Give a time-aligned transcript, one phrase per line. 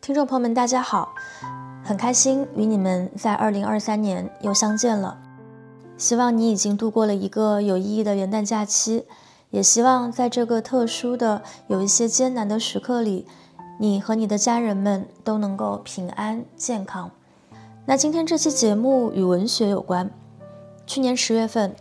[0.00, 1.14] 听众朋友们，大家好，
[1.84, 5.18] 很开心与你们在二零二三年又相见了。
[5.98, 9.04] 希望你已经度过了一个有意义的元旦假期，
[9.50, 13.26] 也希望在这个特殊的、有一些艰难的时刻里，
[13.78, 17.10] 你和你的家人们都能够平安健康。
[17.84, 20.10] 那今天这期节目与文学有关。
[20.86, 21.76] 去年十月份，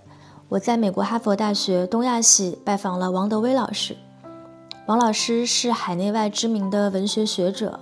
[0.50, 3.96] 我在美国哈佛大学东亚系拜访了王德威老师。
[4.88, 7.79] 王老师是海内外知名的文学学者。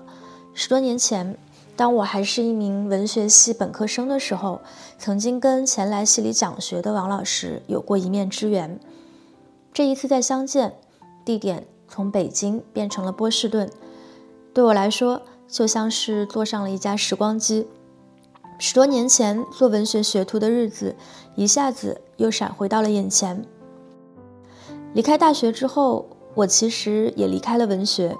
[0.60, 1.38] 十多年前，
[1.76, 4.60] 当我还是一名文学系本科生的时候，
[4.98, 8.80] 曾经跟前来系里讲学的王老师有过一面之缘。
[9.72, 10.76] 这一次再相见，
[11.24, 13.70] 地点从北京变成了波士顿，
[14.52, 17.68] 对我来说就像是坐上了一架时光机。
[18.58, 20.96] 十多年前做文学学徒的日子，
[21.36, 23.46] 一下子又闪回到了眼前。
[24.96, 28.18] 离开大学之后，我其实也离开了文学。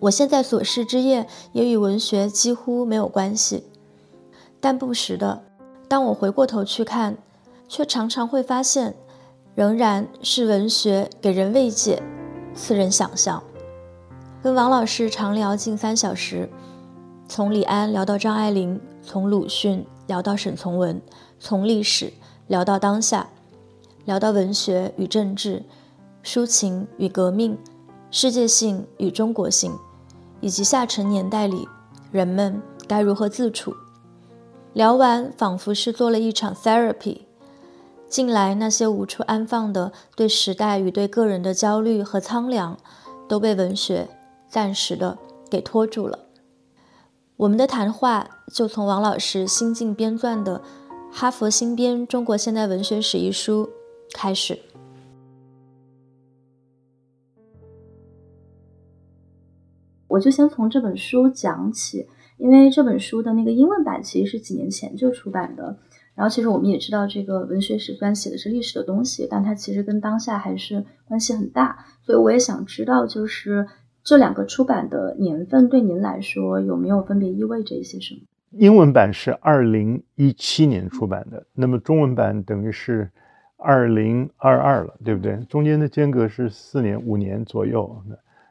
[0.00, 3.64] 我现在所事之业也与文学几乎没有关系，
[4.60, 5.42] 但不时的，
[5.88, 7.16] 当我回过头去看，
[7.68, 8.94] 却常常会发现，
[9.54, 12.02] 仍然是文学给人慰藉，
[12.54, 13.42] 赐人想象。
[14.42, 16.50] 跟王老师长聊近三小时，
[17.26, 21.00] 从李安聊到张爱玲，从鲁迅聊到沈从文，
[21.40, 22.12] 从历史
[22.48, 23.28] 聊到当下，
[24.04, 25.62] 聊到文学与政治，
[26.22, 27.56] 抒情与革命，
[28.16, 29.76] 世界性与中国性。
[30.40, 31.66] 以及下沉年代里，
[32.12, 33.74] 人们该如何自处？
[34.72, 37.22] 聊完，仿佛是做了一场 therapy。
[38.08, 42.78] 近来那些无处安放的对时代与对个人的焦虑和苍凉，
[43.26, 44.08] 都被文学
[44.48, 45.18] 暂时的
[45.50, 46.20] 给拖住了。
[47.36, 50.58] 我们的谈话就从王老师新近编撰的
[51.10, 53.68] 《哈佛新编中国现代文学史》一书
[54.12, 54.56] 开始。
[60.14, 65.76] 我就先从这本书讲起，因为这本书的那个英文版其实是几年前就出版的。
[66.14, 71.84] 然后其实我们也知道，这个文学史虽然写的是历史的东西，但它其实跟当下还是关系很大。
[72.02, 73.66] 所以我也想知道，就是
[74.04, 78.20] 这两个出版的年份对您来说有没有分别意味着一些什么？
[78.52, 83.10] 英文版是二零一七年出版的，那么中文版等于是
[83.56, 85.36] 二零二二了，对不对？
[85.48, 88.00] 中间的间隔是四年、五年左右。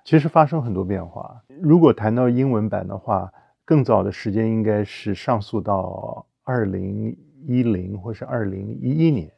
[0.03, 1.41] 其实发生很多变化。
[1.61, 3.31] 如果谈到英文版的话，
[3.65, 7.15] 更早的时间应该是上溯到二零
[7.47, 9.31] 一零或是二零一一年。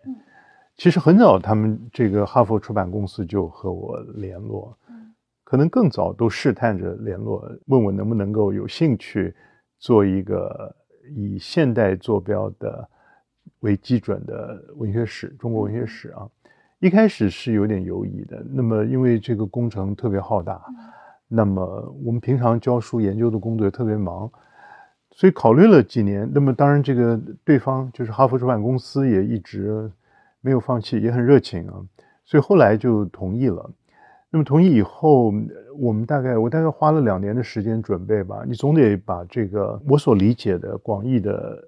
[0.75, 4.77] 其实很早，他们这个哈佛出版公司就和我联络，
[5.43, 9.33] 可能更早都试探着联络，问我能不能够有兴趣
[9.77, 10.75] 做一个
[11.15, 12.89] 以现代坐标的
[13.59, 16.27] 为基准的文学史，中国文学史啊。
[16.79, 20.61] 一开始是有点犹疑的，那么因为这个工程特别浩大，
[21.27, 21.63] 那么
[22.03, 24.29] 我们平常教书研究的工作也特别忙，
[25.11, 26.29] 所以考虑了几年。
[26.33, 29.89] 那么当然，这个对方就是哈佛出版公司也一直
[30.41, 31.81] 没有放弃，也很热情啊，
[32.25, 33.71] 所以后来就同意了。
[34.29, 35.33] 那么同意以后，
[35.79, 38.43] 我们大概我大概花了两年的时间准备吧。
[38.45, 41.67] 你总得把这个我所理解的广义的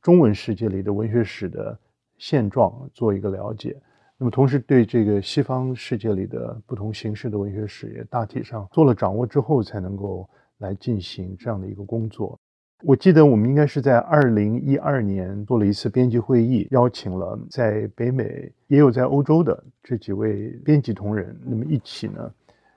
[0.00, 1.76] 中文世界里的文学史的
[2.16, 3.76] 现状做一个了解。
[4.18, 10.26] 那么，同时对这个西方世界里的不同形式的文学史也大体上做了掌握之后，才能够
[10.58, 12.38] 来进行这样的一个工作。
[12.82, 22.32] 我记得我们应该是在二零一二年做了一次编辑会议，邀请了在北美也有在欧洲的这几位编辑同仁，那么一起呢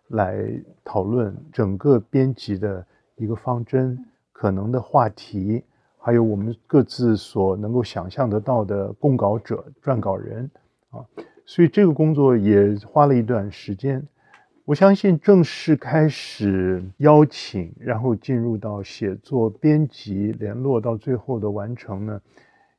[0.10, 0.44] 来
[0.84, 2.86] 讨论整个编辑的
[3.16, 3.98] 一个方针、
[4.34, 5.64] 可能的话题，
[5.98, 10.50] 还有我们各自所能够想象得到的供稿者、撰稿人
[10.90, 11.06] 啊。
[11.46, 14.06] 所以这个工作也花了一段时间。
[14.66, 22.22] 我相信正式开始邀请，然后进入到写作、编辑、联络到最后的完成呢，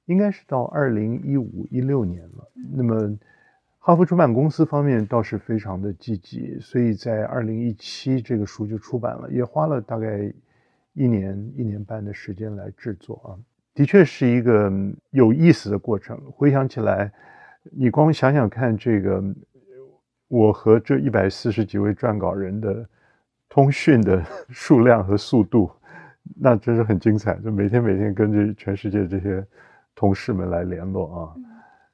[0.07, 2.49] 应该是到二零一五一六年了。
[2.77, 3.19] 那么，
[3.81, 10.33] 哈佛出版公司方面倒是非常的积极，所以在二零一七这个书就出版了，也花了大概
[10.93, 13.29] 一年一年半的时间来制作啊，
[13.75, 14.73] 的确是一个
[15.11, 16.17] 有意思的过程。
[16.31, 17.13] 回想起来。
[17.73, 19.23] 你光想想看，这个
[20.29, 22.89] 我和这一百四十几位撰稿人的
[23.49, 25.71] 通讯的 数量和速度，
[26.41, 27.35] 那真是很精彩。
[27.41, 29.45] 就每天每天跟着全世界这些
[29.95, 31.35] 同事们来联络啊。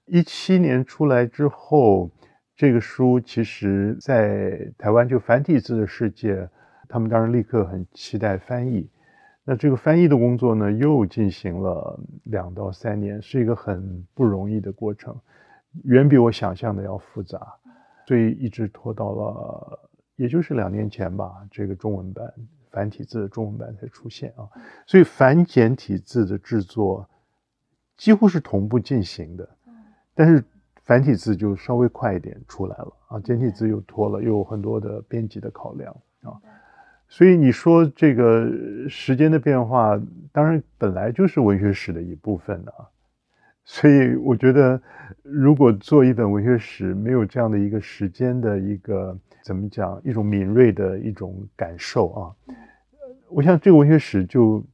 [0.05, 2.09] 一七年出来之后，
[2.55, 6.49] 这个书其实在台湾就繁体字的世界，
[6.89, 8.89] 他们当然立刻很期待翻译。
[9.45, 15.17] 那这个翻译的工作呢，又进行了两到三年，是一个很不容易的过程。
[15.85, 17.55] 远比我想象的要复杂，
[18.07, 21.33] 所以一直拖到了，也就是两年前吧。
[21.51, 22.33] 这个中文版
[22.71, 24.49] 繁体字的中文版才出现啊，
[24.87, 27.09] 所以繁简体字的制作
[27.97, 29.49] 几乎是同步进行的，
[30.15, 30.45] 但是
[30.85, 36.37] 繁体字就稍微快一点出来了啊，简体字又拖了，又有很多的编辑的考量啊，
[37.09, 38.49] 所以你说这个
[38.89, 40.01] 时间的变化，
[40.33, 42.89] 当然本来就是文学史的一部分啊。
[43.69, 44.81] 所以我觉得，
[45.25, 52.21] 如果做一本文学史，没有这样的一个时间的一个怎么讲，一种敏锐的一种感受啊，
[53.29, 54.65] 我想这个文学史就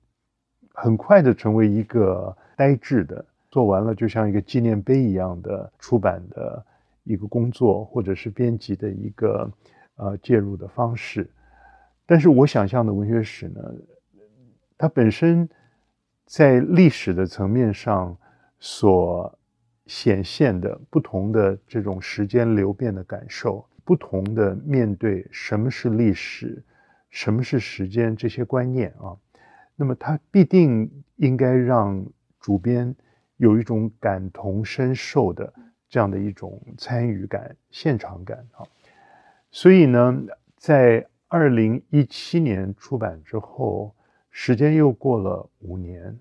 [0.75, 6.63] 很快的成为一个呆滞的，做完了就像一个纪念碑一样的出版的
[7.05, 9.51] 一个工作，或者是编辑的一个
[9.97, 11.27] 呃介入的方式。
[12.05, 13.61] 但是我想象的文学史呢，
[14.77, 15.49] 它本身
[16.27, 18.15] 在历史的层面上。
[18.65, 19.37] 所
[19.89, 26.63] 显现的不同的这种时间流变的感受，不同的面对什么是历史，
[27.11, 29.19] 什么是时间这些观念啊，
[29.75, 32.07] 那么它必定应该让
[32.39, 32.95] 主编
[33.37, 35.53] 有一种感同身受的
[35.89, 38.63] 这样的一种参与感、现场感啊。
[39.51, 40.23] 所以呢，
[40.57, 43.93] 在二零一七年出版之后，
[44.31, 46.17] 时间又过了五年。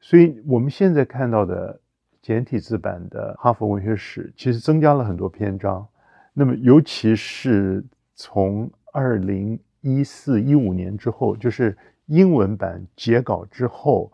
[0.00, 1.78] 所以我们现在看到的
[2.22, 5.86] 简体字版的《哈佛文学史》，其实增加了很多篇章。
[6.32, 11.76] 那么，尤其是从二零一四一五年之后，就是
[12.06, 14.10] 英文版截稿之后，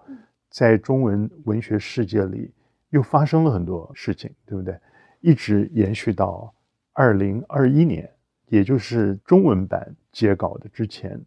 [0.50, 2.52] 在中文文学世界里
[2.90, 4.76] 又发生了很多事情，对不对？
[5.20, 6.52] 一直延续到
[6.92, 8.08] 二零二一年，
[8.48, 11.20] 也就是中文版截稿的之前，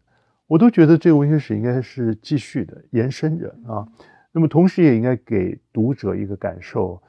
[0.46, 3.86] 我都觉得这个文学史应该是继续的延伸着啊。
[4.32, 7.02] 那么，同时也应该给读者一个感受，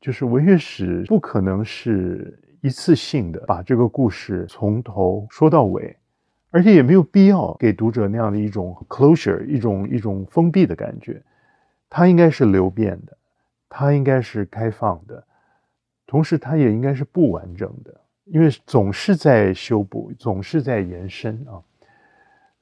[0.00, 5.94] 就是文学史不可能是一次性的把这个故事从头说到尾，
[6.50, 11.22] 而且也没有必要给读者那样的一种 closure，一种一种封闭的感觉。
[11.90, 13.14] 它应该是流变的，
[13.68, 15.22] 它应该是开放的，
[16.06, 21.60] 同时它也应该是不完整的，因为总是在修补，总是在延伸啊。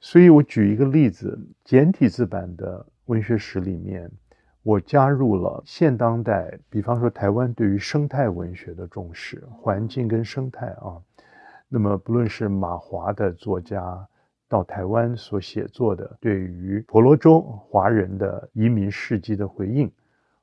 [0.01, 2.85] 所以我举一个例子，简体字版的。
[3.05, 4.09] 文学史里面，
[4.61, 11.01] 我加入了现当代，比方说台湾对于生态文学的重视，环境跟生态啊。
[11.67, 14.07] 那么不论是马华的作家
[14.47, 19.91] 到台湾所写作的，对于婆罗洲华人的移民事迹的回应，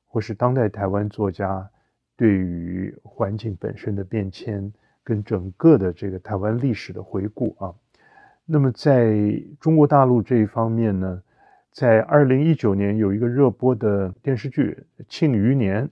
[0.05, 1.67] 或是当代台湾作家
[2.15, 4.71] 对于环境本身的变迁
[5.03, 7.73] 跟整个的这个台湾历史的回顾啊。
[8.45, 9.15] 那么在
[9.59, 11.23] 中国大陆这一方面呢？
[11.71, 14.77] 在二零一九年有一个热播的电视剧
[15.07, 15.85] 《庆余年》，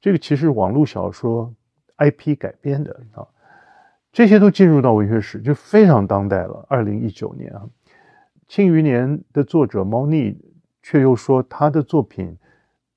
[0.00, 1.54] 这个其实网络小说
[1.98, 3.26] IP 改编的啊，
[4.12, 6.66] 这些都进入到文学史，就非常当代了。
[6.68, 7.62] 二零一九年啊，
[8.48, 10.36] 《庆余年》的作者猫腻
[10.82, 12.36] 却又说，他的作品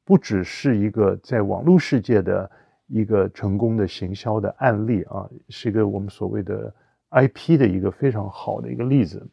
[0.03, 2.49] 不只是一个在网络世界的
[2.87, 6.73] 一个成功的行销的案例啊，是一个我们所谓的
[7.11, 9.23] IP 的一个非常好的一个例子。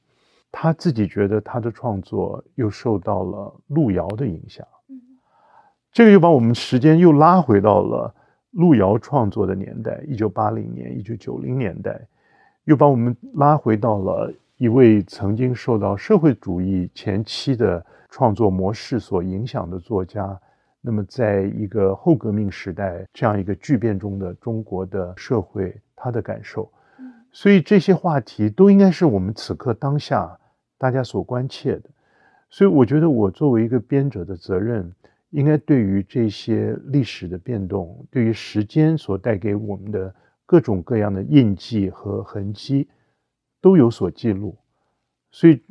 [0.53, 4.67] 他自己觉得他的创作又受到了路遥的影响，
[5.93, 8.13] 这个又把我们时间又拉回到了
[8.51, 12.01] 路遥创作的年代，一九八零年、一九九零年代，
[12.65, 20.39] 又把我们拉回到了一位曾经受到社会主义前期的创作模式所影响的作家。
[20.81, 26.71] 那么，在一个后革命时代这样一个巨变中的中国的社会，他的感受。
[27.33, 30.37] 所以这些话题都应该是我们此刻当下。
[30.81, 31.91] 大家所关切的，
[32.49, 34.91] 所以我觉得我作为一个编者的责任，
[35.29, 40.15] 应该对于这些历史的变动，对于时间所带给我们的
[40.47, 42.89] 各种各样的印记和痕迹，
[43.61, 44.57] 都有所记录。
[45.31, 45.63] 所以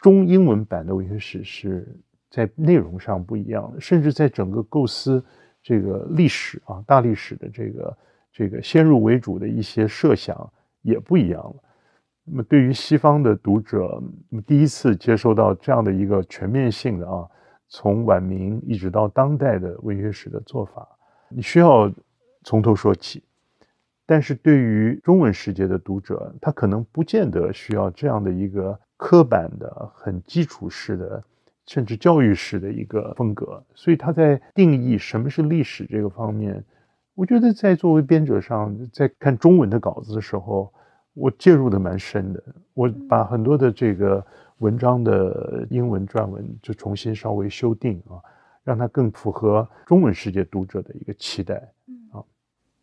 [0.00, 1.86] 中英文版的文学史是
[2.28, 5.24] 在内容上不一样，甚至在整个构思
[5.62, 7.98] 这个历史啊大历史的这个
[8.32, 11.62] 这个先入为主的一些设想也不一样了。
[12.30, 14.02] 那么，对于西方的读者，
[14.46, 17.26] 第一次接受到这样的一个全面性的啊，
[17.68, 20.86] 从晚明一直到当代的文学史的做法，
[21.28, 21.90] 你需要
[22.42, 23.22] 从头说起。
[24.04, 31.22] 但是对于中文世界的读者，他可能不见得需要这样的一个刻板的、很基础式的，
[31.66, 33.62] 甚至教育式的一个风格。
[33.74, 36.62] 所以他在定义什么是历史这个方面，
[37.14, 40.70] 我觉得在作为编者上，在看中文的稿子的时候。
[41.18, 42.42] 我介入的蛮深的，
[42.74, 44.24] 我把很多的这个
[44.58, 48.22] 文章的英文撰文就重新稍微修订啊，
[48.62, 51.56] 让它更符合中文世界读者的一个期待。
[52.12, 52.22] 啊，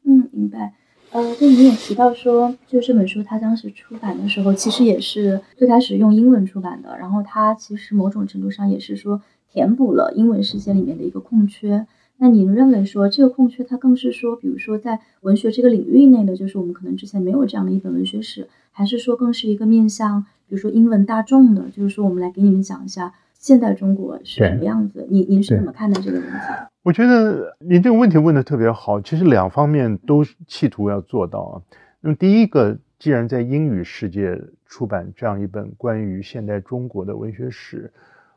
[0.04, 0.74] 嗯，明白。
[1.12, 11.88] 呃，对，你也提到说，就这本书它当时出版的时候，其实也是最开始用英文出版的，然后它其实某种程度上也是说填补了英文世界里面的一个空缺。
[12.17, 25.05] 那您认为说这个空缺它更是说，比如说在文学这个领域内的，就是我们可能之前没有这样的一本文学史，还是说更是一个面向，比如说英文大众的，就是说我们来给你们讲一下现代中国是什么样子？
[25.10, 26.38] 您您是怎么看待这个问题？
[26.84, 31.62] 我觉得您这个问题问的特别好，其实两方面都企图要做到啊。
[32.00, 37.91] 那么第一个，既然在英语世界出版这样一本关于现代中国的文学史，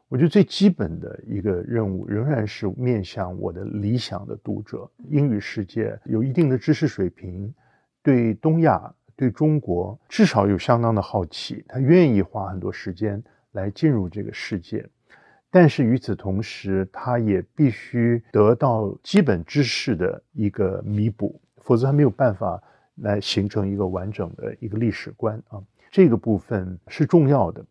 [0.08, 7.52] 我觉得最基本的一个任务仍然是面向我的理想的读者，英语世界有一定的知识水平，
[8.02, 13.22] 对东亚、对中国至少有相当的好奇，他愿意花很多时间
[13.52, 14.88] 来进入这个世界。
[15.50, 22.62] 但是与此同时，他也必须得到基本知识的一个弥补，否则他没有办法
[22.96, 25.60] 来形成一个完整的一个历史观啊。
[25.90, 27.64] 这个部分是重要的，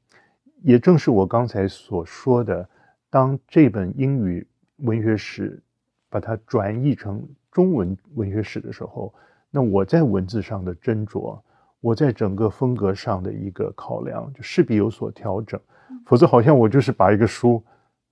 [0.64, 2.68] 也正是我刚才所说的，
[3.10, 4.46] 当这本英语
[4.78, 5.62] 文学史
[6.10, 9.14] 把它转译成中文文学史的时候，
[9.50, 11.40] 那我在文字上的斟酌，
[11.80, 15.60] 我在整个风格上的一个考量，就势必有所调整。
[16.06, 17.64] 否则，好像我就是把一个书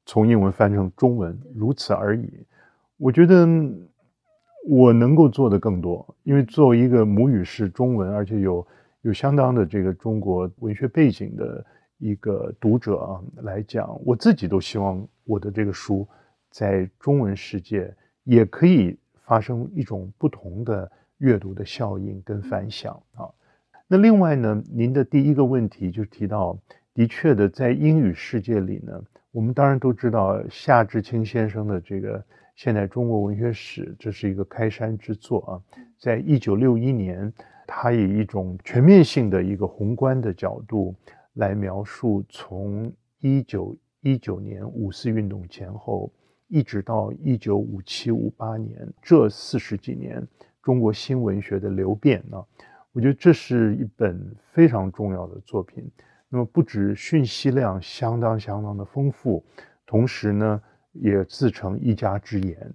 [0.06, 2.46] 从英文翻成中文，如此而已。
[2.98, 3.48] 我觉得
[4.68, 8.66] 我能够做的更多，因为作为一个母语是中文，而且有
[9.02, 11.66] 有相当的这个中国文学背景的
[11.98, 16.08] 一个读者啊来讲，我自己都希望我的这个书
[16.52, 23.30] 在中文世界也可以发生一种不同的阅读的效应跟反响啊。
[23.88, 26.58] 那另外呢，您的第一个问题就提到。
[26.98, 32.24] 的确的，在英语世界里呢，我们当然都知道夏志清先生的这个
[32.56, 35.52] 现代中国文学史，这是一个开山之作啊。
[36.00, 37.34] 在一九六一年，
[37.68, 40.96] 他以一种全面性的一个宏观的角度
[41.36, 46.12] 来描述，从一九一九年五四运动前后，
[46.48, 50.26] 一直到一九五七五八年这四十几年
[50.62, 52.44] 中国新文学的流变呢，
[52.92, 55.90] 我觉得这是一本非常重要的作品。
[56.28, 59.44] 那么不止讯息量相当相当的丰富，
[59.86, 60.62] 同时呢，
[60.92, 62.74] 也自成一家之言。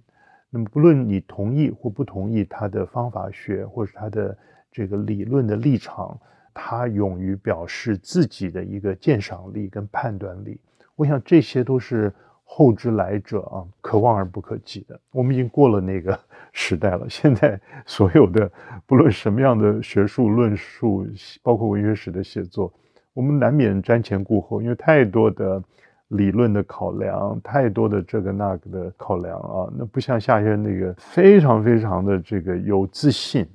[0.49, 4.37] 那么不论你同意或不同意他的方法学，或是他的
[4.71, 6.19] 这个理论的立场，
[6.53, 10.59] 他勇于表示自己的一个鉴赏力跟判断力。
[10.95, 14.99] 我想这些都是后之来者啊可望而不可及的。
[15.11, 16.19] 我们已经过了那个
[16.53, 17.09] 时代了。
[17.09, 18.51] 现在所有的
[18.85, 21.07] 不论什么样的学术论述，
[21.41, 22.71] 包括文学史的写作。
[23.13, 25.61] 我们难免瞻前顾后，因为太多的
[26.09, 33.45] 理论的考量，太多的这个那个的考量啊，那不像夏先生那个非常非常的这个有自信，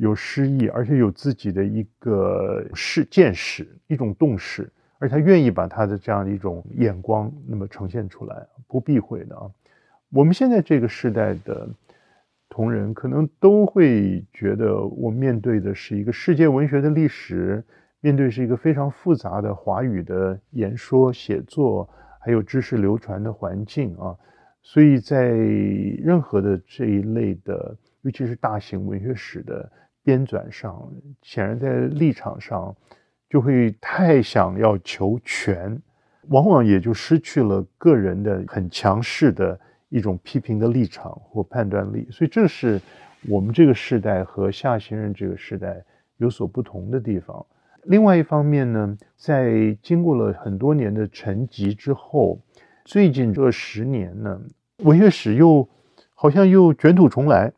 [0.00, 9.50] 有诗意，而且有自己的一个视见识，一种洞识，而他愿意把他的这样一种眼光那么呈现出来，不避讳的啊。
[10.10, 11.68] 我们现在这个时代的
[12.48, 17.64] 同仁，可能都会觉得，我面对的是一个世界文学的历史。
[18.02, 21.86] 面对是一个非常复杂的华语的言说、写作，
[22.18, 24.16] 还有知识流传的环境啊，
[24.62, 29.70] 所以在任何的这一类的，尤其是大型文学史的
[30.02, 30.90] 编纂上，
[31.22, 32.74] 显然在立场上
[33.28, 35.80] 就会太想要求全，
[36.28, 42.08] 往往也就失去了个人的很强势的一种批评的立场或判断力。
[42.10, 42.80] 所以这是
[43.28, 45.82] 我们这个时代和夏先生这个时代
[46.16, 47.44] 有所不同的地方。
[47.84, 52.38] 另外一方面呢，在经过了很多年的沉寂之后，
[52.84, 54.40] 最近这十年呢，
[54.78, 55.68] 文学史又
[56.14, 57.52] 好像又卷土重来。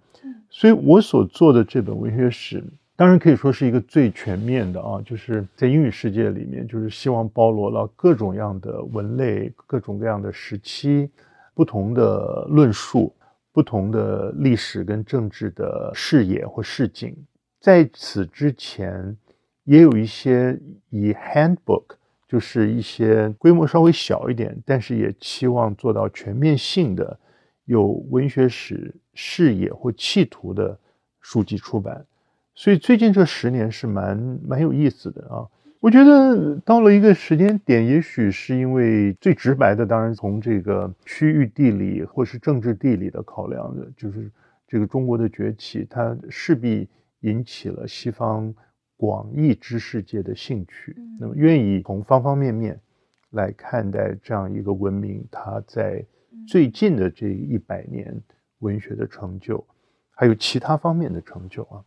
[0.52, 2.62] 所以我所做的这本文学史，
[2.94, 11.10] 当然可以说是一个最全面的啊，就是在英语世界里面，就是希望包罗了各种样的文类、各种各样的时期、
[11.54, 13.12] 不同的论述、
[13.50, 17.16] 不同的历史跟政治的视野或视景。
[17.58, 19.16] 在此之前。
[19.64, 20.58] 也有一些
[20.90, 21.84] 以 handbook，
[22.26, 27.16] 就是一些规模稍微小一点，但是也期望做到全面性的
[27.64, 30.78] 有文学史视野或企图的
[31.20, 32.04] 书籍出版。
[32.54, 34.16] 所以最近这十年是蛮
[34.46, 35.48] 蛮有意思的啊。
[35.80, 44.30] 我觉得到了一个时间点，也许是因为最直白的，当然从这个区域地理或是政治地理的考量的，就是
[44.68, 46.88] 这个中国的崛起，它势必
[47.20, 48.54] 引起了西方。
[48.94, 52.78] 广义知识界的兴趣，那么愿意从方方面面
[53.30, 56.06] 来看待这样一个文明，它在
[56.46, 58.20] 最近的这一百年
[58.58, 59.64] 文学的成就，
[60.10, 61.84] 还有其他方面的成就啊。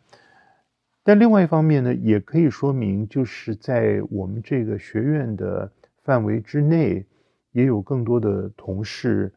[1.04, 5.72] 但另外一方面呢，也可以说明，就是在我们这个学院的
[6.04, 7.06] 范围之内，
[7.52, 9.32] 也有更多的同事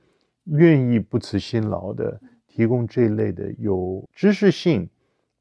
[0.45, 4.89] 愿意不辞辛劳的提供这一类的有知识性，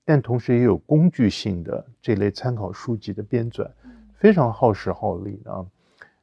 [0.03, 3.69] 但同时也有工具性的这类参考书籍的编纂，
[4.19, 5.65] 非常耗时耗力啊。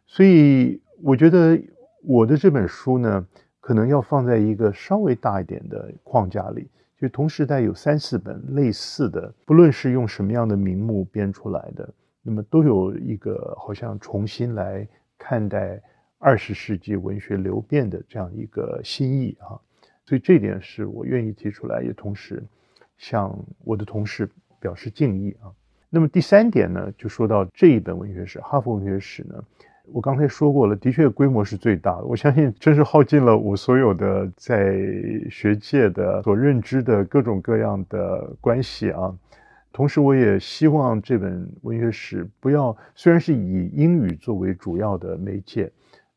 [0.07, 1.59] 所以我觉得
[2.07, 3.27] 我的这本书呢，
[3.61, 6.69] 可能要放在一个稍微大一点的框架里。
[6.97, 11.93] 就同时代有三四本类似的，不论是用什么样的名目编出来的，
[12.23, 14.87] 那么都有一个好像重新来
[15.19, 15.83] 看待
[16.19, 19.59] 二十世纪文学流变的这样一个心意啊，
[20.07, 22.43] 所以这点是我愿意提出来，也同时
[22.97, 24.31] 向我的同事
[24.61, 25.53] 表示敬意啊。
[25.91, 29.45] 那么第三点呢，就说到这一本文学史，哈佛文学史呢。
[29.87, 32.05] 我刚才说过了，的确规模是最大的。
[32.05, 34.75] 我相信，真是耗尽了我所有的在
[35.31, 39.15] 学界的所认知的各种各样的关系啊。
[39.73, 45.71] 同时，我也希望这本文学史不要，虽然是以英语作为主要的媒介，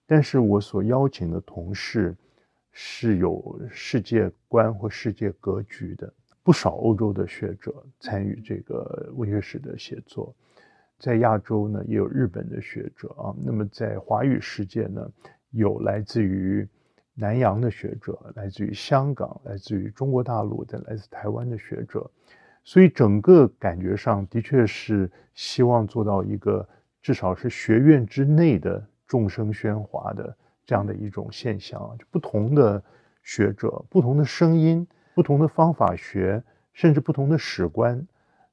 [0.05, 2.15] 但是我所邀请的同事
[2.71, 6.11] 是有世界观或世界格局的，
[6.43, 10.33] 不少欧洲的学者参与这个文学史的写作。
[10.99, 13.35] 在亚洲呢，也有日本的学者啊。
[13.43, 15.07] 那么在华语世界呢，
[15.51, 16.67] 有来自于
[17.13, 22.09] 南洋的学者，来自于香港，来自于中国大陆的，来自台湾的学者。
[22.63, 26.67] 所以整个感觉上的确是希望做到一个
[27.01, 30.35] 至少是学院之内的众声喧哗的
[30.65, 31.79] 这样的一种现象。
[31.97, 32.83] 就不同的
[33.23, 34.85] 学者、不同的声音、
[35.15, 38.05] 不同的方法学，甚至不同的史观。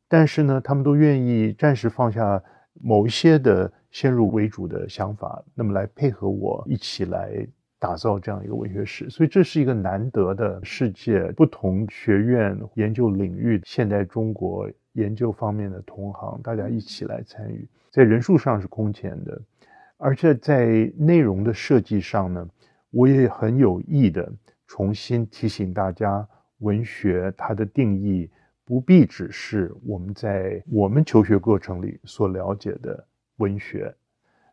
[0.09, 2.41] 但是呢，他们都愿意暂时放下
[2.75, 7.47] 某一些的先入为主的想法，那么来配合我一起来
[7.79, 9.09] 打造这样一个文学史。
[9.09, 19.41] 所以这是一个难得的世界不同学院研究领域现代中国研究方面的同行，大家一起来参与，在人数上是空前的，
[19.97, 22.49] 而且在内容的设计上呢，
[22.91, 24.31] 我也很有意的
[24.67, 28.31] 重新提醒大家，文学它的定义。
[28.67, 33.95] 不必只是我们在我们求学过程里所了解的文学，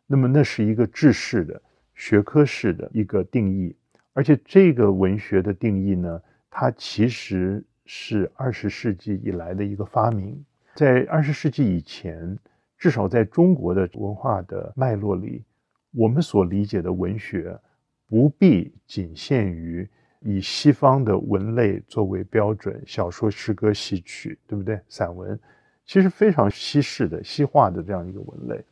[0.06, 1.60] 那么那是一个制式的
[1.94, 3.74] 学科式的一个定义，
[4.12, 10.44] 而且这个文学的定义呢，它其实是二十世纪以来的一个发明。
[10.74, 12.38] 在二十世纪以前，
[12.76, 15.42] 至少在中国的文化的脉络里，
[15.92, 17.58] 我们所理解的文学
[18.06, 19.88] 不必仅限于。
[20.24, 24.80] 以西方的文类作为标准，小说、诗歌、戏曲，对不对？
[24.88, 25.38] 散文
[25.84, 28.64] 其实非常西式的、西化的这样一个文类，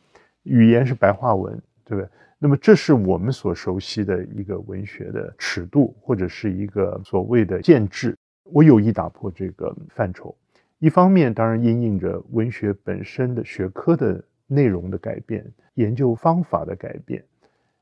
[0.45, 1.53] 语言是白话文，
[1.85, 2.09] 对不对？
[2.39, 8.17] 那么这是我们所熟悉的一个文学的尺度，或者是一个所谓的建制。
[8.45, 10.35] 我有意打破这个范畴，
[10.79, 17.23] 一方面当然因应着文学本身的学科的内容的改变、研究方法的改变，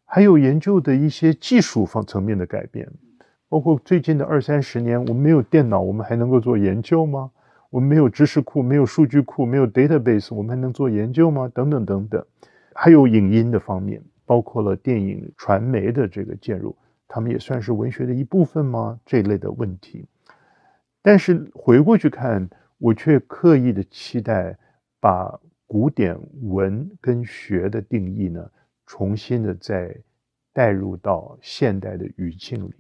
[0.05, 2.91] 还有研究的一些技术方层面的改变。
[3.49, 7.31] 包括最近的二三十年，我们没有电脑，我们还能够做研究吗？
[7.71, 11.51] 我们没有知识库，没有数据库，没有 database，我们还能做研究吗？
[11.55, 12.25] 等等等等，
[12.75, 18.99] 还有影音的方面，包括了电影、传媒的这个介入，他们也算是文学的一部分吗？
[19.05, 20.07] 这一类的问题。
[21.01, 24.57] 但是回过去看，我却刻意的期待
[25.01, 28.51] 把古典文跟学的定义呢，
[28.87, 29.95] 重新的再
[30.53, 32.75] 带入到现代的语境里。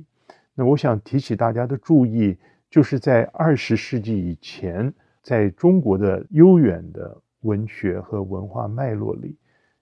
[0.58, 2.36] 那我想提起大家的注意，
[2.68, 4.92] 就是在二十世纪以前，
[5.22, 9.36] 在中国的悠远的文学和文化脉络里，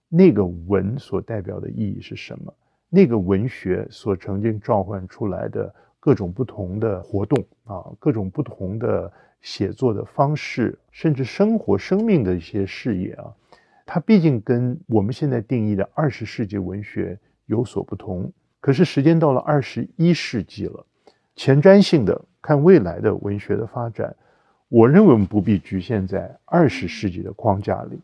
[0.07, 2.53] 那个文所代表的意义是什么？
[2.91, 9.11] 那个文学所曾经召唤出来的各种不同的活动啊，各种不同的
[9.41, 13.33] 写作的方式，甚至生活生命的一些视野啊，
[13.83, 18.31] 它毕竟跟我们现在定义的二十世纪文学有所不同。
[18.67, 20.85] 可是时间到了二十一世纪了，
[21.37, 24.13] 前瞻性的看未来的文学的发展，
[24.67, 27.97] 我认为我们不必局限在二十世纪的框架里，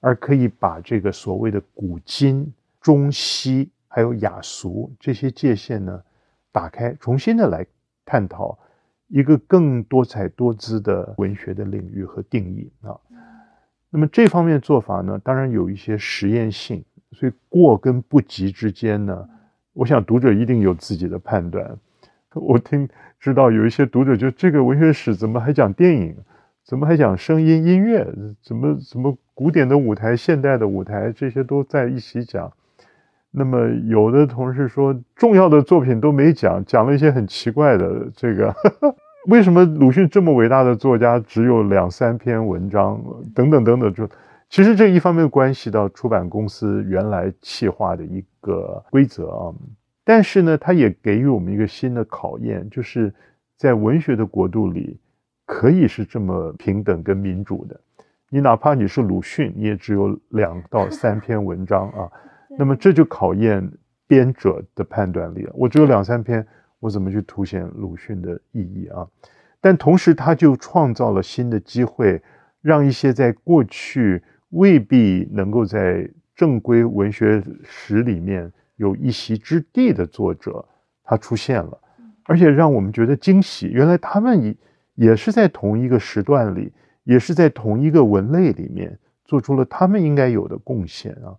[0.00, 6.02] 而可以把这个所谓的古今、中西还有雅俗这些界限呢
[6.50, 7.64] 打开，重新的来
[8.04, 8.58] 探讨
[9.06, 12.98] 一个更多彩多姿的文学的领域和定义啊。
[13.88, 19.28] 那么这方面做法呢，当然有一些实验性，所以过跟不及之间呢。
[19.78, 21.64] 我想读者一定有自己的判断。
[22.34, 22.88] 我听
[23.20, 26.16] 知道有一些读者就这个文学史怎么还讲电影，
[26.64, 28.04] 怎么还讲声音音乐，
[28.42, 32.52] 怎么怎么古典的舞台、现代的舞台这些都在一起讲。
[33.30, 38.52] 那么有的同事说重要的作品都没讲，讲了一些很奇怪的这个。
[39.28, 43.00] 为什么鲁迅这么伟大的作家只有两三篇文章？
[43.32, 44.08] 等等等等，就
[44.48, 49.54] 其实这一方面关系到出版公司原来企划的一个规则啊。
[50.04, 53.12] 但是呢，它也给予我们一个新的考验，就是
[53.56, 54.98] 在文学的国度里，
[55.44, 57.78] 可以是这么平等跟民主的。
[58.30, 62.10] 你哪怕你是鲁迅，你也只有两到三 篇文章啊。
[62.58, 63.70] 那么这就考验
[64.06, 65.52] 编者的判断力了。
[65.54, 66.46] 我只有两三篇。
[66.80, 69.04] 我怎么去凸显鲁迅的意义啊？
[69.60, 72.22] 但同时，他就创造了新的机会，
[72.62, 80.64] 让一些在过去未必能够在正规文学史里面有一席之地的作者，
[81.04, 81.78] 他出现了，
[82.24, 83.68] 而且让我们觉得惊喜。
[83.68, 84.56] 原来他们也
[84.94, 86.72] 也是在同一个时段里，
[87.04, 91.36] 也是在同一个文类里面做出了他们应该有的贡献啊！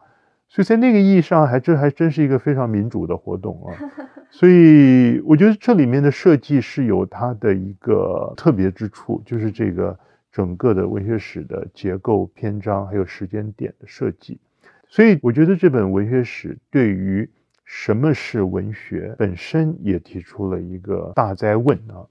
[0.48, 3.74] 所以在那个意义上，还这还真是一个非常民主的活动啊！
[4.32, 9.98] 所以我觉得这里面的设计是有它的一个特别之处，就是这个
[10.32, 14.40] 整个的文学史的结构、篇章还有时间点的设计。
[14.88, 17.30] 所以我觉得这本文学史对于
[17.66, 22.06] 什么是文学本身也提出了一个大灾问啊！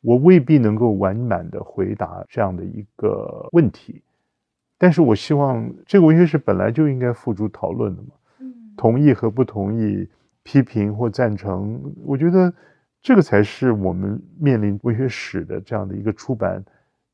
[0.00, 4.02] 我未必能够完满的回答这样的一个问题，
[4.78, 8.10] 但是我希望这个文学史本来就应该付诸讨论的嘛，
[8.76, 10.08] 同意和不同意。
[10.44, 12.52] 批评或赞成，我觉得
[13.00, 16.60] 这个才是我们面临文学史的这样的一个出版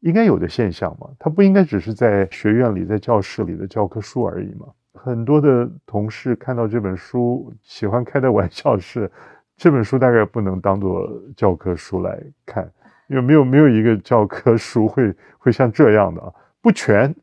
[0.00, 1.08] 应该有的现象嘛。
[1.18, 4.66] 它不应该只是在学院里、在教室里的教科书而已嘛。
[4.94, 9.10] 很多的同事看到这本书，喜欢开的玩笑是，
[9.56, 12.70] 这本书大概不能当做教科书来看，
[13.08, 17.14] 因为没有没有一个教科书会会像这样的啊，不全。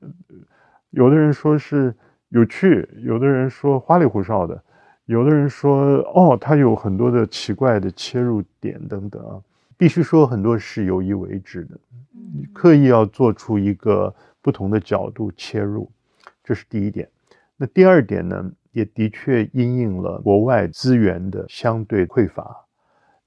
[0.92, 1.94] 有的人说是
[2.30, 4.62] 有趣，有的人说花里胡哨的。
[5.08, 9.38] 有的人说，哦，他有很多的奇怪的切入点等等啊，
[9.78, 11.78] 必须说很多是有意为之的，
[12.54, 15.92] 刻意要做出一个不同的角度切入，
[16.44, 17.10] 这是第一点。
[17.58, 22.66] 那第二点呢，也的确因应了国外资源的相对匮乏，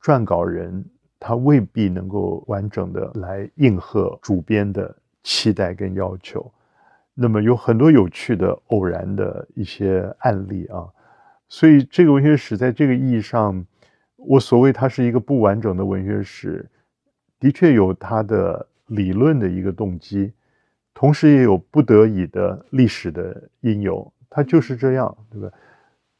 [0.02, 0.84] 撰稿人
[1.18, 6.50] 他未必能够完整的来应和主编的期待跟要求。
[7.14, 10.86] 那么有很多有趣的偶然的一些案例啊。
[11.48, 13.64] 所以，这个文学史在这个意义上，
[14.18, 16.68] 我所谓它是一个不完整的文学史，
[17.40, 20.32] 的确有它的理论的一个动机，
[20.92, 25.50] 同时也有不得已的历史的因由，它就是这样，对吧？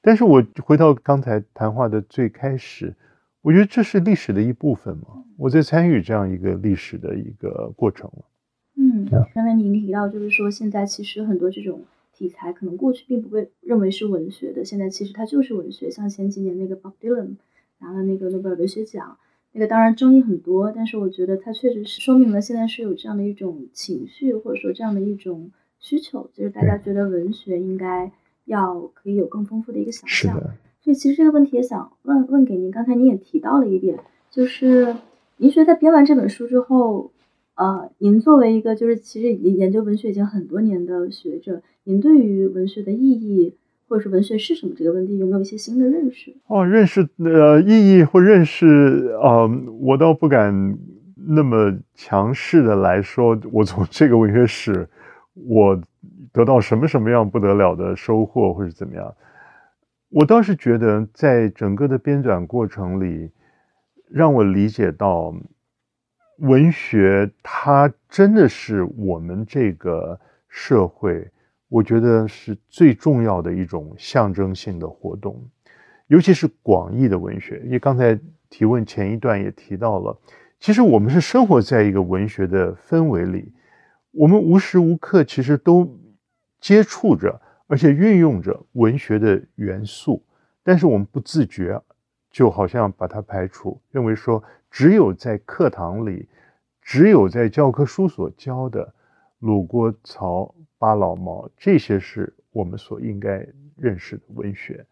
[0.00, 2.94] 但是我回到刚才谈话的最开始，
[3.42, 8.11] 我觉得这是历史的一部分嘛，我在参与这样一个历史的一个过程
[8.76, 11.84] 嗯，刚才您提到，就是说现在其实很多这种。
[12.11, 15.88] 题材可能过去并不被认为是文学的，现在其实它就是文学。
[15.88, 17.37] 像前几年那个 Bob Dylan
[17.81, 19.17] 拿了那个诺贝尔文学奖，
[19.53, 28.12] 那个当然争议很多，但是我觉得它确实是说明了现在是有这样的一种情绪，或者说这样的一种需求，就是大家觉得文学应该
[28.45, 30.41] 要可以有更丰富的一个想象。
[30.81, 32.71] 所以其实这个问题也想问问给您。
[32.71, 33.99] 刚才您也提到了一点，
[34.31, 34.97] 就是
[35.37, 37.12] 您觉得在编完这本书之后。
[37.61, 43.53] 呃，您作为一个就是其实研研究文学已经很多年的学者，您对于文学的意义，
[43.88, 46.37] 或者是文学是什么这个问题，有没有一些新的认识？
[46.46, 49.48] 哦，认识呃意义或认识啊，
[49.81, 50.79] 我倒不敢
[51.14, 54.88] 那么强势的来说，我从这个文学史，
[55.33, 55.81] 我
[56.33, 59.14] 得到什么什么样不得了的收获，或者怎么样？
[60.11, 63.31] 我倒是觉得，在整个的编纂过程里，
[64.11, 65.35] 让我理解到。
[66.40, 71.29] 文学，它真的是我们这个社会，
[71.68, 75.42] 我觉得是最重要的一种象征性的活动，
[76.07, 77.61] 尤其是广义的文学。
[77.64, 78.18] 因为刚才
[78.50, 80.18] 提问前一段也提到了，
[80.59, 83.52] 其实我们是生活在一个文学的氛围里，
[84.11, 85.88] 我们无时无刻其实都
[86.61, 90.24] 接触着，而且运用着文学的元素，
[90.62, 91.81] 但是我们不自觉，
[92.31, 94.42] 就好像把它排除，认为说。
[94.70, 96.28] 只有在课堂里，
[96.83, 98.92] 只有在教科书所教的
[99.38, 104.85] 鲁郭曹巴老毛，这些是我们所应该认识的文学。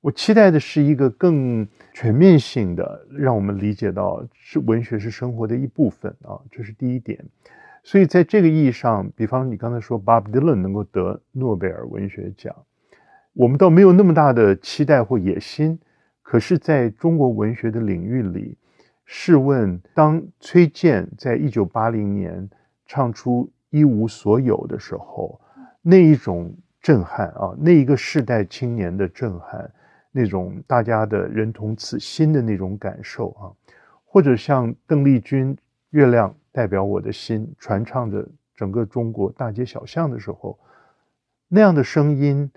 [0.00, 7.22] 我期待的是一个更全面性的，让我们理解到是文学是生活的一部分啊，这是第一点。
[7.82, 12.54] 所以在这个意义上，比方你刚才说 Bob Dylan 能够得诺贝尔文学奖，
[13.32, 15.78] 我们倒没有那么大的期待或野心。
[16.22, 18.58] 可是，在中国文学的领域里，
[19.06, 22.50] 试问，当崔健在一九八零年
[22.84, 25.40] 唱出《一无所有》的时候，
[25.82, 29.70] 那一种震撼啊，那一个世代青年的震撼，
[30.12, 33.52] 那种大家的人同此心的那种感受啊，
[34.04, 35.56] 或者像邓丽君
[35.90, 40.58] 月亮代表我的心，传唱着整个中国大街小巷的时候，
[41.48, 42.50] 那样的声音，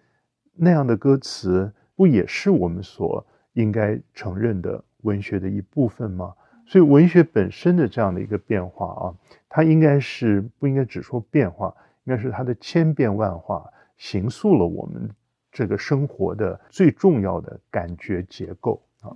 [0.54, 6.34] 那样的歌词，不也是我们所应该承认的文学的一部分吗？
[6.72, 9.14] 所以，文学本身的这样的一个变化啊，
[9.50, 15.10] 它应该是不应该只说变化，应该是它的千变万化，形塑了我们
[15.52, 19.12] 这个生活的最重要的感觉结构啊。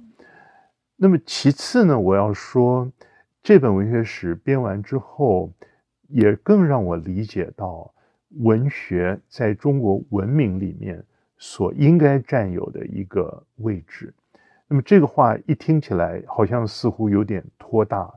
[0.98, 2.91] 那么，其次呢，我要说，
[3.41, 5.50] 这本文学史编完之后，
[6.10, 7.89] 也更让我理解到
[8.41, 11.02] 文学在中国文明里面
[11.38, 14.13] 所应该占有的一个位置。
[14.67, 18.12] 那么这个话一听起来好像似乎有点托大，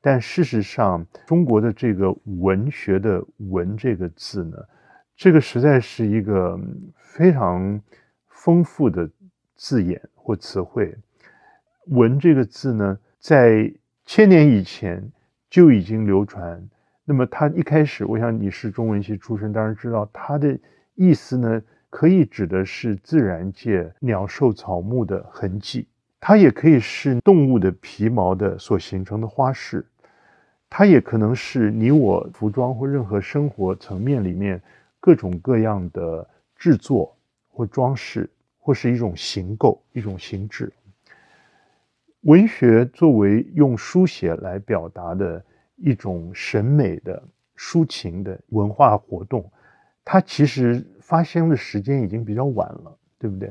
[0.00, 4.56] 但事实上，中国的这个文学的“文”这个字呢，
[5.16, 6.56] 这个实在是一个
[6.96, 7.80] 非常
[8.28, 9.10] 丰富的
[9.56, 10.96] 字眼或词汇。
[11.90, 13.68] “文”这个字呢，在
[14.04, 15.04] 千年以前
[15.50, 16.64] 就已经流传。
[17.04, 20.56] 那么它一开始，我想你是中文系出身，当然知道它的
[20.94, 21.60] 意思呢。
[21.90, 25.88] 可以指的是自然界鸟兽草木的痕迹，
[26.20, 29.84] 它也可以是动物的皮毛的所形成的花饰，
[30.68, 34.60] 它也可能是你我服装或任何生活层面里面
[35.00, 37.16] 各种各样的制作
[37.48, 40.70] 或装饰，或是一种形构、一种形制。
[42.22, 45.42] 文学作为用书写来表达的
[45.76, 47.22] 一种审美的
[47.56, 49.50] 抒情的文化活动，
[50.04, 50.86] 它其实。
[51.08, 53.50] 发生的时间已经比较晚了，对不对？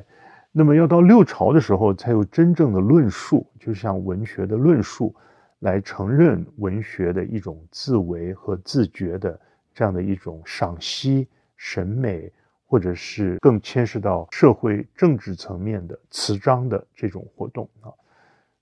[0.52, 5.16] 那么要到六朝的时候，才有真正的论述，就像文学的论述，
[5.60, 9.40] 来承认文学的一种自为和自觉的
[9.74, 12.32] 这样的一种赏析、审美，
[12.68, 17.90] 或者是更牵涉到社会政治层面的词章的这种活动啊。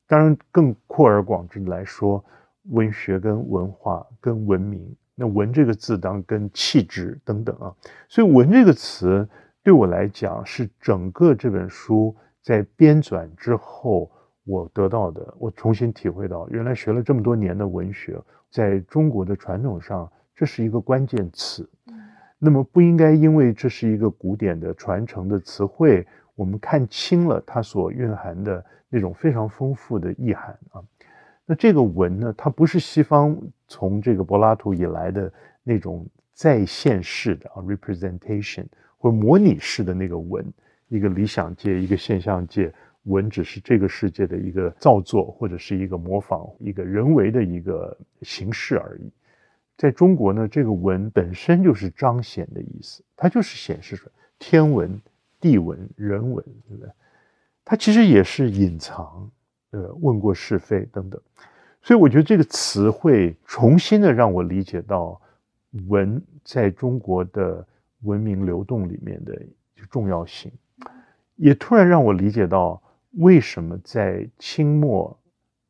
[0.08, 2.24] 当然，更扩而广之来说，
[2.70, 4.96] 文学跟文化跟文明。
[5.16, 7.74] 那“文”这个字，当跟气质等等啊，
[8.10, 9.28] 所以“文”这个词
[9.64, 14.12] 对我来讲，是整个这本书在编纂之后
[14.44, 21.68] 我得到的，我重新体会到，原来学了这么多年的文学，在中国的传统上，这是一个关键词。
[22.38, 30.84] 那么不应该因为这是一个古典的传承的词汇，我们看清了它所蕴含的那种非常丰富的意涵啊。
[31.46, 35.32] 那这个文呢，它不是西方从这个柏拉图以来的
[35.64, 38.66] 那种再现式的啊 representation
[38.98, 40.44] 或模拟式的那个文，
[40.88, 49.12] 一个理想界，一个现象界，文只是这个世界的一个造作或者是一个模仿，一个人为的一个形式而已。
[49.78, 55.00] 在中国呢，这个文本身就是彰显的意思，它就是显示出来天文、
[55.40, 56.90] 地文、人文，对不对？
[57.64, 59.30] 它其实也是隐藏。
[59.76, 61.20] 呃，问过是非等等，
[61.82, 65.20] 所以我觉得这个词汇重新的让我理解到
[65.90, 67.68] 文在中国的
[68.04, 69.38] 文明流动里面的
[69.92, 70.50] 重要性，
[71.36, 72.82] 也突然让我理解到
[73.18, 75.20] 为什么在清末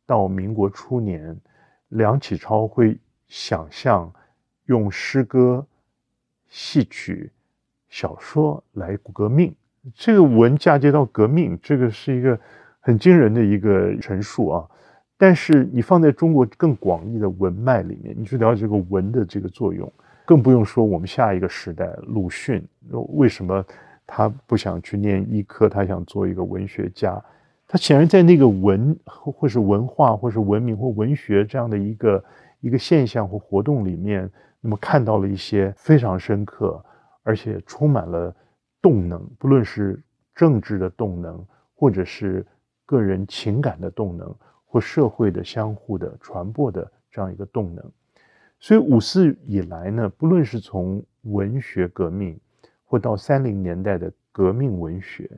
[0.06, 1.36] 到民国初年，
[1.88, 4.14] 梁启超会想象
[4.66, 5.66] 用诗歌、
[6.48, 7.32] 戏曲、
[7.90, 9.56] 小说来革命，
[9.96, 12.40] 这个文嫁接到革命，这个是一个。
[12.86, 14.70] 很惊人的一个陈述啊！
[15.18, 19.92] 但是你放在中国更广义的文脉里面，你去了解这个文的这个作用，
[20.24, 22.64] 更不用说我们下一个时代，鲁迅
[23.14, 23.66] 为什么
[24.06, 27.20] 他不想去念医科，他想做一个文学家？
[27.68, 32.24] 他显然在那个文或是文化或是文明或文学这样的一个
[32.60, 34.30] 一个现象或活动里面，
[34.62, 36.80] 那么看到了一些非常深刻
[37.24, 38.32] 而且充满了
[38.80, 40.00] 动能，不论是
[40.36, 41.44] 政治的动能，
[41.74, 42.46] 或者是。
[42.86, 44.34] 个人情感的动能
[44.66, 47.84] 或社会的相互的传播的这样一个动能，
[48.60, 52.40] 所以五四以来呢，不论是从文学革命，
[52.86, 55.30] 或到三零年代的革命文学，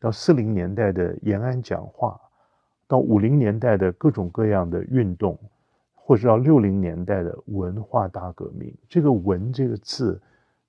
[0.00, 2.18] 到四零年代的延安讲话，
[2.86, 5.38] 到五零年代的各种各样的运动，
[5.94, 10.20] 或者到六零年代的文化大革命，这个“文”这个字，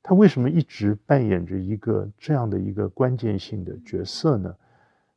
[0.03, 4.53] 它为什么一直扮演着一个这样的一个关键性的角色呢？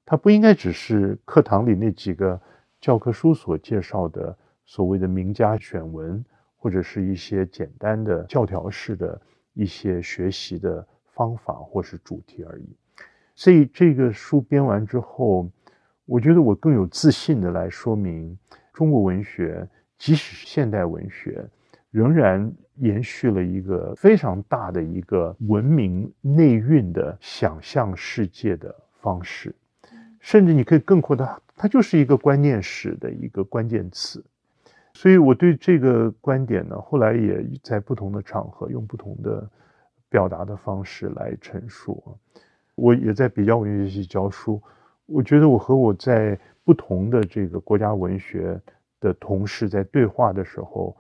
[0.05, 2.41] 它不应该只是课堂里那几个
[2.81, 4.37] 教科书所介绍的
[4.67, 6.25] 所谓的名家选文，
[6.57, 9.21] 或者是一些简单的教条式的
[9.55, 12.77] 一些学习的方法或是主题而已。
[13.35, 15.49] 所以这个书编完之后，
[16.05, 18.37] 我觉得我更有自信的来说明，
[18.73, 21.49] 中国文学即使是现代文学，
[21.91, 29.55] 仍然延续了一个非常大的一个文明内蕴的想象世界的方式。
[30.23, 34.25] 甚至你可以更扩大，它就是一个观念史的一个关键词。
[34.95, 39.51] 所以我对这个观点呢，后来也在不同的场合用不同的
[40.09, 42.17] 表达的方式来陈述。
[42.77, 44.63] 我也在比较文学系教书，
[45.07, 48.61] 我觉得我和我在不同的这个国家文学
[49.01, 50.97] 的同事在对话的时候，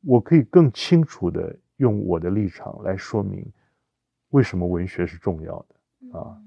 [0.00, 3.46] 我可以更清楚的用我的立场来说明
[4.30, 6.40] 为什么文学是重要的啊。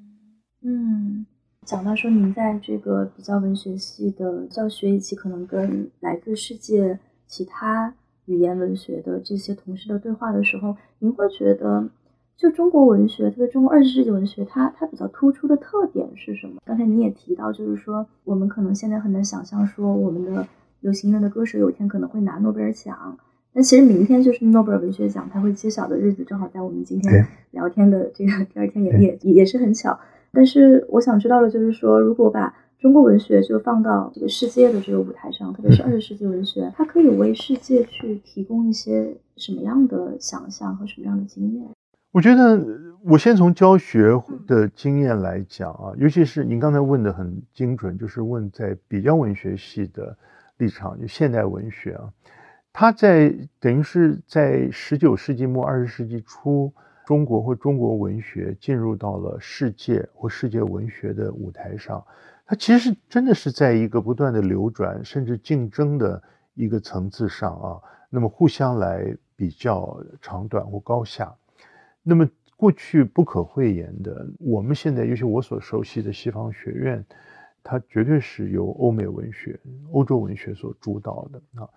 [0.61, 1.25] 嗯，
[1.67, 11.89] 讲到说您在这个比较文学系的教学，以及可能跟来自世界其他语言文学的这些同事的对话的时候，您会觉得？
[12.37, 16.61] 就中国文学，特别中国二十世纪文学，它它比较突出的特点是什么？
[16.63, 20.47] 刚才你也提到，就是说我们可能现在很难想象，说我们的
[20.79, 23.17] 流行音乐的歌手有一天可能会拿诺贝尔奖。
[23.51, 29.99] 但其实明天就是诺贝尔文学奖它会揭晓的日子，正好在我们今天聊天的这个第二天，也也也是很巧。
[30.37, 41.67] 但是我想知道的就是说，如果把中国文学就放到这个世界的这个舞台上，特别是二十世纪文学，它可以为世界去提供一些什么样的想象和什么样的经验？
[42.11, 42.63] 我觉得，
[43.03, 44.11] 我先从教学
[44.45, 50.15] 的经验来讲啊，尤其是您刚才问的很精准，就是问在比较文学系的
[50.59, 52.13] 立场，就现代文学啊，
[52.71, 56.71] 它在等于是在十九世纪末二十世纪初，
[57.07, 62.05] 中国或中国文学进入到了世界或世界文学的舞台上，
[62.45, 66.21] 它其实真的是在一个不断的流转甚至竞争的
[66.53, 71.33] 一个层次上啊，那么互相来比较长短或高下。
[72.03, 77.05] 那么过去不可讳言的，我们现在尤其我所熟悉的西方学院，
[77.63, 79.57] 它绝对是由欧美文学、
[79.93, 81.69] 欧洲文学所主导的啊。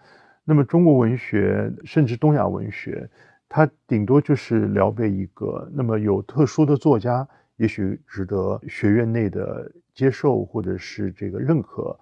[0.42, 3.08] 那么中国文学甚至东亚文学，
[3.50, 5.68] 他顶多就是聊备一个。
[5.74, 11.98] 那么有特殊的作家，也许值得学院内的接受或者是这个认可，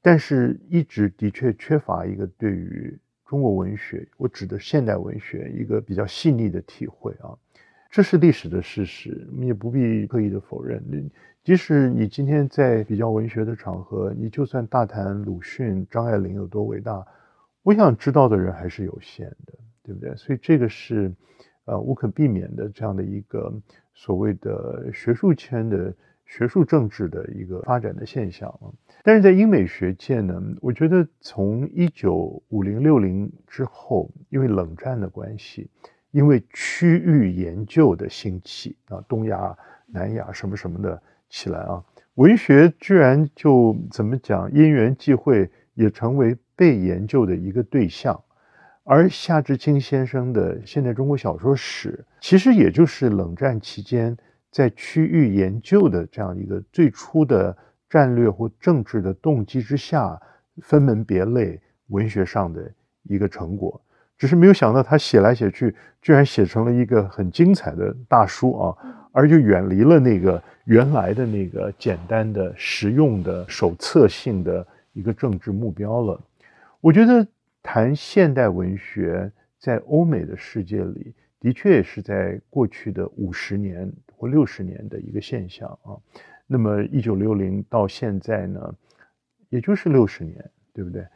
[0.00, 7.34] 但是一直的确缺乏一个对于中国文学，我指的现代文学一个比较细腻的体会啊。
[7.90, 10.80] 这是历史的事实，你也不必刻意的否认。
[11.42, 17.04] 即使你今天在比较文学的场合，你就算大谈鲁迅、张爱玲有多伟大，
[17.64, 20.14] 我想知道的人还是有限的，对不对？
[20.16, 21.12] 所以这个是
[21.64, 23.52] 呃无可避免的这样的一个
[23.94, 25.94] 所谓的学术圈的
[26.26, 28.52] 学术政治的一个发展的现象。
[29.02, 35.70] 但是在英美学界呢，我觉得从一九五零六零之后，因为冷战的关系。
[36.12, 41.82] 因为区域研究的兴起啊，东亚、南亚什么什么的起来啊，
[42.16, 48.22] 文学居然就怎么讲，因缘际会也成为被研究的一个对象。
[48.84, 54.16] 而夏志清先生的《现代中国小说史》，其实也就是冷战期间
[54.50, 57.56] 在区域研究的这样一个最初的
[57.88, 60.20] 战略或政治的动机之下，
[60.62, 62.68] 分门别类文学上的
[63.04, 63.80] 一个成果。
[64.18, 68.76] 只是没有想到，他写来写去，居然写成了一个很精彩的大书啊，
[69.12, 76.20] 而就远离了那个原来的那个简单的、实用的、手册性的一个政治目标了。
[76.80, 77.26] 我觉得
[77.62, 85.94] 谈现代文学在欧美的世界里，的确也是在过去的五十年或六十年的一个现象啊。
[86.46, 88.74] 那么一九六零到现在呢，
[89.48, 91.06] 也就是六十年，对不对？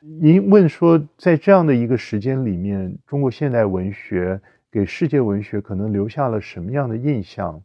[0.00, 4.40] 您问说，在这样的一个时间里面，中国现代文学
[4.70, 7.60] 给世界文学可能留下了什么样的印象？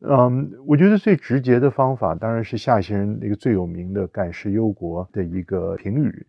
[0.00, 6.26] 嗯，我觉得最直接的方法当然是夏先生那个最有名的“感时忧国”的一个评语。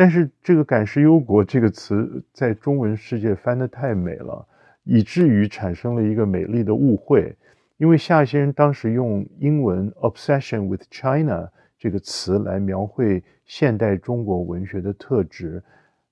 [0.00, 4.48] 但是这个“感时忧国”这个词在中文世界翻得太美了，
[4.82, 7.36] 以至于产生了一个美丽的误会。
[7.76, 11.46] 因为夏先生当时用英文 “obsession with China”
[11.78, 13.22] 这个词来描绘。
[13.44, 15.62] 现代中国文学的特质，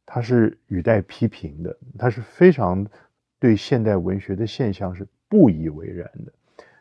[0.04, 2.86] 他是语带批评的，他是非常
[3.40, 6.32] 对现代文学的现象是不以为然的。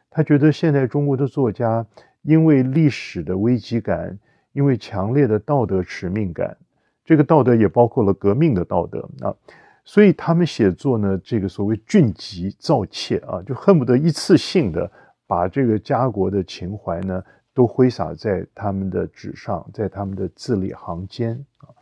[0.10, 1.88] 他觉得现代中国的作家
[2.24, 4.20] 因为历史的危机感，
[4.52, 6.58] 因为强烈的道德使命感，
[7.08, 9.34] 这个道德也包括了革命的道德啊，
[9.84, 14.92] 所以他们写作呢，这个所谓俊极造切啊，就恨不得一次性的
[15.26, 17.24] 把这个家国的情怀呢。
[17.58, 21.74] 都挥洒在他们的纸上，在他们的字里行间啊。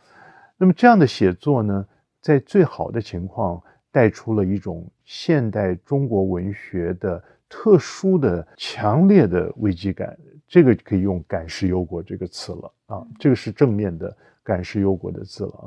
[0.56, 1.86] 那么这样的写作呢，
[2.22, 3.62] 在最好的情况
[3.92, 10.16] 带出了一种现代中国文学的特殊的、强烈的危机感。
[10.48, 14.16] 这个可以用“感时忧国”这个词了啊，这个是正面的
[14.46, 15.52] “感时忧国”的字了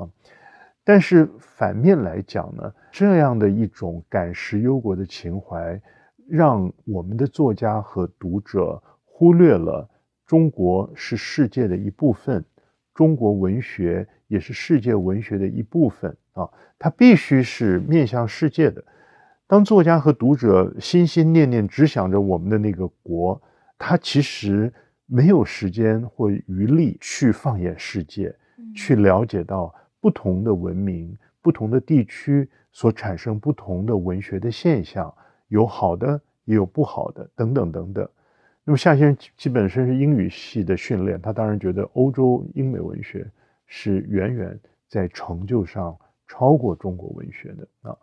[0.82, 5.80] 但是反面来讲呢，这样的一种“感时忧国”的情怀，
[6.26, 9.86] 让我们的作家和读者忽略了。
[10.26, 12.44] 中国是世界的一部分，
[12.94, 18.82] 中国文学也是世界文学的一部分啊，它必须是面向世界的。
[19.46, 23.42] 当作家和读者心心念念只想着我们的那个国，
[23.76, 24.72] 他其实
[25.06, 28.32] 没有时间或余力去放眼世界，
[28.74, 35.12] 去了解到不同的文明、不同的地区所产生不同的文学的现象，
[35.48, 38.08] 有好的也有不好的，等等等等。
[38.64, 43.28] 那么夏先生基本身是英语系的训练，他当然觉得欧洲英美文学
[43.66, 45.96] 是远远在成就上
[46.28, 47.96] 超过中国文学的啊。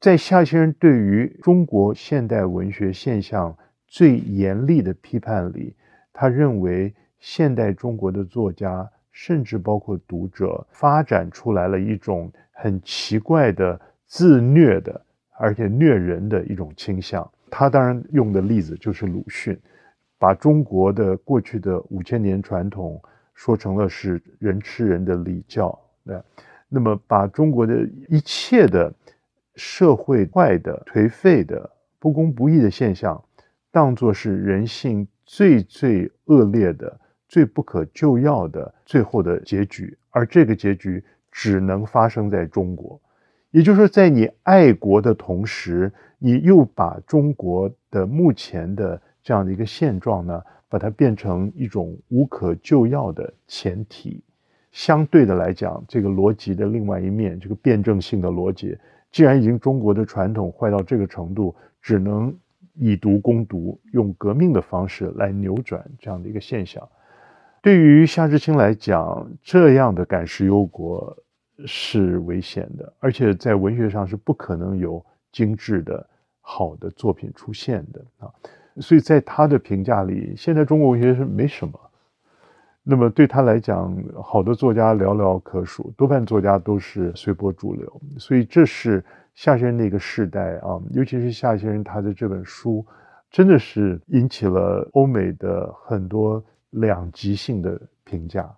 [0.00, 3.56] 在夏先生对于中国现代文学现象
[3.86, 5.76] 最严厉的批判里，
[6.12, 15.00] 他认为现代中国的作家，甚至包括读者，发展出来了一种很奇怪的自虐的，
[15.38, 17.26] 而且虐人的一种倾向。
[17.48, 19.58] 他当然用的例子就是鲁迅，
[20.18, 23.00] 把中国的过去的五千年传统
[23.32, 26.24] 说成了是人吃人的礼教，那
[26.68, 28.92] 那么把中国的一切的。
[29.56, 33.24] 社会坏的、颓废的、不公不义的现象，
[33.70, 37.00] 当作是人性最最恶劣的、
[37.34, 43.00] 最不可救药的最后的结局，而这个结局只能发生在中国。
[43.50, 54.22] 也就是说，在你爱国的同时，你又把中国的目前的这样的一个现状呢，把它变成一种无可救药的前提。
[54.70, 58.78] 相对的来讲，这个逻辑的另外一面，这个辩证性的逻辑。
[59.10, 62.32] 既然已经中国的传统坏到这个程度，只能
[62.74, 66.88] 以毒攻毒，用革命的方式来扭转这样的一个现象。
[67.64, 71.16] 对于夏志清来讲，这样的赶尸忧国
[71.64, 75.02] 是危险的，而且在文学上是不可能有
[75.32, 76.06] 精致的
[76.42, 78.28] 好的作品出现的啊。
[78.82, 81.80] 所以在他的评价里，现在中国文学是没什么。
[82.82, 88.02] 那么对他来讲，好的作家寥寥可数，多半作家都是随波逐流。
[88.18, 89.02] 所以这是
[89.34, 92.84] 夏先生那个时代啊，尤其是夏先生他的这本书，
[93.30, 96.44] 真的是引起了欧美的很多
[96.74, 98.48] 两极性的评价。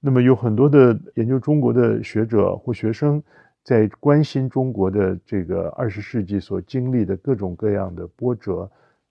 [0.00, 3.22] 那么有很多的研究中国的学者或学生，
[3.62, 8.70] 在关心中国的这个二十世纪所经历的各种各样的波折。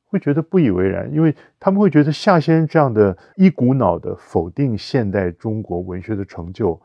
[0.10, 6.82] 会觉得不以为然，因为他们会觉得夏先生这样的一股脑的否定现代中国文学的成就，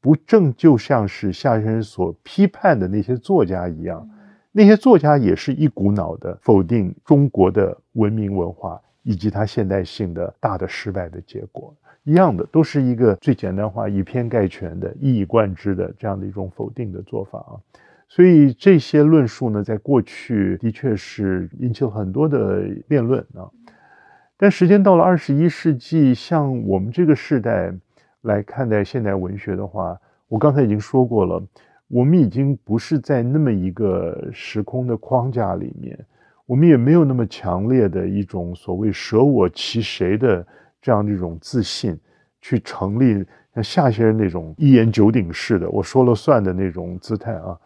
[0.00, 4.08] 不正就像是夏先生所批判的那些作家一样，
[4.52, 11.74] 那些作家也是一股脑的否定中国的文明文化以及它现代性的大的失败的结果，
[12.04, 17.54] 一样的都是一个最简单化、以偏概全的、一以贯之的这样的一种否定的做法啊。
[18.08, 23.48] 所以这些论述呢，在过去的确是引起了很多的辩论啊。
[24.36, 27.72] 但时间到了二十一世纪，像我们这个时代
[28.22, 29.96] 来看待现代文学的话，
[30.28, 31.40] 我刚才已经说过了，
[31.88, 35.98] 我们已经不是在那么一个时空的框架里面，
[36.50, 40.44] 我们也没有那么强烈的一种所谓舍我其谁的
[40.82, 41.96] 这样的一种自信，
[42.40, 43.24] 去成立
[43.54, 47.56] 像夏先生那种一言九鼎式的我说了算的那种姿态啊。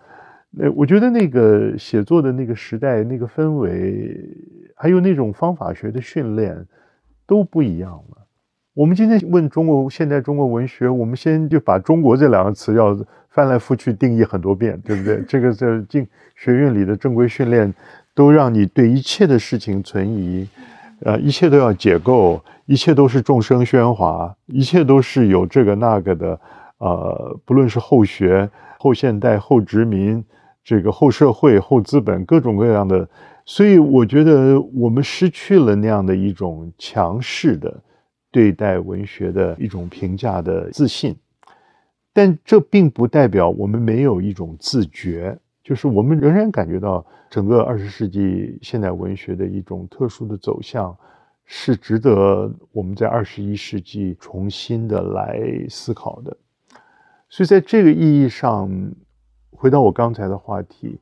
[0.50, 4.20] 那我觉得那个写作的那个时代、那个氛围，
[4.76, 6.54] 还有那种方法学的训练，
[7.26, 8.26] 都不一样了。
[8.74, 12.94] 我们今天问中国现代中国文学，我们先就把“中国”这两个词要
[13.30, 15.22] 翻来覆去定义很多遍，对不对？
[15.26, 16.06] 这个在进
[16.36, 17.72] 学院里的正规训练，
[18.14, 20.48] 都让你对一切的事情存疑，
[21.00, 26.40] 呃，一切都要解构，一切都是众生喧哗，一切都是有这个那个的，
[26.78, 28.48] 呃，不论是后学、
[28.78, 30.24] 后现代、后殖民。
[30.66, 33.06] 这个后社会、后资本各种各样的，
[33.44, 37.82] 所以我觉得我们失去了那样的一种强势的
[38.32, 41.14] 对待文学的一种评价的自信，
[42.14, 50.96] 但这并不代表我们没有一种自觉，就是我们仍然感觉到整个二十世纪现代文学的一种特殊的走向，
[51.44, 56.36] 是值得我们在二十一世纪重新的来思考的。
[57.28, 58.70] 所以在这个意义上。
[59.56, 61.00] 回到我刚才的话题，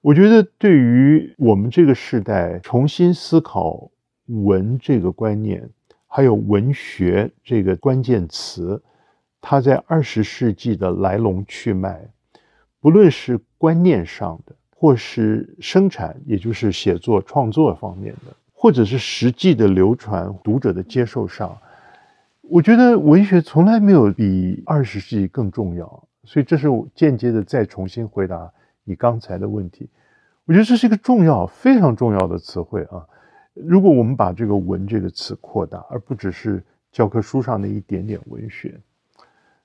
[0.00, 3.90] 我觉得对于我们这个时代重新思考
[4.26, 5.68] 文这个观念，
[6.06, 8.80] 还有文学这个关键词，
[9.40, 12.08] 它在二十世纪的来龙去脉，
[12.78, 21.56] 不论是观念上的，或是生产，也就是写作创作方面的，或者是实际的流传、读者的接受上，
[22.42, 26.08] 我觉得文学从来没有比二十世纪更重要。
[26.24, 28.52] 所以这是我间接的再重新回答
[28.84, 29.88] 你刚才的问题，
[30.44, 33.00] 我觉得这是一个重要、非常重要的词汇啊。
[33.54, 36.62] 如果我们把这个“文”这个词扩大，而不只是
[36.92, 38.78] 教科书上的一点点文学，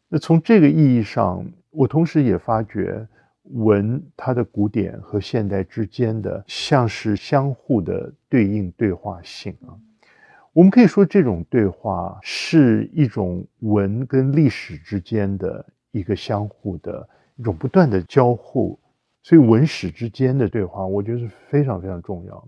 [0.08, 3.06] 那从这个意义上，我同时也发觉
[3.50, 9.74] 文它的古典和现代之间的像是相互的对应对话性啊。
[10.52, 18.78] 我们可以说，这种对话是一种文跟历史之间的一个相互的一种不断的交互，
[19.22, 22.48] 所以文史之间的对话，我觉得是非常非常重要的。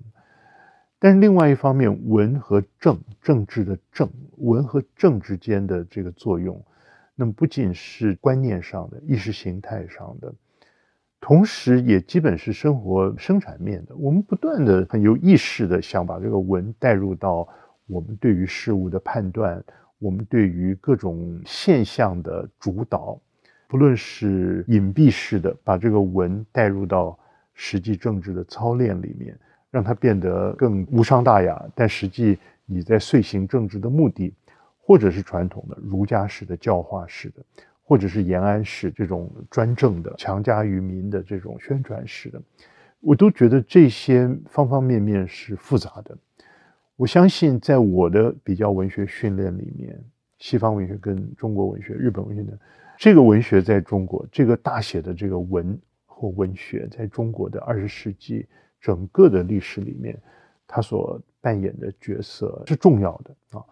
[0.99, 6.63] 但是另外一方面，文和政，政治的政，文和政之间的这个作用，
[7.15, 10.33] 那么不仅是观念上的、意识形态上的，
[11.22, 13.95] 同时也基本是生活生产面的。
[13.95, 17.47] 我们不断的很有意识的想把这个文带入到
[17.88, 19.63] 我们对于事物的判断，
[19.99, 23.17] 我们对于各种现象的主导，
[23.69, 27.17] 不论是隐蔽式的把这个文带入到
[27.53, 29.38] 实际政治的操练里面。
[29.72, 34.34] 让它变得更无伤大雅，但实际你在遂行政治的目的，
[34.78, 37.36] 或者是传统的儒家式的教化式的，
[37.91, 42.41] 或者是延安式这种专政的强加于民的这种宣传式的，
[43.01, 46.17] 我都觉得这些方方面面是复杂的。
[46.95, 50.01] 我相信在我的比较文学训练里面，
[50.37, 52.57] 西方文学跟中国文学、日本文学的
[52.97, 58.47] 这个文学在中国，这个大写的这个文或文学在中国的二十世纪。
[58.79, 60.17] 整个的历史里面，
[60.65, 63.65] 它所扮演的角色是重要的啊。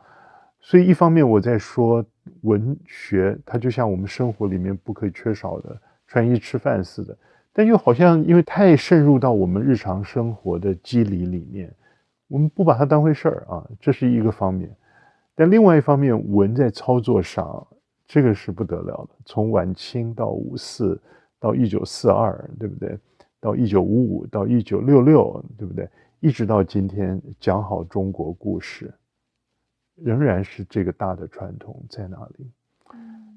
[0.59, 2.05] 所以一方面我在说
[2.41, 7.17] 文学，它就像我们生活里面不可以缺少的穿衣吃饭似的，
[7.53, 11.73] 但又好像因为太渗入到我们日常生活的机理里面，
[12.27, 13.67] 我们不把它当回事儿啊。
[13.79, 14.73] 这是一个方面。
[15.35, 17.65] 但另外一方面，文在操作上，
[18.07, 19.15] 这个是不得了的。
[19.25, 20.99] 从晚清到五四
[21.39, 22.97] 到一九四二，对不对？
[23.39, 25.87] 到一九五五到一九六六，对不对？
[26.19, 28.93] 一直到今天，讲好中国故事，
[30.03, 32.51] 仍然是这个大的传统在那里？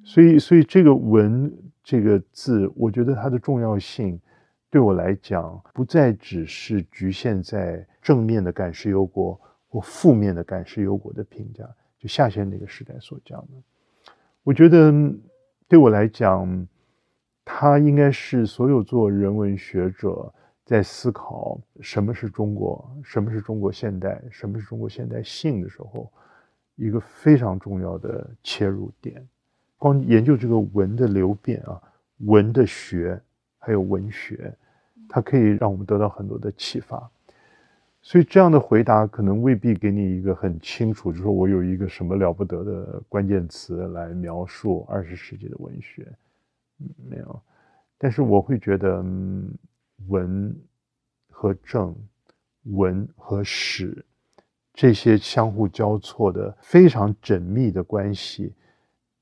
[0.04, 1.52] 所以，所以这个“文”
[1.82, 4.20] 这个字，我觉得它的重要性，
[4.70, 11.68] 对我来讲，不再只是局限在正面的感时忧国或负面的感时忧国的评价。
[11.98, 14.92] 就下线那个时代所讲的，我觉得
[15.68, 16.66] 对我来讲。
[17.44, 20.32] 它应该是所有做人文学者
[20.64, 26.08] 在思考什么是中国，什么是中国现代，什么是中国现代性的时候，
[26.82, 29.26] 一个非常重要的切入点。
[29.78, 31.80] 光研究这个文的流变啊，
[32.18, 33.20] 文的学，
[33.58, 34.52] 还有文学，
[35.08, 37.10] 它可以让我们得到很多的启发。
[38.00, 46.06] 所以这样的回答可能未必给你一个很清楚，就说我有一个什么了不得的关键词来描述二十世纪的文学。
[47.08, 47.42] 没有，
[47.96, 49.48] 但是我会觉得嗯
[50.08, 50.52] 文
[51.30, 51.94] 和政、
[52.64, 54.04] 文和史
[54.82, 58.52] 这些相互交错的非常缜密的关系，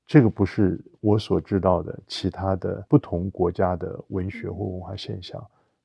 [0.07, 5.39] 这个不是我所知道的其他的不同国家的文学或文化现象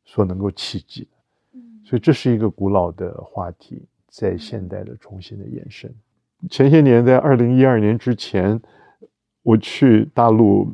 [0.06, 1.60] 所能够企及的。
[1.84, 5.94] 所以这是一个古老的话题，在现代的重新的延伸。
[6.48, 8.58] 前些年，在二零一二年之前，
[9.42, 10.72] 我去大陆。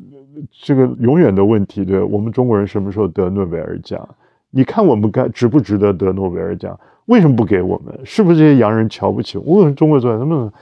[0.63, 4.09] 这个永远的问题，对我们中国人什么时候得诺贝尔奖？
[4.53, 6.79] 你看我们该值不值得得诺贝尔奖？
[7.07, 7.99] 为什么不给我们？
[8.05, 10.53] 是不是这些洋人瞧不起我们中国做那么？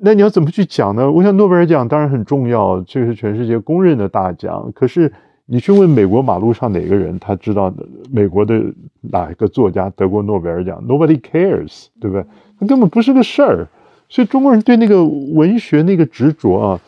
[0.00, 1.10] 那你要怎么去讲呢？
[1.10, 4.72] 我想诺贝尔奖当然很重要，这是全世界公认的大奖。
[4.74, 5.12] 可是
[5.46, 7.72] 你去问美国马路上哪个人，他知道
[8.10, 8.62] 美国的
[9.02, 12.24] 哪一个作家得过诺贝尔奖？Nobody cares，对不对？
[12.58, 13.68] 那根本不是个事儿。
[14.08, 16.80] 所以中国人对那个文学那个执着啊。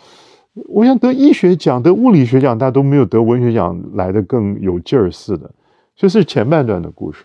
[0.68, 5.50] 我想得医学奖、得物理学奖，大家都没有得文学奖来的更有劲儿似的。
[5.96, 7.24] 这是前半段的故事。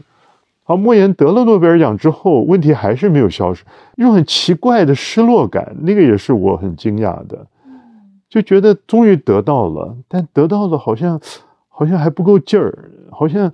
[0.63, 3.65] 好，莫言得了诺贝尔奖之后，问题还是没有消失，
[3.97, 7.45] 一种很奇怪的失落感，那个也是我很惊讶的，
[8.30, 11.19] 就觉得终于得到了，但得到了好像
[11.67, 13.51] 好像还不够劲儿，好像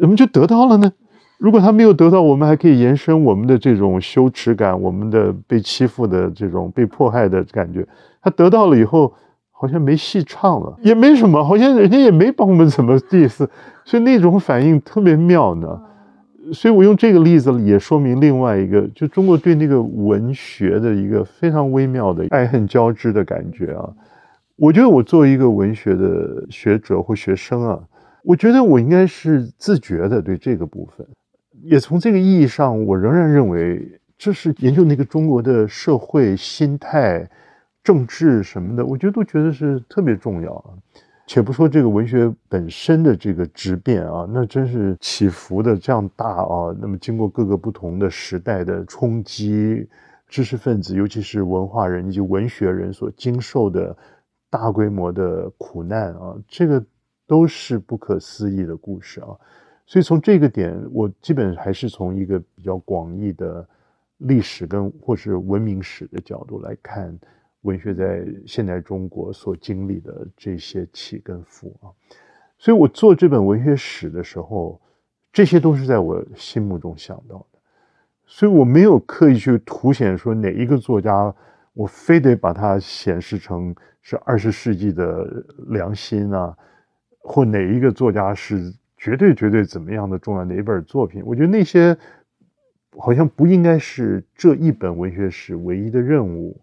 [0.00, 0.92] 怎么就得到了呢？
[1.36, 7.86] 如果他没有得到，我们还可以延伸我们的这种羞耻感，我们的被欺负的这种被迫害的感觉。
[8.20, 9.14] 他得到了以后，
[9.60, 13.50] 好像没戏唱了，也没什么，好像人家也没帮我们怎么意思，
[13.84, 15.80] 所以那种反应特别妙呢。
[16.52, 23.90] 所以我用这个例子也说明另外一个，就中国对那个文学的一个非常微妙的爱恨交织的感觉啊。
[24.56, 27.78] 我觉得我作为一个文学的学者或学生啊，
[28.22, 31.06] 我觉得我应该是自觉的对这个部分。
[31.64, 33.86] 也从这个意义上，我仍然认为
[34.16, 37.28] 这是研究那个中国的社会心态、
[37.88, 40.74] 政治什么的，我觉得都觉得是特别重要啊。
[41.26, 46.76] 且不说这个文学本身的这个质变啊，那真是起伏的这样大啊。
[46.78, 49.88] 那么经过各个不同的时代的冲击，
[50.28, 53.96] 知识分子，尤其是文化人以及文学人所经受的
[54.50, 56.84] 大规模的苦难啊，这个
[57.26, 59.28] 都是不可思议的故事啊。
[59.86, 63.66] 所以从这个点，我基本还是从一个比较广义的
[64.18, 67.18] 历史跟或是文明史的角度来看
[67.62, 71.88] 文学在现代中国所经历的这些起跟伏啊。
[72.58, 74.80] 所以我做这本文学史的时候，
[75.32, 77.58] 这些都是在我心目中想到的。
[78.26, 81.34] 所以我没有刻意去凸显说哪一个作家，
[81.72, 85.26] 我非得把它显示成是二十世纪的
[85.68, 86.56] 良心啊，
[87.18, 88.74] 或哪一个作家是。
[89.00, 91.22] 绝对绝对怎么样的重要哪一本作品？
[91.24, 91.96] 我觉得那些
[92.96, 96.60] 好像不应该是这一本文学史唯一的任务，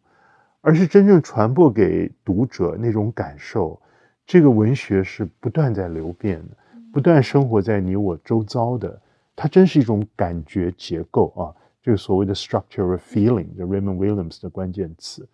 [0.66, 3.80] 而是真正传播给读者那种感受。
[4.26, 6.58] 这个文学是不断在流变的，
[6.92, 9.00] 不断生活在你我周遭的，
[9.36, 11.54] 它真是一种感觉结构啊！
[11.84, 15.30] 这个所谓的 structure of feeling，的 Raymond Williams 的关键词。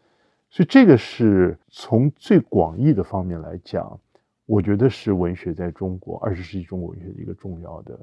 [0.49, 3.97] 所以这个是从最广义的方面来讲。
[4.45, 7.97] 我觉得是文学在中国二十世纪中国文学的一个重要的，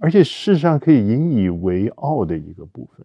[0.00, 3.04] 而且事实上可以引以为傲的一个部分。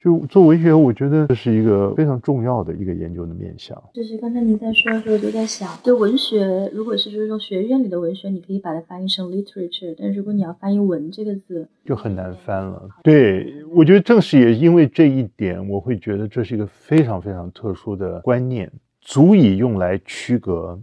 [0.00, 3.76] 就做文学，我觉得这是一个非常重要的一个研究的面向。
[3.92, 12.88] 就是刚才您在说的时候，我就在想，就文学，如果是就是说学院里的文学，你可以把它翻译成 literature，但如果你要翻译“文”这个字，就很难翻了。
[13.02, 18.70] 对，我觉得正是也因为这一点，我会觉得这是一个非常非常特殊的观念，
[19.00, 20.78] 足以用来区隔。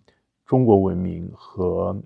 [0.45, 1.99] 中国文明和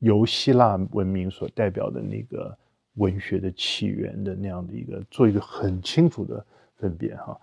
[0.00, 2.54] 由希腊文明所代表的那个
[2.96, 6.44] 文学的起源的那样的一个做一个很清楚的
[6.76, 7.38] 分别哈。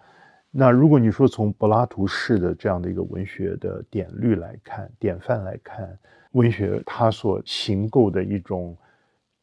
[0.51, 5.97] 那如果你说从柏拉图式的这样的一个文学的典律来看、典范来看，
[6.31, 8.77] 文学它所形构的一种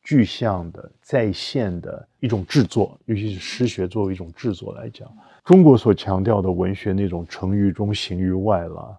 [0.03, 5.09] 具象的再现的一种制作，尤其是诗学作为一种制作来讲，
[5.45, 8.99] 中国所强调的文学那种成于中、形于外了。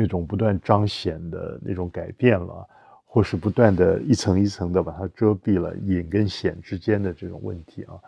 [0.00, 2.64] 那种不断彰显的那种改变了，
[3.04, 7.98] 或是不断的一层一层的把它遮蔽了隐跟显之间的这种问题啊，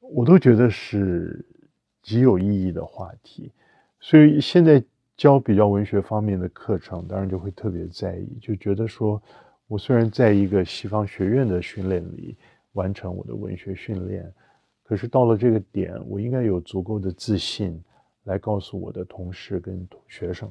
[0.00, 1.46] 我都觉得是
[2.06, 3.50] 极有意义的话题。
[3.98, 4.80] 所以现在
[5.16, 9.20] 教比较文学方面的课程，当然就会特别在意，就觉得说
[9.66, 12.36] 我虽然在一个西方学院的训练里
[12.74, 14.32] 完成我的文学训练，
[14.84, 17.82] 可是到了这个点，我应该有足够的自信
[18.24, 20.48] 来告诉我的同事跟学生。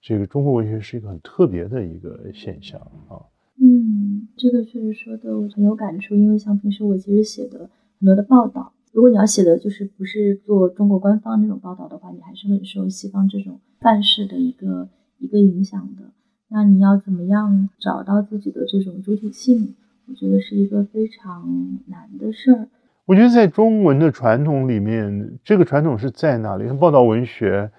[0.00, 3.18] 这个中国文学是一个很特别的一个现象啊。
[3.60, 7.68] 嗯，这个确实说的我很有感触，因为像平时我其实写的
[7.98, 16.10] 很多的报道，如果你要写的就是不是做中国官方那种报道的话，你还是很受西方这种范式的一个一个影响的。
[16.48, 19.74] 那你要怎么样找到自己的这种主体性？
[20.06, 22.68] 我觉得是一个非常难的事儿。
[23.04, 26.66] 我觉得在中文的传统里面，这个传统是在哪里？
[26.78, 27.70] 报道文学。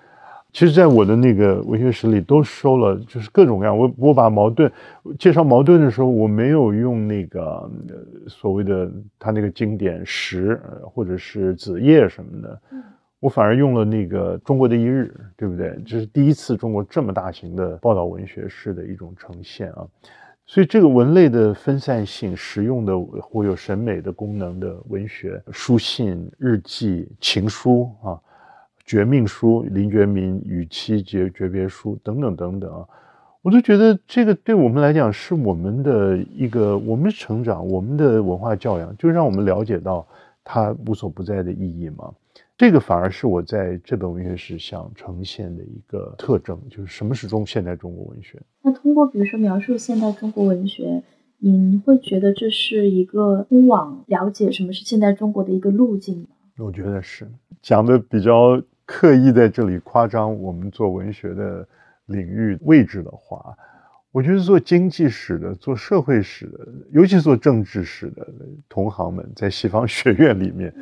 [0.51, 3.77] 其实，在我的那个文学史里都收了，就是各种各样。
[3.77, 4.69] 我我把矛盾
[5.19, 7.69] 介绍矛盾的时候，我没有用那个
[8.27, 12.61] 所谓的他那个经典十或者是子夜什么的，
[13.19, 15.79] 我反而用了那个中国的一日，对不对？
[15.85, 19.85] 这是第一次中国这么大型的报道文学式的一种呈现啊。
[20.47, 28.19] 所以，这个文类的分散性、实用的或有审美的功能的文学，书信、日记、情书啊。
[28.89, 32.87] 绝命书、林觉民与妻诀诀别书等等等等啊，
[33.43, 40.07] 我都觉得这个对我们来讲是我们的一个我们成长、我们的文化教养，就让我们了解到
[40.43, 42.11] 它无所不在的意义嘛。
[42.57, 48.41] 这个反而是我在这本文学史想呈现的一个特征，就是什么是中现代中国文学。
[48.63, 51.03] 那通过比如说描述现代中国文学，
[51.37, 56.25] 您会觉得这是一个通往了解什么是现代中国的一个路径吗？
[56.57, 57.27] 我觉得是
[57.61, 58.59] 讲的比较。
[58.91, 61.67] 刻意在这里夸张我们做文学的
[62.07, 63.55] 领域位置的话，
[64.11, 68.27] 我觉得做经济史的、做社会史的，尤其做政治史的
[68.67, 70.73] 同行们，在西方学院里面，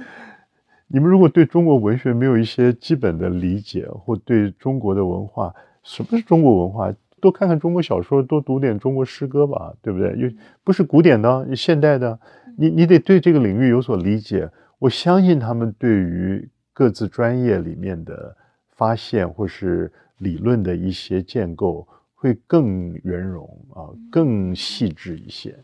[0.87, 5.53] 你们如果对中国文学没有一些基本的理解，或对中国的文化，
[5.83, 6.89] 什么是中国文化，
[7.19, 10.15] 多看看中国小说，多读点中国诗歌吧，对不对？
[10.17, 10.31] 又
[10.63, 12.17] 不是古典的，现代的，
[12.57, 14.49] 你你得对这个领域有所理解。
[14.79, 16.49] 我相信他们对于。
[16.77, 18.37] 各自专业里面的
[18.75, 25.55] 发现或是理论的一些建构会更圆融啊，更细致一些，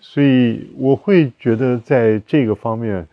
[0.00, 3.06] 所以我会觉得在这个方面，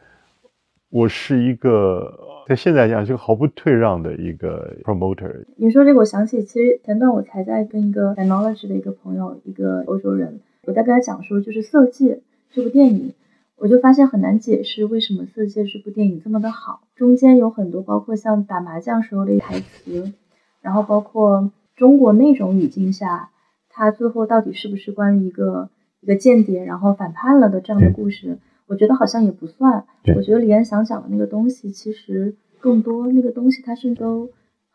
[0.89, 5.45] 我是一个在现在讲就毫不退让的一个 promoter。
[5.57, 12.15] 你说这个，我想起其实前段我才在跟一个 technology 的一个朋友，一个欧洲人，我在跟他讲说，就是《色戒》
[12.51, 13.13] 这部电影。
[13.57, 20.13] 我就发现很难解释为什么《色戒》这部电影这么的好，中间有很多包括像打麻将时候的台词，
[20.61, 23.31] 然后包括中国那种语境下，
[23.69, 25.69] 它最后到底是不是关于一个
[26.01, 28.37] 一个间谍然后反叛了的这样的故事？
[28.67, 29.85] 我觉得好像也不算。
[30.15, 34.29] 我觉得李安想讲的那个东西，其实更多那个东西，它是都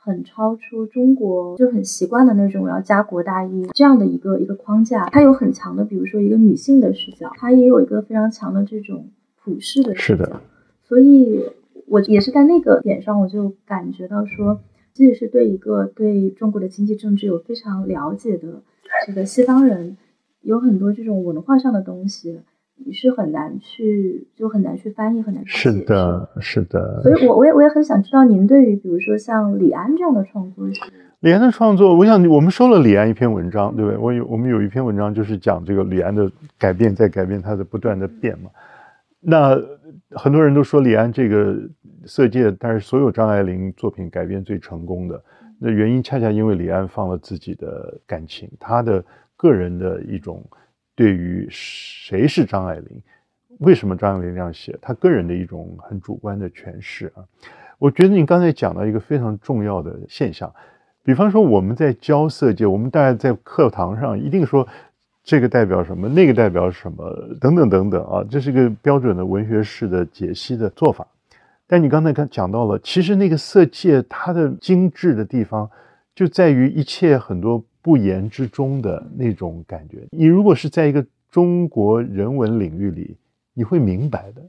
[0.05, 5.09] 很超出中国就很习惯的那种我要家国大义这样的一个一个框架。
[5.13, 10.41] 它有很强的，比如说一个女性的视角，它也有一个非常强的这种普世的视角。
[10.83, 11.45] 所以，
[11.87, 14.61] 我也是在那个点上，我就感觉到说，
[14.93, 18.61] 即使是对一个对中国的经济政治有非常了解的
[19.07, 19.97] 这个西方人，
[20.41, 22.41] 有很多这种文化上的东西。
[22.85, 27.01] 你是很难去，就很难去翻译，很难去是的，是的。
[27.03, 30.67] 所以，我我也我也很想知道，您对于比如说像李安这样的创作，
[31.21, 33.99] 李安的创作，我想我们收了李安一篇文章，对不对？
[33.99, 38.51] 我有我们有一篇文章就是讲这个李安的改变，在改变，他的不断的变嘛。
[39.21, 39.57] 那
[40.11, 41.55] 很多人都说李安这个
[42.05, 45.23] 《色戒》，但是所有张爱玲作品改编最成功的
[45.59, 49.05] 那原因，恰恰因为李安放了自己的感情，他的
[49.37, 50.45] 个人的一种。
[50.95, 53.03] 对于谁是张爱玲，
[53.61, 57.25] 为什么张爱玲这样写，他个人的一种很主观的诠释啊。
[57.79, 60.53] 我觉得你刚才讲到一个非常重要的现象，
[61.03, 64.69] 比方说我们在教色戒，我们大家在课堂上一定说
[65.25, 71.07] 这个代表什么，那个代表什么，等等等等啊，这是一个标准的文学式的解析的做法。
[71.67, 75.71] 但你刚才刚讲到了，其实那个色戒它的精致的地方，
[76.15, 77.65] 就在于一切很多。
[77.83, 83.17] 不言之中的那种感觉，你如果是在一个中国人文领域里，
[83.53, 84.43] 你会明白的，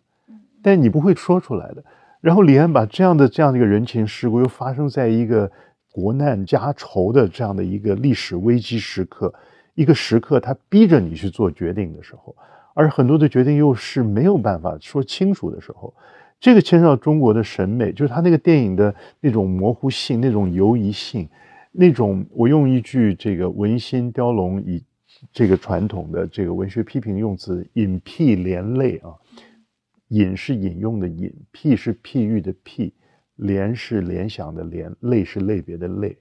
[0.61, 1.84] 但你不会说出来的。
[2.21, 5.51] 然后李安把这样的这样的一个人情世故，又发生在一个
[5.91, 9.34] 国难家仇的这样的一个历史危机时刻，
[9.73, 12.36] 一个时刻，他逼着你去做决定的时候，
[12.73, 15.93] 而很多的决定又是没有办法说清楚的时候，
[16.39, 21.27] 这个牵涉到中国的审美，就是他那个电影的那种模糊性，那种游移性。
[21.76, 24.84] 那种，我用一句这个文心雕龙以
[25.32, 29.09] 这个传统的这个文学批评用词，引辟连类啊，
[30.09, 32.91] 引是引用的引，辟是譬喻的譬，
[33.38, 36.15] 联是联想的联，类是类别的类，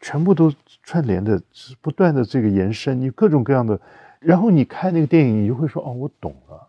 [0.00, 0.52] 全部都
[0.84, 1.42] 串联的，
[1.80, 3.80] 不断的这个延伸，你各种各样的，
[4.20, 6.68] 然后你看那个电影，你就会说，哦，我懂了，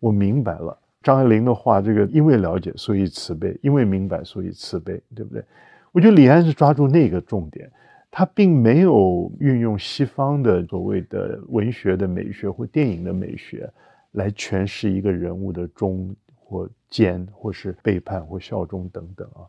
[0.00, 0.78] 我明白了。
[1.02, 5.44] 张爱玲的话，这个因为了解，所以慈悲；因为明白，所以慈悲，对不对？
[5.92, 7.70] 我觉得李安是抓住那个重点，
[8.10, 13.70] 他并没有运用西方的所谓的文学的美学或电影的美学
[14.12, 19.44] 来诠释一个人物的忠或奸，或是背叛或效忠等等啊。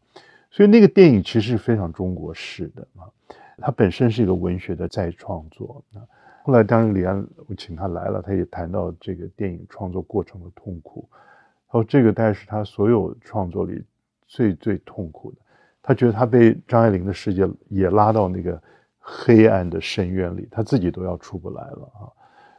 [0.51, 3.07] 所以那个电影其实是非常中国式的啊，
[3.57, 6.03] 它本身是一个文学的再创作啊。
[6.43, 11.07] 后来当然李安我请他来了，他也谈到这个电影创作过程的痛苦，
[11.69, 13.81] 他说这个大概是他所有创作里
[14.27, 15.37] 最最痛苦的。
[15.83, 18.59] 他觉得他被张爱玲的世界也拉到那个
[18.97, 22.07] 黑暗的深渊里，他自己都要出不来了啊！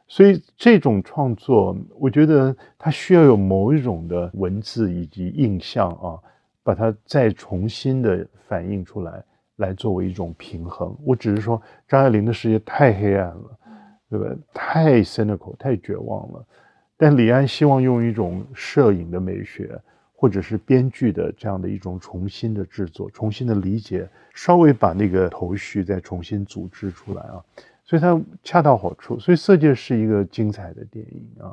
[0.07, 6.21] 所以这种创作，我觉得他需要有某一种的文字以及印象啊，
[6.63, 9.25] 把它再重新的反映出来，
[9.57, 10.95] 来作为一种平衡。
[11.03, 13.59] 我只是说，张爱玲的世界太黑暗了，
[14.11, 14.27] 对吧？
[14.53, 16.47] 太 cynical，太绝望了。
[16.99, 19.81] 但李安希望用一种摄影的美学。
[20.17, 27.45] 或者是编剧的这样的一种重新的制作、重新的理解，稍微把那个头绪再重新组织出来啊，
[27.85, 29.19] 所以它恰到好处。
[29.19, 31.53] 所以《色戒》是一个精彩的电影啊，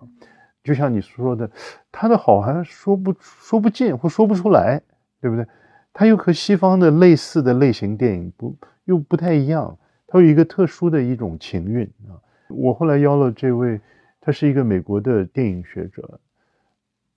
[0.64, 1.50] 就像你说的，
[1.92, 4.82] 它的好好像说不说不尽或说不出来，
[5.20, 5.46] 对不对？
[5.92, 8.56] 它又和西方的类似的类型电影不
[8.86, 12.16] 又不太一样，它有一个特殊的一种情韵啊。
[12.48, 13.82] 我后来邀了这位，
[14.22, 16.20] 他是一个美国的电影学者。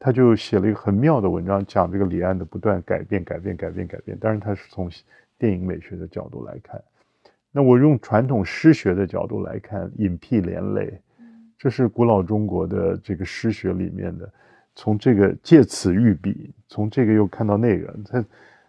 [0.04, 4.18] 他就写了一个很妙的文章，讲这个李安的不断改变、改变、改变、改变。
[4.18, 4.90] 当然，他是从
[5.38, 6.78] 电影美学的角度来看。
[7.50, 11.00] 那我用传统诗学的角度来看，隐辟连累，
[11.56, 14.30] 这是古老中国的这个诗学里面的。
[14.74, 18.22] 从这个借此喻笔，从这个又看到那个，它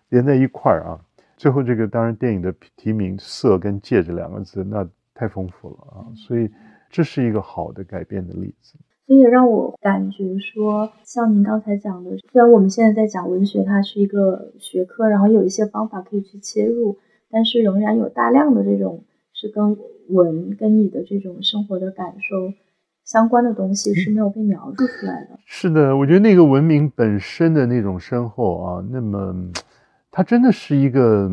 [0.08, 0.96] 连在一块儿啊。
[1.36, 6.08] 最后这个当然电影的题名“色”跟“戒”这两个字，那太丰富了啊。
[6.16, 6.50] 所以
[6.90, 8.76] 这是一个好的改变的例子。
[9.08, 16.98] 所以让我感觉说，像您刚才讲的，虽然我们现在在讲文学，它是一个学科，然后有一些方法可以去切入，
[17.30, 19.78] 但是仍然有大量的这种是跟
[20.10, 22.52] 文、跟你的这种生活的感受
[23.04, 25.38] 相关的东西是没有被描述出来的。
[25.46, 29.36] 是的，我觉得那个文明本身的那种深厚啊，那么
[30.10, 31.30] 它真的是一个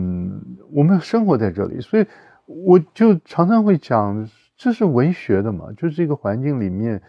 [0.71, 2.05] 我们生活在这里，所以
[2.45, 7.01] 我就常常会讲，这是文学的嘛，就是这个环境里面。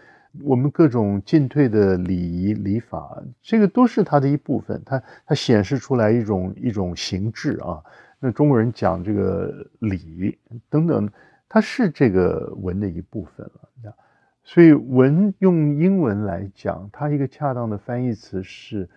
[0.42, 4.82] 我们各种进退的礼仪礼法，这个都是它的一部分。
[4.84, 7.82] 它它显示出来一种一种形制啊。
[8.18, 11.08] 那中国人讲这个礼等等，
[11.48, 13.94] 它是这个文的一部分了。
[14.42, 18.88] 所以文用英文来讲，它一个恰当的翻译词是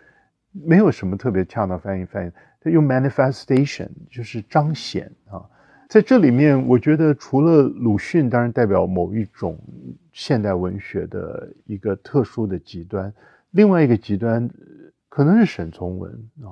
[0.51, 5.45] 没有什么特别恰当翻译翻译，它用 manifestation 就是彰显啊。
[5.87, 9.57] 在这里面，我觉得除了鲁迅，当然代表某一种
[10.11, 13.13] 现代文学的一个特殊的极端，
[13.51, 14.49] 另外一个极端
[15.07, 16.11] 可能是沈从文
[16.43, 16.51] 啊，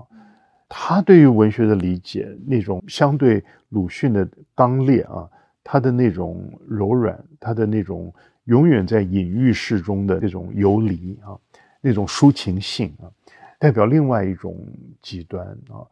[0.69, 4.25] 他对于文学的理解，那种相对鲁迅的
[4.55, 5.29] 刚烈啊，
[5.65, 8.13] 他的那种柔软，他的那种
[8.45, 11.35] 永远在隐喻式中的那种游离啊，
[11.81, 13.11] 那种抒情性啊，
[13.59, 14.55] 代表另外一种
[15.01, 15.83] 极端啊。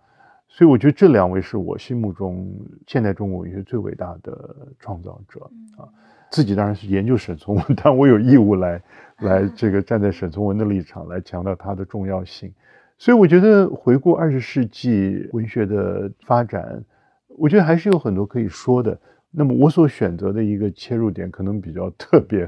[0.55, 2.47] 所以我觉得这两位是我心目中
[2.85, 5.39] 现代中国文学最伟大的创造者
[5.77, 5.89] 啊！
[6.29, 8.79] 自己当然是研究沈从文， 但我有义务来
[9.21, 12.53] 来这个站在沈从文的立场来强调他的重要性。
[12.99, 16.83] 所以我觉得回顾二十世纪文学的发展，
[17.29, 18.95] 我觉得还是有很多可以说的。
[19.31, 22.47] 那么我所选择的一个切入点可能比较特别，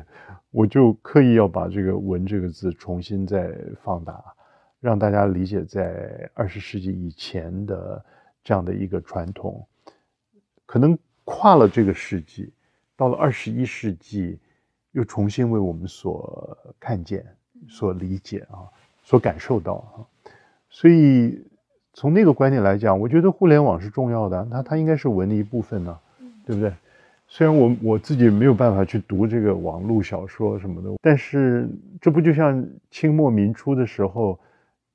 [0.52, 3.52] 我就刻意要把这个“文”这个字重新再
[3.84, 4.24] 放大。
[4.86, 8.06] 让大家理解，在二十世纪以前的
[8.44, 9.66] 这样的一个传统，
[10.68, 12.54] 可能跨了这个世纪，
[12.96, 14.38] 到了二十一世纪，
[14.92, 17.26] 又重新为我们所看见、
[17.68, 18.70] 所理解啊、
[19.02, 20.06] 所感受到啊。
[20.70, 21.44] 所以
[21.94, 26.00] 从那个观点来讲，我觉得互联网是重要的，那它应该是文的一部分呢，
[26.46, 26.72] 对不对？
[27.28, 31.68] 虽然我我自己没有办法去读这个网络小说什么的，但是
[32.00, 34.40] 这不就像清末民初的时候？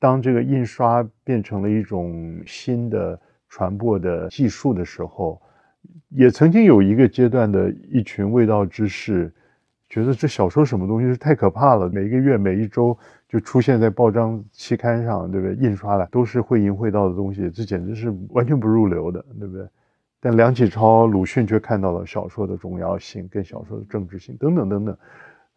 [0.00, 3.20] 当这个印刷变成了一种新的
[3.50, 5.40] 传播的技术的时候，
[6.08, 9.30] 也曾经有一个阶段的一群未道之士，
[9.90, 12.96] 觉得这小说什么东西是太可怕了，每一个月、每一周
[13.28, 15.54] 就出现在报章期刊上，对不对？
[15.56, 19.68] 印刷了都是会淫会道的东西，这简直是完全不入流的，对不对？
[20.18, 24.96] 但梁启超、鲁迅却看到了小说的重要性，跟小说的政治性等等等等。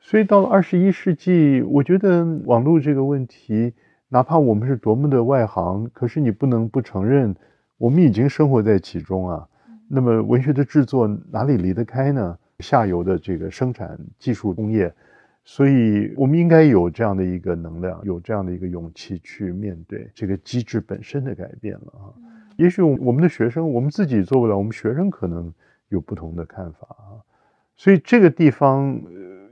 [0.01, 3.73] 所以到了二十一世纪，我觉得网络这个问题。
[4.13, 7.35] 哪怕我们是多么的外行，可是你不能不承认，
[7.79, 9.49] 我们已经生活在其中啊。
[9.87, 12.37] 那么文学的制作哪里离得开呢？
[12.59, 14.93] 下游的这个生产技术工业，
[15.43, 22.13] 所以我们应该有这样的一个能量，有这样的一个勇气去面对这个机制本身的改变了啊。
[22.55, 25.51] 也许我们的学生，我们自己做不了，我们学生可能
[25.89, 27.17] 有不同的看法啊。
[27.75, 29.01] 所以这个地方，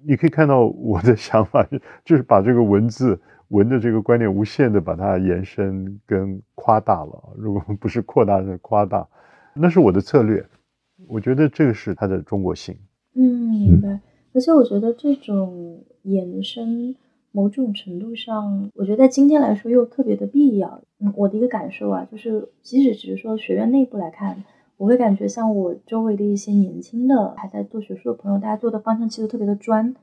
[0.03, 1.67] 你可以看到我的想法，
[2.05, 3.19] 就是把这个文字。
[3.51, 9.05] 文的这个观念无限的把它延伸跟夸大了，如果不是扩大是夸大，
[9.53, 10.45] 那是我的策略。
[11.07, 12.77] 我觉得这个是它的中国性。
[13.13, 13.99] 嗯，明白。
[14.33, 16.95] 而且我觉得这种延伸，
[17.33, 20.81] 某种程度上，我觉得在今天来说又特别的必要。
[20.99, 24.45] 嗯，我的一个感受啊，就是即使只是说学院内部来看，
[24.77, 29.93] 我会感觉像我周围的一些年轻的还在做学术的朋友，大家做的方向其实特别的专。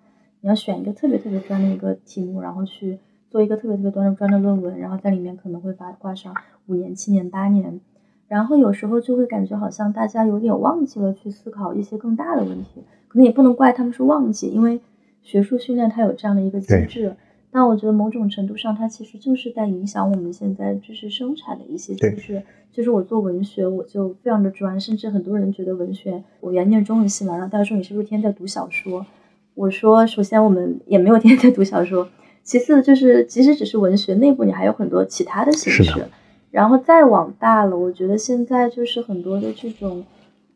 [0.43, 2.99] 你要选一个特别特别专的一个题目，然后去。
[3.31, 6.35] 做一个特别特别端专的论文，然后在里面可能会发挂上
[6.67, 7.81] 五年、七年、八年，
[8.27, 14.81] 然后有时候就会感觉好像大家有点忘记了去思考一些更大的问题，可能也不能怪他们是忘记，因为
[15.23, 17.15] 学术训练它有这样的一个机制。
[17.51, 22.43] 但我觉得某种程度上，它其实就是在影响我们现在知识生产的一些机制。
[22.71, 29.05] 就是我做文学，我就非常的专，甚至很多人觉得文学，我原念中文系嘛，然后大家说你是不是天天在读小说？
[29.55, 32.07] 我说，首先我们也没有天天在读小说。
[32.49, 36.07] 其次就是，即使只是文学内部，你还有很多其他的形式。
[36.51, 40.03] 然后再往大了，我觉得现在就是很多的这种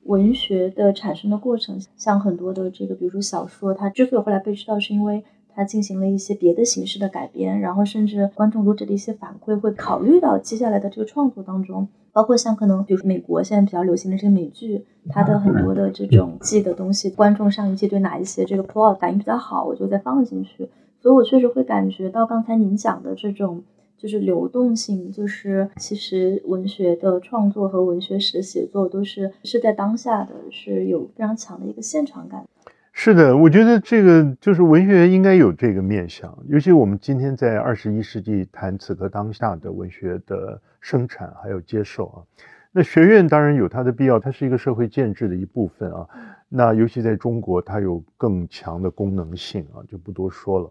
[0.05, 5.23] 文学的产生的过程，像很多的这个，比如说小说，它之所以后来被知道，是因为
[5.55, 20.71] 它进行了一些别的形式的改编，然后甚至观众读者的一些反馈会考虑到接下来的这个创作当中，包括像可能比如说美国现在比较流行的这个美剧，它的很多的这种记的东西，观众上一季对哪一些这个 plot 反应比较好，我就再放进去。
[21.03, 23.65] 所以，我确实会感觉到刚才您讲的这种
[23.97, 32.45] 就是流动性，就是其实文学的创作和文学史写作都是是在当下的，是有非常强的一个现场感。
[32.93, 42.23] 是的，我觉得这个就是文学应该有这个面向，尤其我们今天在二十一世纪谈此刻当下的文学的生产还有接受啊。
[42.71, 46.07] 那学院当然有它的必要，它是一个社会建制的一部分啊。
[46.55, 50.71] 那尤其在中国，它有更强的功能性啊，就不多说了。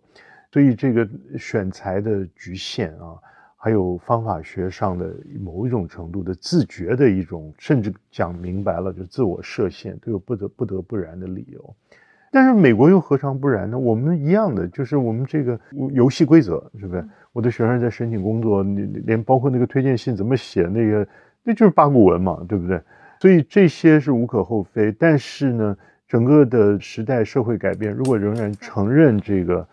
[0.52, 1.08] 所以这个
[1.40, 3.18] 选材的局限啊，
[3.58, 11.76] 还有方法学上的某一种程度的自觉的一种，甚至讲明白了就自我设限，都有不得不得不然的理由。
[12.32, 13.78] 但是美国又何尝不然呢？
[13.78, 15.60] 我们一样的，就是我们这个
[15.94, 17.04] 游戏规则，是不是？
[17.34, 21.08] 我的学生在申请工作，你连包括那个推荐信怎么写，那个。
[21.44, 22.80] 那就是八股文嘛，对不对？
[23.22, 24.92] 所以这些是无可厚非。
[24.92, 29.68] 但是呢，整个的时代社会改变，如果仍然承认这个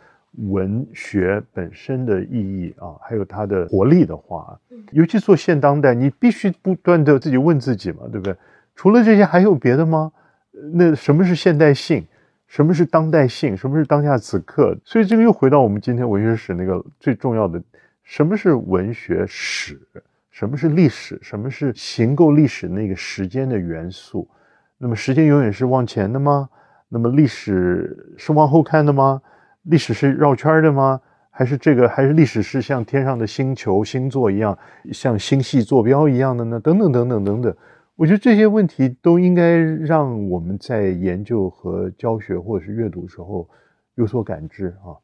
[0.51, 4.61] 文学本身的意义啊，还有它的活力的话，
[4.93, 8.37] 尤其做现当代，你必须不断的自己问自己嘛，对不对？
[8.77, 10.13] 除了这些还有别的吗？
[10.75, 12.07] 那什么是现代性？
[12.49, 13.57] 什么是当代性？
[13.57, 14.77] 什么是当下此刻？
[14.85, 17.63] 所以这个又回到我们今天文学史那个最重要的：
[18.05, 19.81] 什么是文学史？
[20.39, 21.19] 什么是历史？
[21.21, 24.29] 什么是形构历史那个时间的元素？
[24.79, 26.49] 那么时间永远是往前的吗？
[26.89, 29.21] 那么历史是往后看的吗？
[29.65, 31.01] 历史是绕圈的吗？
[31.29, 31.89] 还是这个？
[31.89, 34.57] 还是历史是像天上的星球、星座一样，
[34.93, 36.61] 像星系坐标一样的呢？
[36.61, 37.57] 等等等等等等。
[37.97, 43.51] 我觉得这些问题都应该让我们在研究和教学或者是阅读时候
[43.97, 44.95] 有所感知啊。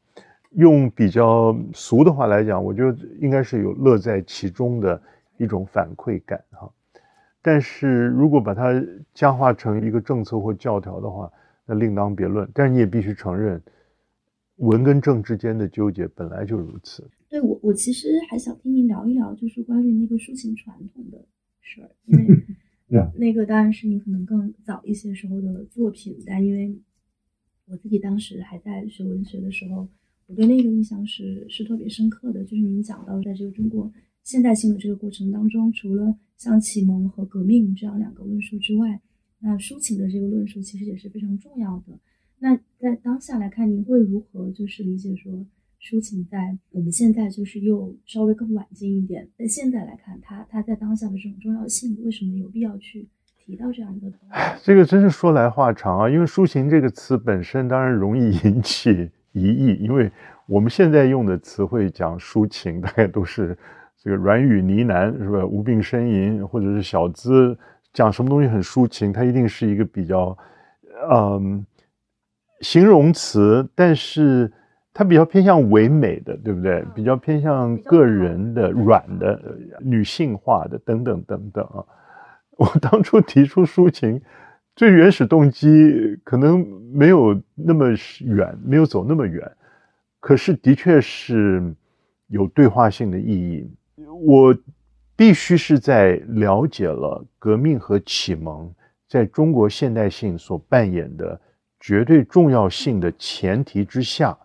[0.51, 5.01] 用比较俗的话来讲，我觉得应该是有乐在其中的
[5.37, 6.71] 一种反馈感哈。
[7.41, 8.83] 但是如果把它
[9.13, 11.31] 僵化成一个政策或教条的话，
[11.65, 12.49] 那另当别论。
[12.53, 13.61] 但是你也必须承认，
[14.57, 17.09] 文跟政之间的纠结本来就如此。
[17.29, 21.25] 对我，我其实还想听您聊一聊，就是关于那个抒情传统的
[21.61, 22.25] 事儿，因为。
[23.17, 26.73] 那个当然是你可能更早一些时候的作品，但因为
[27.65, 29.87] 我自己当时还在学文学的时候，
[30.27, 32.43] 我对那个印象是是特别深刻的。
[32.43, 33.91] 就是您讲到，在这个中国
[34.25, 38.99] 现代性的这个过程当中，除了像启蒙和革命这样两个论述之外，
[39.39, 41.97] 那抒情的这个论述其实也是非常重要的。
[42.39, 45.45] 那在当下来看，您会如何就是理解说？
[45.79, 53.07] 抒情在我们现在就是又稍微更晚近一点，在现在来看，它它在当下的这种重要性，为什么有必要去
[53.37, 54.11] 提到这样一个？
[54.63, 56.09] 这个真是说来话长啊！
[56.09, 60.11] 因为抒情这个词本身当然容易 引起疑义，因为
[60.47, 63.55] 我们现在用的词汇讲抒情，大概都是
[64.05, 65.45] 这个软语呢喃，是吧？
[65.45, 67.57] 无病呻吟，或者是小资
[67.91, 70.37] 讲什么东西很抒情，它一定是一个比较
[71.11, 71.65] 嗯
[72.61, 74.49] 形容词，但是。
[74.97, 76.81] 它比较偏向唯美的，对不对？
[76.95, 79.37] 比较偏向个人的、软的、
[79.81, 81.83] 女性化的等等等等啊。
[82.57, 84.21] 我当初提出抒情，
[84.73, 87.89] 最原始动机可能没有那么
[88.21, 89.51] 远，没有走那么远，
[90.21, 91.75] 可是的确是
[92.27, 93.69] 有对话性的意义。
[94.23, 94.57] 我
[95.15, 98.73] 必须是在了解了革命和启蒙
[99.07, 101.39] 在中国现代性所扮演的
[101.79, 104.37] 绝对重要性的前提之下。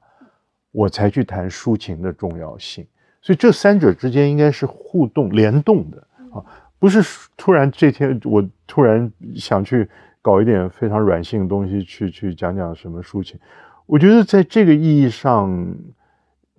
[0.72, 2.86] 我才去谈抒情的重要性，
[3.20, 5.98] 所以这三者之间应该是互动联动的
[6.32, 6.38] 啊，
[6.78, 7.02] 不是
[7.36, 9.88] 突然这天我突然想去
[10.22, 13.36] 搞一点非常软性的东西去去讲讲什么抒情。
[13.84, 15.74] 我觉得在这个意义上，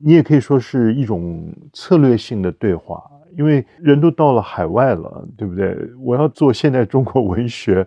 [0.04, 3.02] 你也可以说是一种策略性的对话，
[3.38, 5.78] 因为人都到了海外了，对不对？
[6.00, 7.86] 我要做现代中国文学，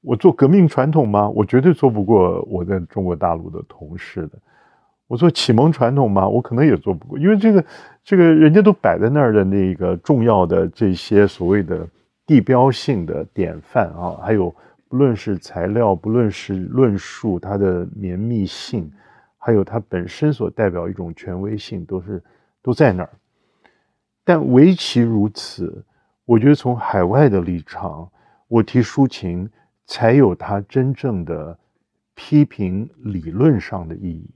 [0.00, 1.28] 我做革命传统吗？
[1.30, 4.38] 我绝对做不过我在中国大陆的同事的。
[5.08, 7.64] 我做启蒙传统吗，我可能也做不过，因为这个，
[8.02, 11.86] 这个人家都摆在那儿的那个重要的这些所谓的
[12.26, 14.52] 地标性的典范啊，还有
[14.88, 18.90] 不论是材料，不论是论述，它的绵密性，
[19.46, 22.20] 还有它本身所代表一种权威性，都是
[22.60, 23.10] 都在那儿。
[24.24, 25.84] 但唯其如此，
[26.24, 28.10] 我觉得从海外的立场，
[28.48, 29.48] 我提抒情，
[29.84, 31.56] 才有它真正的
[32.16, 34.28] 批评理论上的意义。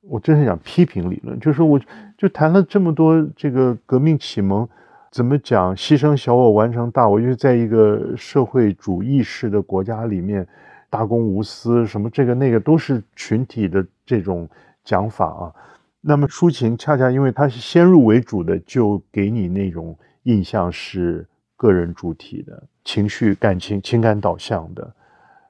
[0.00, 1.80] 我真是想批评理论，就是我
[2.18, 4.68] 就谈了这么多这个革命启蒙，
[5.12, 10.44] 怎么讲牺牲小我完成大我，就是在一个社会主义式的国家里面，
[10.90, 14.46] 大公无私，什么这个那个都是群体的这种
[14.84, 15.54] 讲法啊。
[16.02, 21.26] 那么抒情恰恰因为它是先入为主的，就给你那种印象是
[21.56, 24.94] 个人主体的情绪、感情、情感导向的、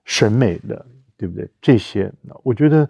[0.05, 0.87] 审美的，
[1.17, 1.51] 对不对？
[1.61, 2.13] 这些
[2.45, 2.89] 我觉得。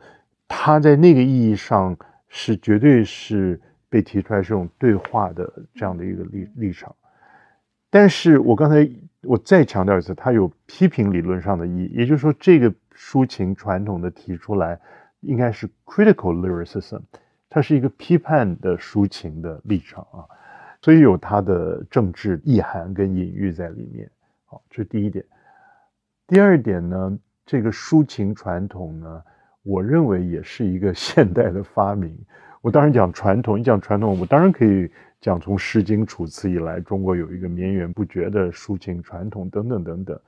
[0.52, 1.96] 他在那个意义上
[2.28, 6.92] 是绝对是被提出来这种对话的这样的一个立立场，
[7.90, 8.88] 但是我刚才
[9.22, 14.80] 我再强调一次，它有批评理论上的意义，也就是说，这个抒情传统的提出来
[15.20, 17.02] 应该是 critical lyricism，
[17.48, 20.24] 它是一个批判的抒情的立场啊，
[20.80, 24.10] 所以有它的政治意涵跟隐喻在里面。
[24.46, 25.24] 好，这是第一点。
[26.26, 29.22] 第二点呢，这个抒情传统呢。
[29.62, 32.18] 我认为也是一个 现代的发明。
[32.62, 34.90] 我当然讲传统，你讲传统，我当然可以
[35.20, 40.18] 讲从《诗经》《楚辞》以来，中国有一个绵延不绝的抒情传统等等等等。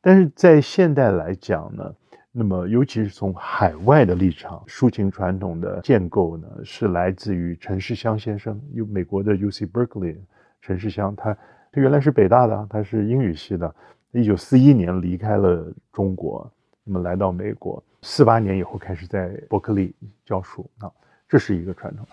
[0.00, 1.94] 但是在现代来讲呢，
[2.32, 10.16] 那么尤其是从海外的立场，抒情传统的建构呢，是来自于陈世香先生，有美国的 U C Berkeley
[10.60, 11.32] 陈世香，他
[11.70, 13.72] 他原来是北大的，他是英语系的，
[14.10, 19.94] 一九四一年离开了中国，那么来到美国，四八年以后开始在伯克利
[20.26, 20.90] 教书啊，
[21.28, 22.04] 这是一个传统。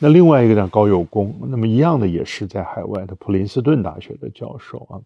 [0.00, 5.00] 那另外一个呢，高有功，那么一样的也是在海外的普林斯顿大学的教授啊，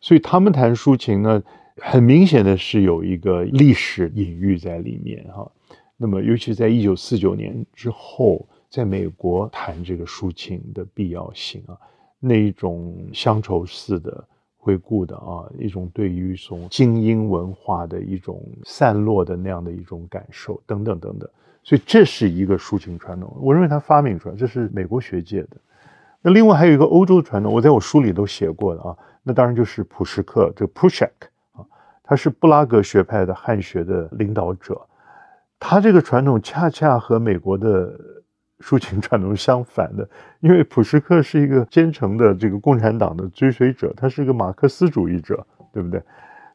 [0.00, 1.42] 所以他们谈抒情呢，
[1.76, 5.50] 很明显的是有一个历史隐喻在里面哈。
[5.98, 11.76] 那么尤其在一九四九年之后，在美国谈这个抒情的必要性啊，
[12.18, 14.26] 那一种乡愁似的
[14.56, 21.28] 回顾的啊，一种对于一种精英文化的一种散落的那样的一种感受等等等等。
[21.64, 25.56] 所以这是一个抒情传统，我认为他发明出来，这是美国学界的。
[26.20, 31.10] 那另外还有一个欧洲传统，我在我书里都写过的啊，那当然就是普什克，这个 Pushak
[31.52, 31.64] 啊，
[32.02, 34.80] 他是布拉格学派的汉学的领导者，
[35.60, 37.96] 他这个传统恰恰和美国的
[38.58, 40.08] 抒情传统相反的，
[40.40, 46.02] 因为普什克是一个虔诚的这个共产党的追随者，他是一个马克思主义者，对不对？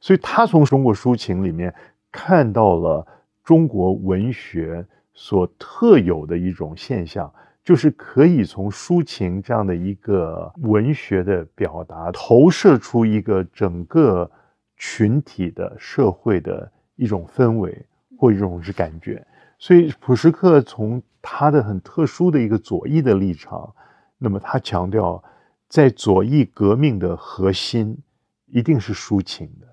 [0.02, 1.74] 所以他从中国抒情里面
[2.12, 3.08] 看到了
[3.42, 4.86] 中国文学。
[5.20, 14.30] 所特有的一种现象，就是可以从抒情这样的一个文学的表达，投射出一个整个
[14.78, 17.84] 群体的社会的一种氛围
[18.16, 19.26] 或一种是感觉。
[19.58, 23.74] 所以普什克从他的很特殊的一个左翼的立场，
[24.20, 25.22] 那么他强调，
[25.68, 27.98] 在左翼革命的核心
[28.46, 29.68] 一定是抒情的。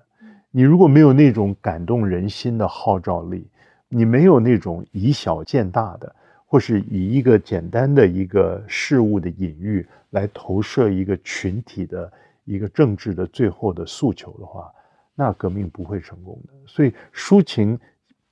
[0.49, 3.47] 你如果没有那种感动人心的号召力，
[3.89, 6.13] 你没有那种以小见大的，
[6.45, 12.11] 或是以一个简单的一个事物的隐喻来投射一个群体的
[12.43, 14.71] 一个政治的最后的诉求的话，
[15.13, 16.53] 那革命不会成功的。
[16.67, 17.79] 所以抒情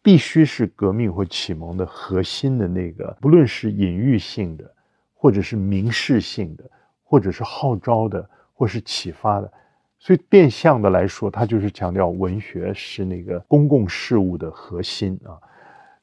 [0.01, 4.69] 必须是革命或启蒙的核心的那个，不论是隐喻性的，
[5.13, 6.63] 或者是明示性的，
[7.03, 9.51] 或者是号召的，或是启发的。
[10.05, 15.39] 所以变相的来说，他就是强调文学是那个公共事务的核心啊。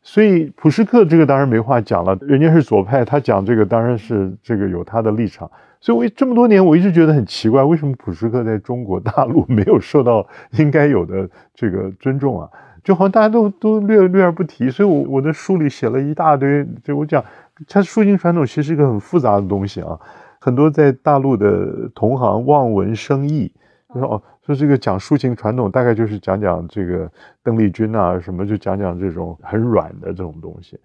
[0.01, 5.51] 所以普什克这个当然没话讲了，人家是左派，他讲这个当然是这个有他的立场。
[5.83, 12.49] 所以我这么多年我一直觉得很奇怪，为什么普什克在中国大陆没有受到应该有的这个尊重啊？
[12.83, 14.71] 就好像大家都都略略而不提。
[14.71, 17.23] 所以我我的书里写了一大堆，就我讲，
[17.69, 20.01] 他抒情传统其实是一个很复杂的东西啊，
[20.41, 23.53] 很多在大陆的同行望文生义。
[23.95, 27.11] 说哦，说这个讲抒情传统，大概就是讲讲这个
[27.43, 30.79] 邓丽君啊，什么就讲讲这种很软的这种东西。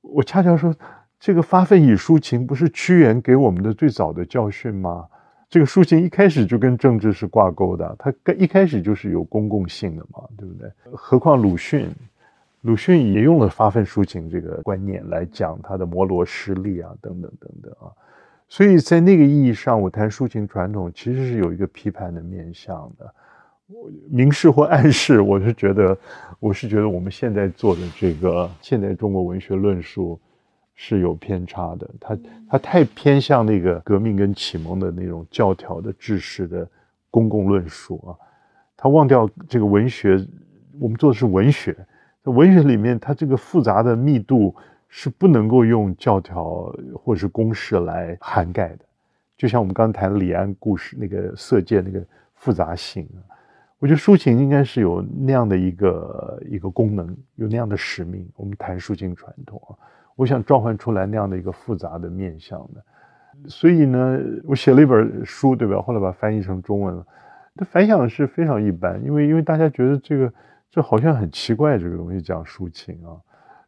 [0.00, 0.74] 我恰恰说，
[1.20, 5.06] 这个发奋以抒情，不是屈原给我们的最早的教训吗？
[5.50, 10.70] 这个抒情一开始就跟政治是挂钩的，它跟一开始就是有公共性的嘛，对不对？
[10.92, 11.90] 何况鲁迅，
[12.60, 17.88] 鲁迅也用了发奋抒情这个观念来讲他的摩罗诗力啊，等等等等啊。
[18.50, 23.14] 所以在那个意义上，我谈抒情传统其实是有一个批判的面向的，
[24.10, 25.96] 明示或暗示，我是觉得，
[26.40, 30.18] 我是觉得我们现在做的这个现代中国文学论述
[30.74, 32.18] 是有偏差的，它
[32.48, 36.66] 它太偏向那个革命跟启蒙的那种教条的知识的
[37.10, 38.16] 公共论述啊，
[38.78, 40.26] 他忘掉这个文学，
[40.80, 41.76] 我们做的是文学，
[42.24, 44.56] 在文学里面它这个复杂的密度。
[44.88, 48.78] 是不能够用教条或者是公式来涵盖的，
[49.36, 52.02] 就像我们刚谈李安故事那个色戒那个
[52.34, 53.06] 复杂性，
[53.78, 58.28] 我觉得抒情应该是有那样的一个一个功能，有那样的使命。
[58.34, 59.76] 我们谈抒情传统啊，
[60.16, 62.82] 我想召唤出来那样的一个复杂的面向的。
[63.46, 65.80] 所以呢，我写了一本书，对吧？
[65.80, 67.06] 后来把它翻译成中文了，
[67.54, 70.32] 它反响是非常一般，因为因为大家觉得这个
[70.70, 73.14] 这好像很奇怪，这个东西讲抒情啊。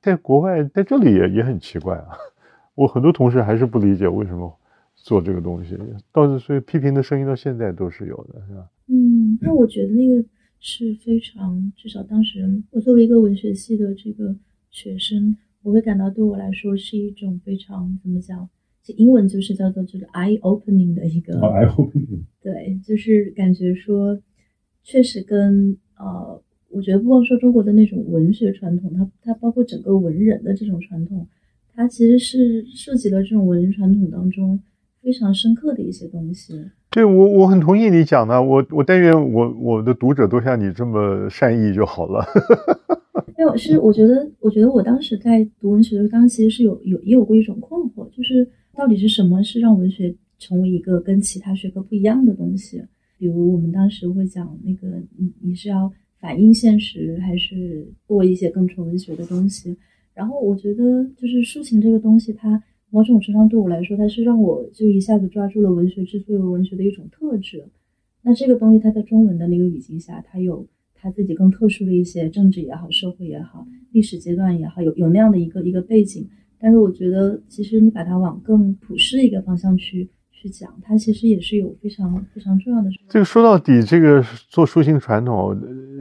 [0.01, 2.09] 在国外，在这里也也很奇怪啊！
[2.75, 4.59] 我很多同事还是不理解为什么
[4.97, 5.77] 做这个东西，
[6.11, 8.67] 倒是所以批评的声音到现在都是有的，是吧？
[8.89, 10.25] 嗯，那我觉得那个
[10.59, 14.35] 是非常，至少当时我作为一个文学系的这个
[14.71, 18.49] 学生，我会感到对我来说是一种非常怎么讲？
[18.83, 24.19] 这英文就是叫做就是 eye opening 的一个 eye opening，对，就是感觉说
[24.83, 26.43] 确实跟呃。
[26.71, 31.27] 我觉得不光说中国的那种文学传统，它它包括整个文人的这种传统，
[31.75, 34.59] 它其实是涉及了这种文人传统当中
[35.03, 36.55] 非常深刻的一些东西。
[36.91, 42.25] 对我我很同意你讲的，我我但愿我我的读者都像你这么善意就好了。
[43.37, 52.83] 没有，是我觉得我觉得我当时在读文学的时候，当时其实是有有也有过一种困惑，就是到底是什么是让文学成为一个跟其他学科不一样的东西？
[53.19, 54.87] 比如我们当时会讲那个
[55.17, 55.93] 你你是要。
[56.21, 59.77] 反映现实，还是做一些更纯文学的东西。
[60.15, 67.65] 然后我觉得，就是抒情这个东西，它某种程度上对我来说，它是让我就一下子抓住了文学之所以文学的一种特质。
[68.23, 76.29] 那这个东西，它在中文的那个语境下，它有它自己更特殊的一些政治也好、社会也好、历史阶段也好，有有那样的一个一个背景。
[76.59, 80.07] 但是我觉得，其实你把它往更普世一个方向去
[80.41, 82.89] 去讲，它其实也是有非常非常重要的。
[83.11, 85.55] 这个说到底，这个做抒情传统，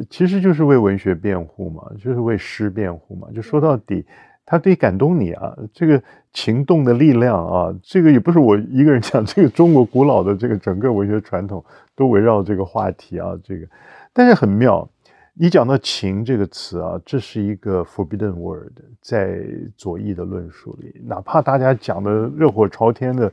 [0.09, 3.27] 其实就是为文学辩护嘛，就是为诗辩护嘛。
[3.35, 4.05] 就说到底，
[4.45, 6.01] 它得感动你啊，这个
[6.31, 11.61] 情动的力量啊，这个也不是我一个人讲，这个中国古老的这个整个文学传统
[11.93, 13.67] 都围绕这个话题啊，这个，
[14.13, 14.89] 但是很妙。
[15.41, 19.39] 你讲到“情”这个词啊，这是一个 forbidden word，在
[19.77, 23.31] 左翼的论述里，哪怕大家讲的热火朝天的，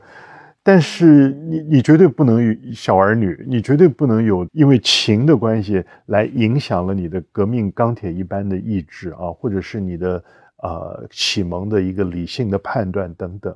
[0.67, 10.21] 但是你你绝对不能与小儿女，你绝对不能有因为情的关系来影响了你的革命钢铁一般的意志啊，或者是你的
[10.57, 13.55] 呃启蒙的一个理性的判断等等。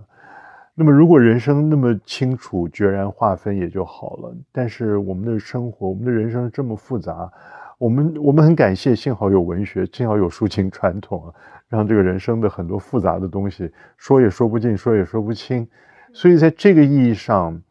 [0.73, 4.33] 那么，如果人生那么清楚、决然划分也就好了。
[4.49, 7.29] 但是我们的生活，我们的人生这么复杂。
[7.77, 11.21] 我们我们很感谢，幸好有文学，幸好有抒情传统，
[11.67, 15.67] 让这个人生的很多复杂的东西说也说不尽，说也说不清。
[16.13, 17.61] 所以在这个意义上，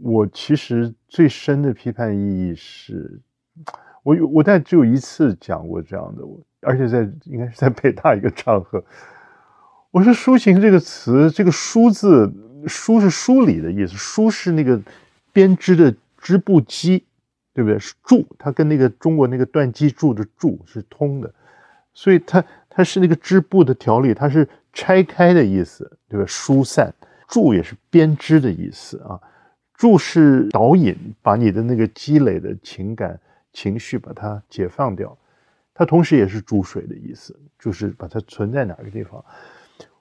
[0.00, 3.20] 我其实最深的批判意义是，
[4.02, 6.22] 我有我在只有一次讲过这样的，
[6.62, 8.84] 而且在应该是在北大一个场合，
[9.90, 12.32] 我说抒情这个词，这个书字，
[12.66, 14.80] 书是梳理的意思，书是那个
[15.32, 17.04] 编织的织布机。
[17.52, 17.76] 对不对？
[17.80, 21.34] 是柱，它跟那个中国那个断机柱的柱是通的，
[21.92, 26.24] 所以它它是那个织布的条理，它是拆开的意思，对吧？
[26.26, 26.94] 疏散，
[27.30, 29.18] 注也是编织的意思啊。
[29.72, 33.18] 注是导引，把你的那个积累的情感
[33.52, 35.16] 情绪把它解放掉，
[35.72, 39.24] 它同时也是注水的意思，就是把它存在哪个地方。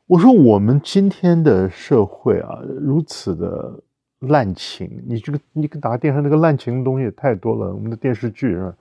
[0.07, 3.81] 我说我们今天的社会啊，如此的。
[4.23, 8.76] 滥情，你这个你打电视那个滥情的东西也太多了，我们的电视剧是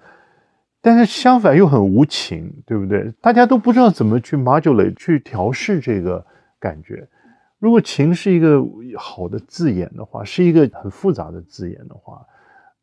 [0.80, 3.14] 但是相反又很无情，对不对？
[3.20, 6.26] 大家都不知道怎么去 modulate 去调试这个
[6.58, 7.06] 感觉。
[7.58, 8.64] 如果情是一个
[8.96, 12.24] 好的字眼的话，是一个很复杂的字眼的话，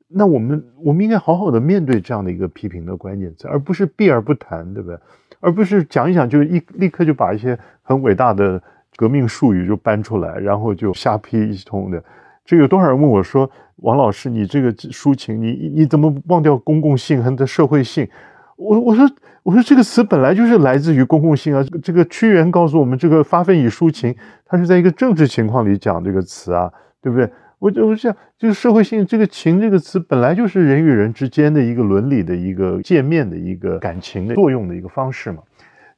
[0.07, 4.99] 那我们我们应该好好的面对这样的一个批评的关键词，而不是避而不谈，对不对？
[5.39, 8.61] 而不是讲一讲就一立刻就把一些很伟大的
[8.95, 12.03] 革命术语就搬出来，然后就瞎批一通的。
[12.43, 18.07] 这有多少人问我说：“王老师，你这个抒情，你你怎么忘掉公共性和的社会性？”
[18.55, 19.09] 我我说
[19.43, 21.63] 我说这个词本来就是来自于公共性啊。
[21.83, 24.15] 这个屈原告诉我们，这个发奋以抒情，
[24.45, 26.71] 他是在一个政治情况里讲这个词啊，
[27.01, 27.29] 对不对？
[27.59, 35.41] 我就我想，就是社会性，这个情这个词本来就是人与人之间的一个伦理的一个界面的一个感情的作用的一个方式嘛。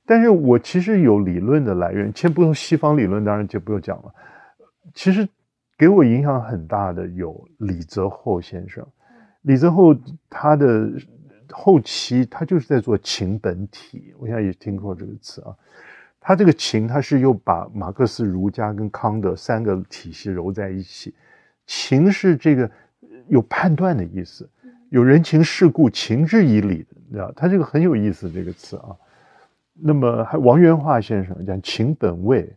[0.05, 4.13] 但是我其实有理论的来源，先不用西方理论，当然就不用讲了。
[4.93, 5.27] 其实。
[5.79, 8.84] 给我影响很大的有李泽厚先生，
[9.43, 9.95] 李泽厚
[10.27, 10.89] 他的
[11.52, 15.56] 后期他就是在做情本体，我现在也听过这个词啊。
[16.19, 21.14] 他这个情，他是又把马克思、儒家跟康德三个体系揉在一起。
[21.65, 22.69] 情是这个
[23.28, 24.49] 有判断的意思，
[24.90, 27.32] 有人情世故、情之以理的，你知道？
[27.34, 28.95] 他这个很有意思这个词啊。
[29.74, 32.52] 那么还王元化先生讲情本位。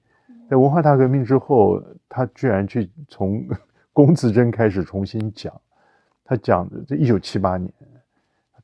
[0.49, 3.47] 在文化大革命之后，他居然去从
[3.93, 5.53] 龚自珍开始重新讲，
[6.25, 7.73] 他讲的这一九七八年，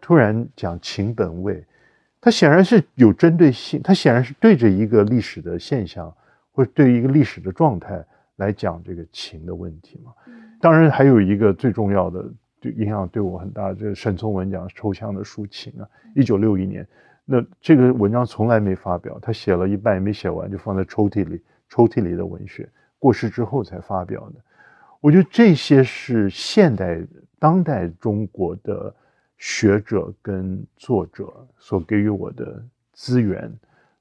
[0.06, 1.64] 突然讲情本位，
[2.20, 6.14] 他显然是有针对性，他显然是对着一个历史的现象
[6.52, 8.00] 或者对一个历史的状态
[8.36, 10.12] 来讲这个情的问题嘛。
[10.60, 12.24] 当然还有一个最重要的，
[12.60, 16.86] 对影响对我很大，就是沈从文讲抽象的抒情啊，一九六一年，
[17.24, 21.42] 那这个文章从来没发表，他写了一半也没写完，就放在抽屉里。
[21.68, 24.36] 抽屉里的文学，过世之后才发表的。
[25.00, 26.96] 我觉得这些是现代、
[27.40, 28.94] 当代中国的
[29.38, 33.52] 学者跟作者所给予我的资源。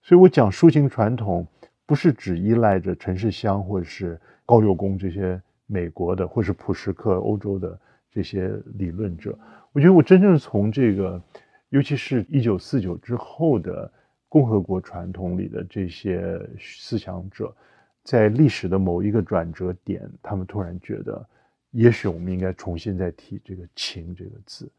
[0.02, 1.46] 所以我讲抒情传统，
[1.86, 7.80] 不是只依赖着陈世香或者是高佑宫这些美国的，或是普什克欧洲的
[8.12, 9.38] 这些理论者。
[9.72, 11.22] 我觉得我真正从这个，
[11.70, 13.92] 尤其是一九四九之后的。
[14.28, 17.56] 共和国传统里的这些思想者，
[18.04, 21.26] 在历史的某一个转折点，他们突然觉得，
[21.72, 24.70] 也许我们应该重新再提这个“情”这个字。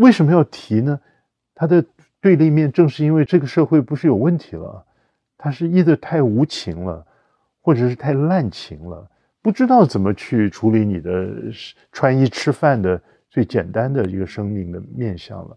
[0.00, 0.98] 为什么要提呢？
[1.54, 1.84] 它的
[2.20, 4.84] 对立面正是因为这个社会不是有问题了，
[5.36, 7.06] 它是一的太无情了，
[7.60, 9.08] 或者是太滥情了，
[9.42, 11.28] 不知道怎么去处理你的
[11.92, 15.56] 穿衣吃饭的最简单的一个生命的面相了。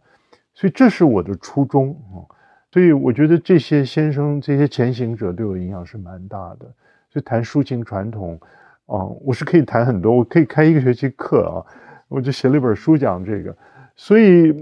[0.53, 2.27] 所以这是我的初衷啊。
[2.71, 6.73] 所以我觉得这些先生、这些前行者对我影响是蛮大的。
[7.09, 8.39] 就谈抒情传统，
[8.87, 11.61] 啊，我是可以谈很多，我可以开一个学期课啊，
[12.07, 13.55] 我就写了一本书讲这个，
[13.95, 14.53] 所以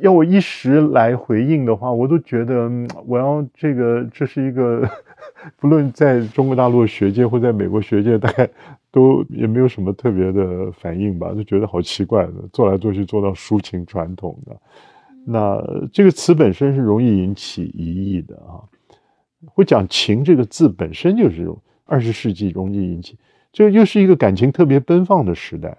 [0.00, 2.70] 要我一时来回应的话，我都觉得
[3.06, 4.88] 我要这个，这是一个，
[5.58, 8.48] 不论在中国大陆学界或在美国学界，大概
[8.92, 14.56] 都也没有什么特别的反应吧，就觉得好奇怪的，做来做去做到抒情传统的，
[15.26, 15.60] 那
[15.92, 18.62] 这个词本身是容易引起疑义的啊。
[19.46, 21.48] 会讲情这个字本身就是
[21.84, 23.18] 二十世纪容易引起，
[23.52, 25.76] 这又是一个感情特别奔放的时代，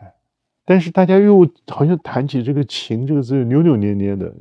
[0.70, 4.32] 但是大家又好像谈起这个情这个字扭扭捏捏的，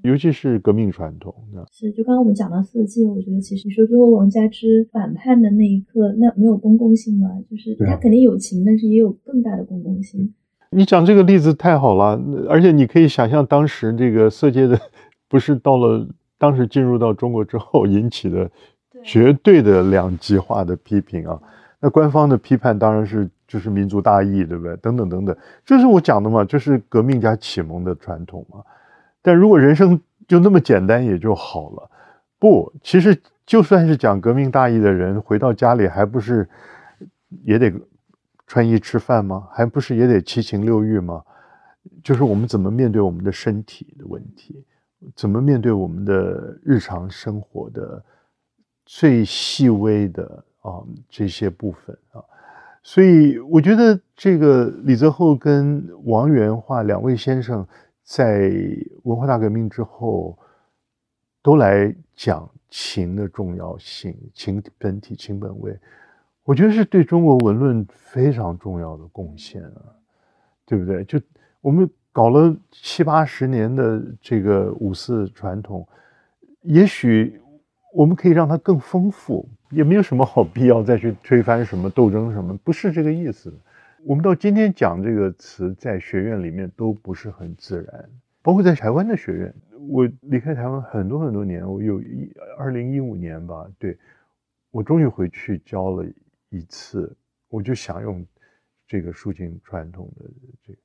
[0.00, 1.34] 尤其是革命传统。
[1.70, 7.28] 是，就刚刚我们讲到色戒，我觉得其实你说最后王家之反叛的那一刻，那没有公共性吗？
[7.50, 10.32] 就是他肯定有情，但是也有更大的公共性。
[10.70, 14.80] 你讲这个例子太好了，而且你可以想象当时这个色戒的，
[15.28, 16.08] 不是到了。
[16.36, 18.50] 当时进入到中国之后引起的
[19.02, 21.40] 绝对的两极化的批评啊，
[21.80, 24.76] 那官方的批判当然是就是民族大义，对不对？
[24.76, 28.62] 等等等等，这是我讲的嘛，就是革命加启蒙的传统嘛。
[29.22, 31.90] 但如果人生就那么简单也就好了，
[32.38, 36.48] 不，其实就算是讲革命大义的人，回到家里还不是
[37.42, 37.72] 也得
[38.46, 39.48] 穿衣吃饭吗？
[39.52, 41.22] 还不是也得七情六欲吗？
[42.02, 44.64] 就是我们怎么面对我们的身体的问题。
[45.14, 48.02] 怎么面对我们的日常生活的
[48.86, 50.80] 最细微的啊
[51.10, 52.24] 这些部分啊？
[52.84, 57.66] 所以我觉得这个李泽厚跟王元化两位先生
[58.04, 58.52] 在
[59.02, 60.38] 文化大革命之后
[61.42, 65.76] 都来讲情的重要性，情本体，情本位，
[66.44, 69.82] 我觉得是对中国文论非常重要的贡献啊，
[70.64, 71.02] 对不对？
[71.04, 71.20] 就
[71.60, 71.90] 我们。
[72.14, 75.84] 搞了七八十年的这个五四传统，
[76.62, 77.40] 也许
[77.94, 83.54] 我们可以让它更丰富，也没有什么好必要再去推翻什么斗争什么，不是这个意思。
[84.02, 88.10] 我们到今天讲这个词，在学院里面都不是很自然，
[88.42, 89.54] 包括在台湾的学院。
[89.88, 93.96] 我离开台湾很多很多年，我有一二零一五年吧，对
[94.72, 96.04] 我终于回去教了
[96.48, 97.16] 一次，
[97.48, 98.26] 我就想用
[98.88, 100.24] 这个抒情传统的
[100.66, 100.78] 这个。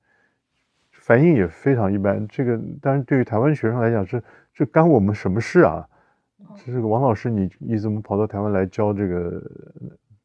[0.92, 2.28] 反应也非常一般。
[2.28, 4.22] 这个当然对于台湾学生来讲，这
[4.54, 5.90] 这干我们什么事啊？
[6.66, 9.42] 这个王老师，你你怎么跑到台湾来教这个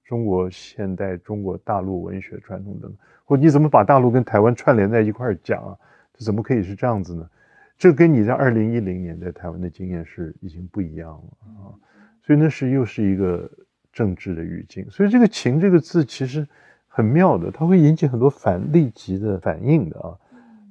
[0.05, 2.95] 中国现代、中国大陆文学传统的呢？
[3.25, 5.77] 或你怎么把大陆跟台湾串联在一块儿讲啊？
[6.13, 7.29] 这怎么可以是这样子呢？
[7.77, 11.25] 这跟你在二零一零年在台湾的经验是已经不一样了
[11.61, 11.75] 啊！
[12.23, 13.51] 所以那是又是一个
[13.93, 14.89] 政治的语境。
[14.89, 16.47] 所以这个“情”这个字其实
[16.87, 20.15] 很妙的，它会引起很多反立即的反应的啊。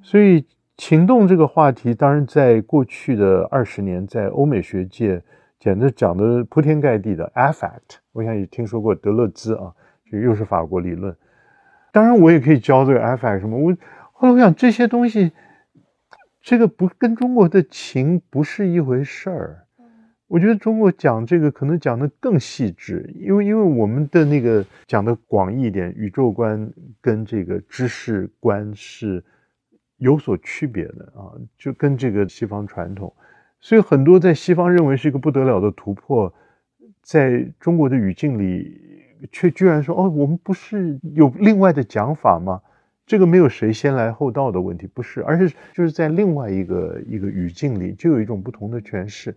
[0.00, 0.46] 所以
[0.76, 5.22] 情动这个话题，当然在过去的二十年，在欧美学界
[5.60, 9.72] 简直讲的铺天盖地的 affect，我想也听说过德勒兹啊，
[10.10, 11.14] 就又是法国理论。
[11.92, 13.56] 当然我也可以教这个 affect 什么。
[13.56, 13.76] 我
[14.10, 15.30] 后来我想这些东西，
[16.42, 19.60] 这个不跟中国的情不是一回事儿。
[20.26, 26.68] 我觉得中国讲这个可能讲的更细致，因为因为我们的那个讲的广义一点，宇宙观
[27.00, 29.24] 跟这个知识观是。
[30.04, 33.10] 有所区别的啊，就跟这个西方传统，
[33.58, 36.30] 所以很多在西方认为是一个不得了的突破，
[37.02, 38.78] 在中国的语境里，
[39.32, 42.60] 却居然说哦，我们不是有另外的讲法吗？
[43.06, 49.34] 这个没有谁先来后到的问题，不是，而是就是在另外一个一个语境里，就有一种不同的诠释。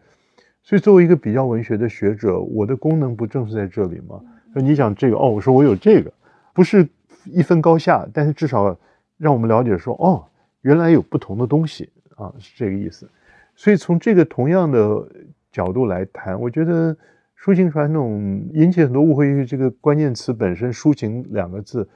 [0.63, 4.19] 所以作为一个比较文学的学者，我的功能不正是在这里吗？
[4.51, 6.11] 说你讲这个哦，我说我有这个，
[6.53, 6.85] 不是
[7.23, 8.77] 一分高下，但是至少
[9.17, 10.25] 让我们了解说哦。
[10.67, 13.09] 原来有不同的东西啊，是这个意思。
[13.55, 15.09] 所以从这个同样的
[15.49, 16.93] 角度来谈，我觉得
[17.39, 21.87] 抒情传统引起很多误会，因为这个关键词本身“抒情”两个字，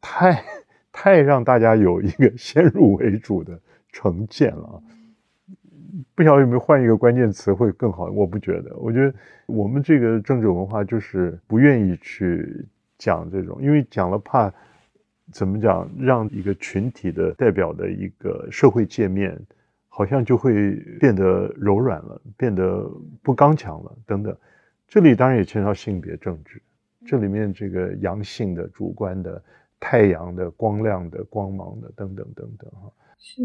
[0.00, 0.44] 太
[0.92, 3.58] 太让大家有一个先入为主的
[3.90, 4.80] 成见了。
[6.14, 8.04] 不晓得有没有换一个关键词会更好？
[8.04, 8.76] 我不觉得。
[8.76, 9.12] 我觉得
[9.46, 12.64] 我们这个政治文化就是不愿意去
[12.96, 14.54] 讲这种，因为讲了怕。
[15.30, 15.90] 怎么讲？
[15.98, 19.38] 让一个群体的代表的一个社会界面，
[19.88, 22.90] 好像就会变得柔软了，变得
[23.22, 24.34] 不刚强了，等等。
[24.86, 26.62] 这里当然也牵涉到性别政治，
[27.04, 29.42] 这里面这个阳性的、主观的、
[29.78, 32.70] 太阳的、光亮的、光芒的，等等等等。
[32.70, 33.42] 哈，是，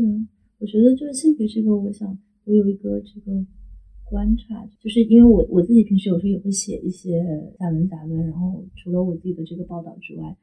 [0.59, 3.45] 我觉得就是性别这个，我想我有一个这个
[4.05, 7.21] 观察，就是因为我我自己平时有时候也会写一些
[7.59, 10.35] 散文、杂文，然后除了我自己的这个报道之外。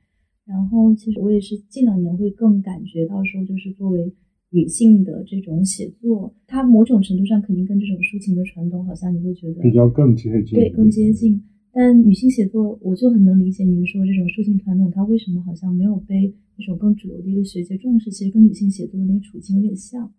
[0.51, 4.13] 然后，其实我也是近两年会更感觉到说，就是作为
[4.51, 11.41] 女性的这种写作，它某种程度上肯定跟这种抒情的传统，好像你会觉得比较更接近，对，更接近。
[11.73, 18.11] 但女性写作，我就很能理解您说这种抒情传统，它为什么好像没有被那种更主流的一个学界重视？
[18.11, 20.13] 其实跟女性写作的那个处境有点像。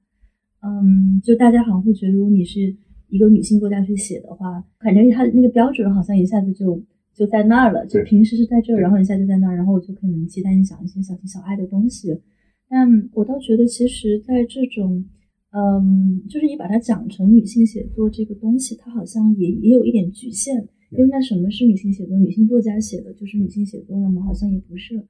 [0.62, 2.74] 嗯，就大家好像会觉得，如果你是
[3.10, 6.82] 一个女性作家去写的话，感觉她那个标准好像一下子就
[7.14, 7.86] 就在那儿了。
[7.86, 12.20] 就平时是在这儿，然后一下就在那儿，然后我就可能期待你讲一些小情小爱的东西。
[12.68, 15.06] 但我倒觉得，其实，在这种，
[15.52, 20.68] 嗯，就是你把它讲成女性写作这个东西，它好像也也有一点局限。
[20.92, 22.18] 因为那什么是女性写作？
[22.18, 24.24] 女性作家写的就是女性写作了吗？
[24.24, 25.02] 好像也不是。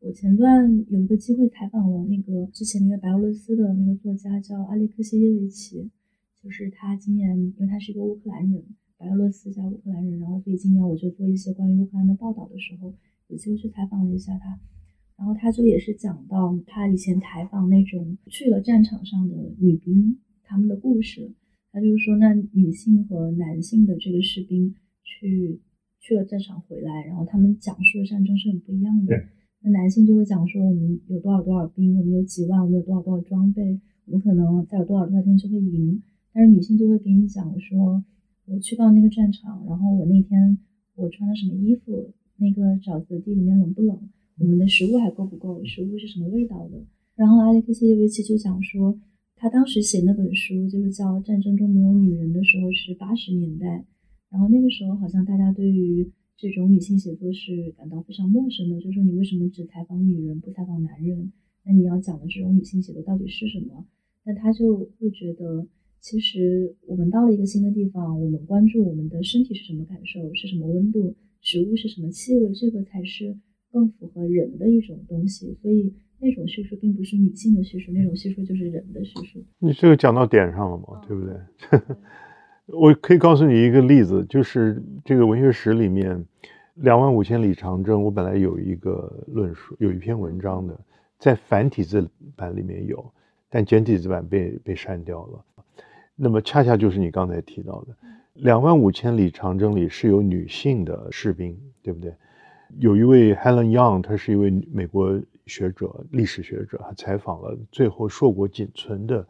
[0.00, 5.90] 我前段有一个机会采访了那个之前那个白俄罗斯的那个作家叫阿列克谢耶维奇，
[6.42, 8.62] 就是他今年因为他是一个乌克兰人，
[8.98, 12.94] 白俄罗斯加乌克兰人，然后所以今年我就做一些关于乌克兰的报道的时候，
[13.28, 14.58] 有机会去采访了一下他，
[15.16, 21.32] 然后他就也是讲到他以前采访那种去了战场上的女兵他们的故事，
[21.72, 24.74] 他就是说那女性和男性的这个士兵。
[25.08, 25.60] 去
[26.00, 29.14] 去了战场回来，然后他们讲述的战争是很不一样的。
[29.62, 36.02] 那男性就会讲说，我们有多少多少兵，我们有几万，我们有多少多少装备，我们可能再有多少多少天就会赢。
[36.32, 38.04] 但是女性就会给你讲说，
[38.46, 40.58] 我去到那个战场，然后我那天
[40.94, 43.98] 我穿了什么衣服，那个沼泽地里面冷不冷，
[44.38, 46.82] 我们的食物还够不够，食物是什么味道的。
[47.16, 48.98] 然后阿列克谢耶维奇就讲说，
[49.34, 53.84] 他当时写那本书就是叫《战争中没有女人》的时候是八十年代。
[54.30, 61.32] 然后那个时候，好像大家对于这种女性写作是感到非常陌生的，就是说你为什么只采访女人不采访男人？
[61.64, 63.84] 那你要讲的这种女性写作到底是什么？
[64.24, 65.66] 那他就会觉得，
[66.00, 73.36] 其实我们到了一个新的地方，我们关注我们的身体是什么感受，是什么温度，食物是什么气味，这个才是
[73.72, 75.52] 更符合人的一种东西。
[75.60, 79.44] 所以那种叙述并不是女性的叙述，那种叙述就是人的叙述。
[79.58, 81.36] 你这个讲到点上了嘛，对不对？
[82.78, 86.16] 我可以告诉你一个例子，就是这个文学史里面，
[86.74, 90.80] 《两万五千里长征》，我本来有一个论述，有一篇文章的，
[91.18, 93.12] 在繁体字版里面有，
[93.48, 95.44] 但简体字版被被删掉了。
[96.16, 97.92] 那么恰恰就是你刚才提到的，
[98.34, 102.12] 《两万五千里长征》里是有女性的士兵，对不对？
[102.78, 109.24] 有一位 Helen Young，她是一位美国学者、历史学者，她采访了最后硕果仅存的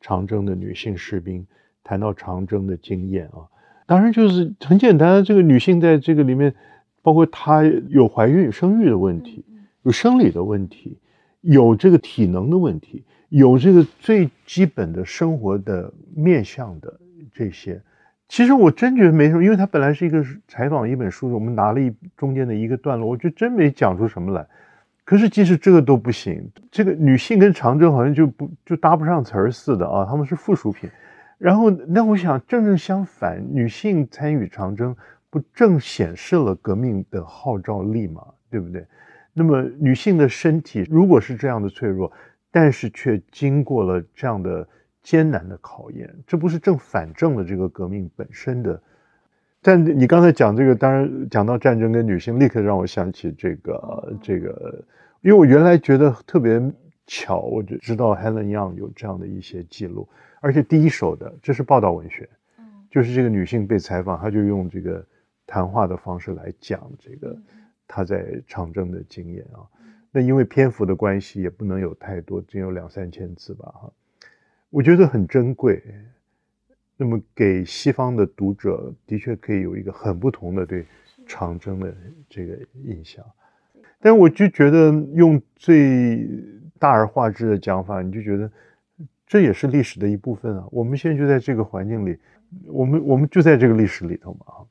[0.00, 1.46] 长征的女性士兵。
[1.82, 3.48] 谈到长征的经验啊，
[3.86, 5.24] 当然就是很简单。
[5.24, 6.54] 这个女性在这个里面，
[7.02, 9.44] 包括她有怀孕、生育的问题，
[9.82, 10.98] 有生理的问题，
[11.40, 17.00] 有这个体能的问题，有这个最基本的生活的面向的
[17.32, 17.80] 这些。
[18.28, 24.46] 其实我真觉得没什么，因为它本来是一个采访一本书，我们拿了一中间的一个段落，我觉得真没讲出什么来。
[25.04, 30.88] 可是即使这个都不行，这个女性跟长征好像就不就搭不上词儿似的啊，他们是附属品。
[31.38, 34.94] 然后，那我想正正相反，女性参与长征，
[35.30, 38.22] 不正显示了革命的号召力吗？
[38.50, 38.86] 对不对？
[39.32, 42.12] 那么，女性的身体如果是这样的脆弱，
[42.50, 44.66] 但是却经过了这样的
[45.02, 48.82] 艰难的考验，这不是正反正了这个革命本身的？
[49.62, 54.84] 但你刚才讲这个，当然讲到战争跟女性，立刻让我想起这个这个，
[55.20, 56.60] 因为我原来觉得特别
[57.06, 60.08] 巧，我就知道 Helen Young 有这样的一些记录。
[60.40, 62.26] 而且第一手的，这是报道文学，
[62.58, 65.04] 嗯，就是这个女性被采访，她就用这个
[65.46, 67.36] 谈话的方式来讲这个
[67.86, 69.60] 她在长征的经验啊。
[70.10, 73.92] 那因为篇幅的关系，也不能有太多，只有两三千字吧，哈。
[74.70, 75.82] 我觉得很珍贵。
[76.96, 80.84] 那么给西方的读者，的确可以有一个很不同的对
[81.26, 81.94] 长征的
[82.28, 83.24] 这个印象。
[84.00, 86.28] 但我就觉得用最
[86.78, 88.50] 大而化之的讲法，你就觉得。
[89.26, 90.66] 这也是历史的一部分啊！
[90.72, 92.18] 我们现在就在这个环境里，
[92.66, 94.66] 我们我们就在这个历史里头嘛啊！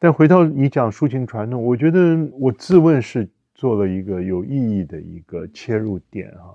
[0.00, 6.52] 但回到你讲抒情传统，我觉得我自问是做了一个有意义的一个切入点啊，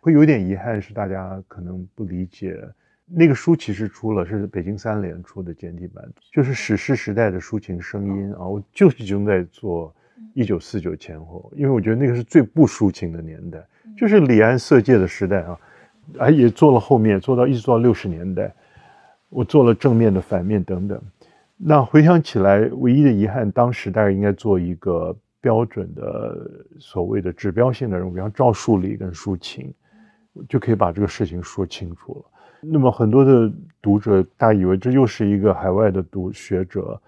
[0.00, 2.58] 会有点遗憾是大家可能不理解，
[3.06, 9.94] 那个书其实出了是北京三联出的简体版，就是史诗时代的抒情声音啊，我就集中在做
[10.34, 13.64] 一九四九前后，因为我觉得那个是最不抒情的年代，
[13.96, 15.58] 就是李安色戒的时代啊。
[16.16, 18.50] 啊，也做了后面，做到一直做到六十年代，
[19.28, 20.98] 我做了正面的、反面等等。
[21.58, 26.36] 那回想起来，唯一的遗憾，当时大概应该做一个标准的
[26.78, 29.72] 所谓的指标性的人物，比方赵树理跟抒情，
[30.48, 32.24] 就可以把这个事情说清楚了。
[32.60, 37.00] 那么很多的读者，大家以为这又是一个海外的读学者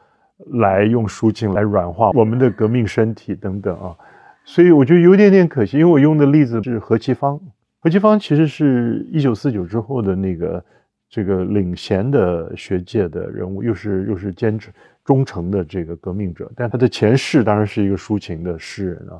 [0.52, 3.96] 来用抒情来软化我们的革命身体等等啊，
[4.44, 7.38] 所以我觉得有点点可惜，因为我用的例子是何其芳。
[7.80, 10.64] 何其芳其实是一九四九之后的那个
[11.08, 14.70] 这个领衔的学界的人物，又是又是坚持
[15.10, 19.18] 忠诚的这个革命者，但他的前世当然是一个抒情的诗人啊，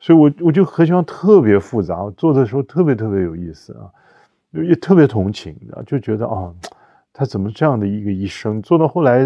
[0.00, 3.84] 所以我我就何其芳特别复杂，做的时候特别特别有意思啊，
[4.52, 6.50] 也特别同情啊，就觉得啊，
[7.12, 9.24] 他怎么这样的一个一生，做到后来，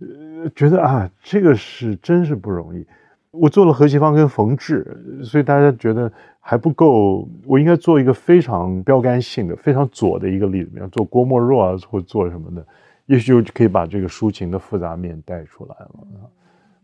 [0.00, 2.86] 呃，觉得啊，这个是真是不容易。
[3.30, 12.66] 我做了何其芳跟冯至，所以大家觉得还不够，我应该做一个非常标杆性的、非常左的一个例子，比方做郭沫若啊，或做什么的。
[13.08, 16.30] 也许就可以把这个抒情的复杂面带出来了。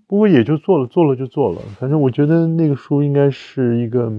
[0.06, 1.60] 不过也就做了，做了就做了。
[1.78, 4.12] 反正我觉得那个书应该是一个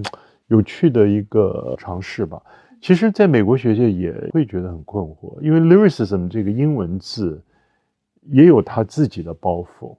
[0.47, 2.41] 有趣的一个尝试吧。
[2.81, 7.41] 其实，在美国学界也会觉得很困惑，因为 lyricism 这个英文字
[8.29, 9.95] 也有他自己的包袱，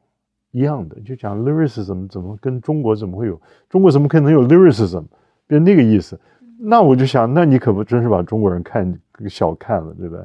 [0.52, 5.04] 一样的，就讲 lyricism 怎么跟中国怎么会有中国怎么可能有 lyricism
[5.48, 6.20] 变那个意思？
[6.58, 8.96] 那我就想，那你可不真是把中国人看
[9.28, 10.18] 小看了，对吧？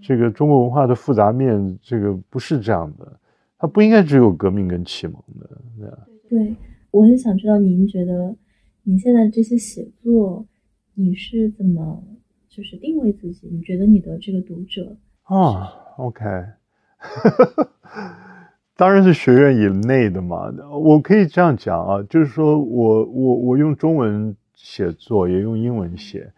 [0.00, 3.20] 这个中国文化的复杂面，这个不是这样的，
[3.58, 5.60] 它不应该只有革命跟启蒙的，
[6.28, 6.56] 对对，
[6.90, 8.34] 我很想知道，您觉得
[8.84, 10.46] 您现在这些写作，
[10.94, 12.02] 你是怎么
[12.48, 13.48] 就是定位自己？
[13.50, 16.24] 你觉得你的这个读者啊，OK，
[18.76, 20.52] 当然是学院以内的嘛。
[20.70, 26.32] 我可以这样讲啊，就是说我我我用中文写作，也用英文写，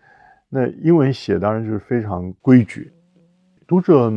[0.49, 2.93] 那英文写当然就是非常规矩。
[3.71, 4.13] 读者，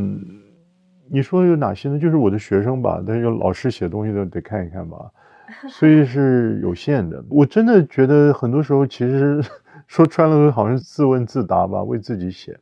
[1.08, 2.00] 你说有哪些呢？
[2.00, 5.12] 就是我的学生吧，但是老师写东西的得看一看吧，
[5.70, 7.24] 所以是有限的。
[7.30, 9.40] 我真的觉得很多时候其实
[9.86, 12.60] 说穿了，好像自问自答吧，为自己写。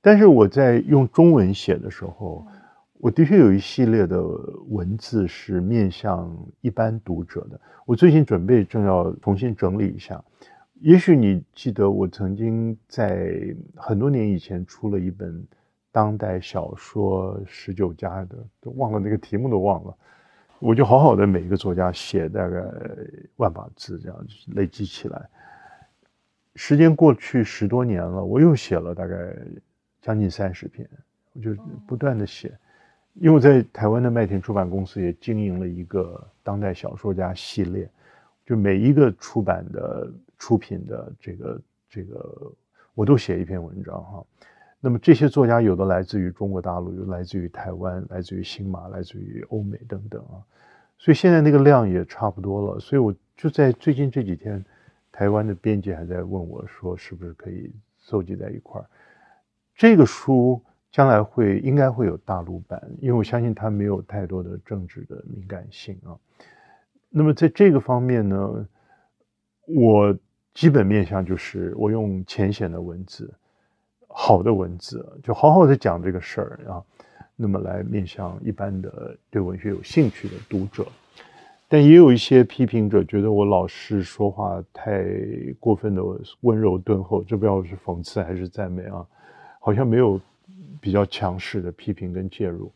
[0.00, 2.46] 但是我在用中文写的时候，
[2.94, 4.18] 我的确有一系列的
[4.70, 7.60] 文字是面向一般读者的。
[7.84, 10.18] 我最近准备正要重新整理一下。
[10.80, 15.46] 也许你记得，我曾经在很多年以前出了一本。
[15.92, 19.96] 当代小说十九家的都忘了那个题目都忘了，
[20.58, 22.64] 我就好好的每一个作家写大概
[23.36, 25.28] 万把字这样累积起来。
[26.54, 29.36] 时间过去十多年了，我又写了大概
[30.00, 30.88] 将近三十篇，
[31.34, 31.54] 我就
[31.86, 32.56] 不断的写，
[33.14, 37.88] 因为我在台湾的麦田出版公司也经营了一个当代小说家系列，
[38.46, 42.52] 就每一个出版的出品的这个这个
[42.94, 44.24] 我都写一篇文章哈。
[44.84, 50.42] 那么这些作家有的来自于中国大陆，有来自于台湾，来自于新马，来自于欧美等等啊，
[50.98, 52.80] 所以现在那个量也差不多了。
[52.80, 54.64] 所以我就在最近这几天，
[55.12, 58.86] 台湾的编辑还在问我说，是不是可以搜集在一块儿？
[59.76, 60.60] 这个书
[60.90, 66.18] 将来会应该会有大陆版，因为我相信它没有太多的政治的敏感性啊。
[67.08, 68.68] 那么在这个方面呢，
[69.68, 70.18] 我
[70.54, 73.32] 基本面向就是我用浅显的文字。
[74.14, 76.82] 好的文字，就好好的讲这个事儿啊，
[77.34, 80.86] 那么来面向一般的对文学有兴趣的读者，
[81.66, 85.02] 但也有一些批评者觉得我老是说话太
[85.58, 86.02] 过分的
[86.42, 89.04] 温柔敦厚，这不知道是讽刺还是赞美啊，
[89.58, 90.20] 好像没有
[90.78, 92.70] 比较强势的批评跟介入。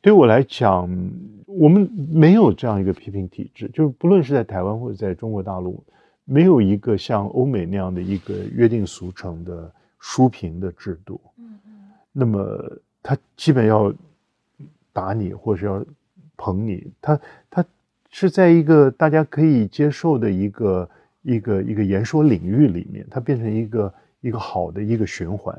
[0.00, 0.88] 对我来讲，
[1.46, 5.84] 我们没有这样一个批评体制，就是不论是在台湾或者在中国大陆，
[6.24, 9.70] 没有一个像欧美那样的一个约定俗成的。
[10.04, 11.72] 书评的制度，嗯嗯，
[12.10, 13.94] 那么他基本要
[14.92, 15.82] 打你，或是要
[16.36, 17.64] 捧你，他他
[18.10, 20.90] 是在一个大家可以接受的一个
[21.22, 25.56] 一个一个言说领域里面，它变成一个一个好的一个循环。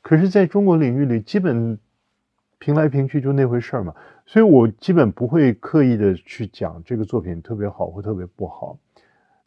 [0.00, 1.78] 可是，在中国领域里，基本
[2.58, 3.94] 评来评去就那回事儿嘛，
[4.24, 8.78] 所以我基本不会刻意的去讲这个作品特别好或特别不好。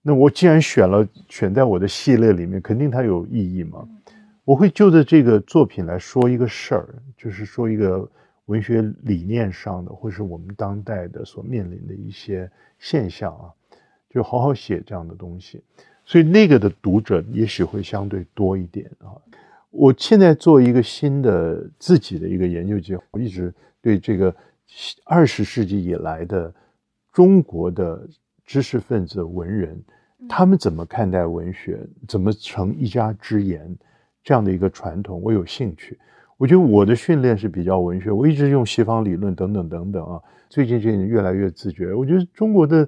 [0.03, 3.87] 那我既然选了选在我的系列里面，肯定它有意义嘛。
[4.45, 8.09] 我会就着这个作品来说一个事儿，就是说一个
[8.45, 12.49] 文学理念上的，或是我们当代的所面临的一些
[12.79, 13.53] 现象啊，
[14.09, 15.61] 就好好写这样的东西。
[16.03, 19.13] 所以那个的读者也许会相对多一点啊。
[19.69, 23.53] 我现在做一个新的自己的一个研究计划，我一直
[23.83, 24.35] 对这个
[25.05, 26.51] 二十世纪以来的
[27.13, 28.09] 中国的
[28.43, 29.79] 知识分子文人，
[30.27, 33.77] 他们怎么看待文学，怎么成一家之言。
[34.23, 35.97] 这样的一个传统，我有兴趣。
[36.37, 40.21] 我觉得我的训练是比较文学，我一直用西方理论等等等等啊。
[40.49, 42.87] 最近这越来越自觉，我觉得中国的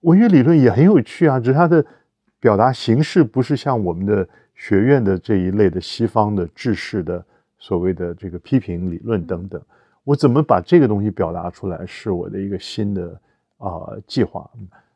[0.00, 1.84] 文学理论也很有趣啊，只是它的
[2.38, 7.24] 表达形式不是像我们的学院的这一类的西方的制式的
[7.58, 9.60] 所谓的这个批评理论等等。
[10.04, 13.20] 我怎么把这个东西表达出来，是我的一个新的
[13.58, 14.48] 啊计划。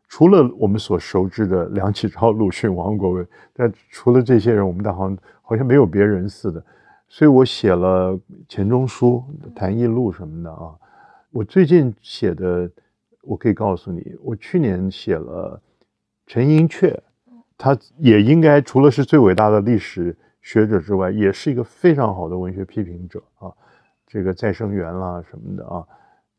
[0.08, 6.64] 除了我们所熟知的梁启超、鲁迅、王国维，但除了这些人，我们好像好像没有别人似的。
[7.08, 8.18] 所以我写了
[8.48, 9.22] 钱钟书、
[9.54, 10.74] 谭艺录什么的啊。
[11.30, 12.70] 我最近写的，
[13.22, 15.60] 我可以告诉你，我去年写了
[16.26, 16.98] 陈寅恪，
[17.56, 23.52] 他也应该除了是最伟大的历史学者之外，也是一个非常好的文学批评者啊。
[24.06, 25.86] 这个再生缘啦什么的啊，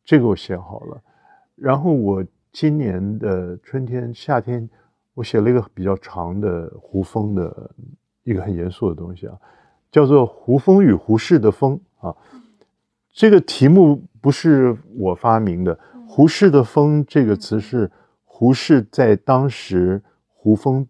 [0.04, 1.02] 这个我写好了。
[1.56, 4.70] 然后我今年的春天、夏天，
[5.14, 7.72] 我写了一个比较长的胡风的
[8.24, 9.38] 一个很严肃的东西啊，
[9.92, 12.16] 叫做《胡风与胡适的风》啊。
[13.14, 15.78] 这个题目不是我发明的
[16.08, 17.90] ，“胡适的风”这个词是
[18.24, 20.88] 胡适在当时胡风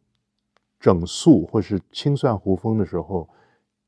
[0.79, 3.27] 整肃或是清算胡风的时候，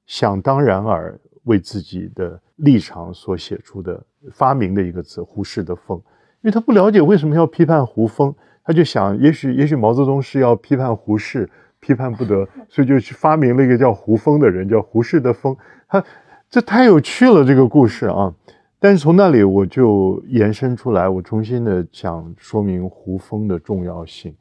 [0.06, 2.42] 想当然而为自己的。
[2.62, 6.00] 立场所写出的发明的一个词“胡适的风”，
[6.42, 11.50] 因为他不了解为什么要批判胡风，他就想，也许也许毛泽东是要批判胡适，
[11.80, 15.56] 批判不得，所以就去发明了一个叫胡风的人，叫胡适的风。
[15.88, 16.04] 他
[16.50, 18.34] 这太有趣了，这个故事啊！
[18.80, 24.36] 但是从那里我就延伸出来，我重新的想说明胡风的重要性，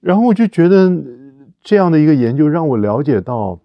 [0.00, 0.92] 然后我就觉得
[1.62, 3.58] 这样的一个研究让我了解到。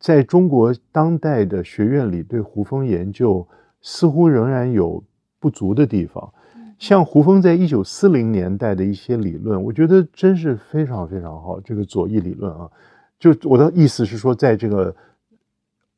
[0.00, 3.44] 在中国当代的学院里，对胡风研究
[3.82, 5.02] 似乎仍然有
[5.40, 6.32] 不足的地方。
[6.78, 11.60] 像胡风在一九四零年代的一些理论，我觉得真是非常非常好。
[11.60, 12.70] 这个左翼理论啊，
[13.18, 14.94] 就我的意思是说，在这个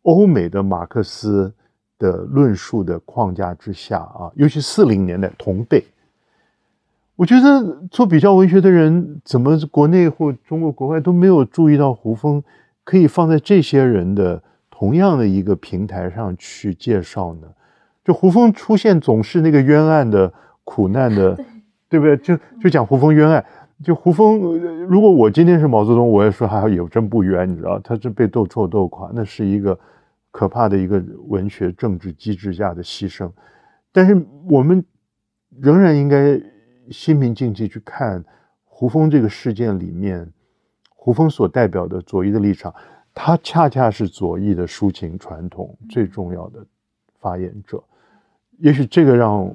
[0.02, 1.52] 欧美的马克思
[1.98, 5.85] 的论述的框架之下啊，尤其四零年代同辈，
[7.16, 12.43] 我觉得做比较文学的人，怎么国内或中国国外都没有注意到胡风。
[12.82, 17.47] 可以放在这些人的同样的一个平台上去介绍呢？
[18.02, 20.32] 就胡风出现总是那个冤案的
[20.71, 21.35] 苦难的，
[21.89, 22.17] 对不对？
[22.19, 23.45] 就就讲胡风冤案，
[23.83, 24.39] 就胡风，
[24.87, 29.77] 如果我今天是毛泽东，我也说还有真不冤，你知道，他是被斗臭斗垮，那是一个
[30.31, 33.29] 可怕的一个文学政治机制下的牺牲。
[33.91, 34.17] 但是
[34.49, 34.85] 我们
[35.59, 36.41] 仍然应该
[36.91, 38.25] 心平气去看
[38.63, 40.33] 胡风这个事件里面。
[41.03, 42.73] 胡风所代表的左翼的立场，
[43.15, 46.65] 他恰恰是左翼的抒情传统最重要的
[47.19, 47.83] 发言者。
[48.59, 49.51] 也许这个让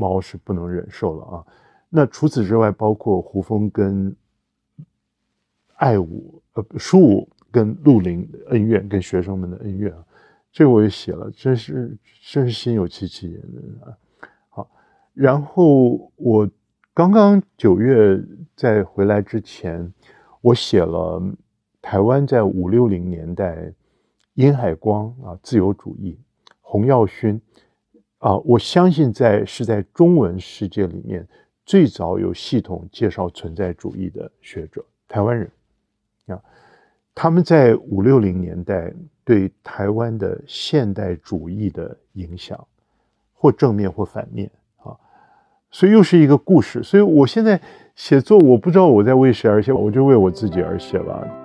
[0.00, 1.46] 毛是不能忍受了啊。
[1.90, 4.16] 那除此之外，包括胡风跟
[5.74, 10.02] 爱武呃舒武跟陆林恩怨，跟学生们的恩怨啊，
[10.50, 13.96] 这个我也写了，真是真是心有戚戚焉的啊。
[14.48, 14.70] 好，
[15.12, 16.48] 然后我
[16.94, 18.18] 刚刚九月
[18.56, 19.92] 在回来之前。
[20.42, 21.22] 我写了
[21.82, 23.70] 台湾在五六零年代，
[24.32, 26.18] 殷海光啊，自由主义，
[26.62, 27.38] 洪耀勋
[28.20, 31.26] 啊，我相信在是在中文世界里面
[31.66, 35.50] 最早有系统介绍存在主义的学者，台湾人
[36.28, 36.40] 啊，
[37.14, 38.90] 他们在五六零年代
[39.24, 42.66] 对台湾的现代主义的影响，
[43.34, 44.96] 或正面或反面啊，
[45.70, 47.60] 所以又是一个故事，所以我现在。
[47.96, 51.39] 写作我不知道我在为谁而写，我就为我自己而写了。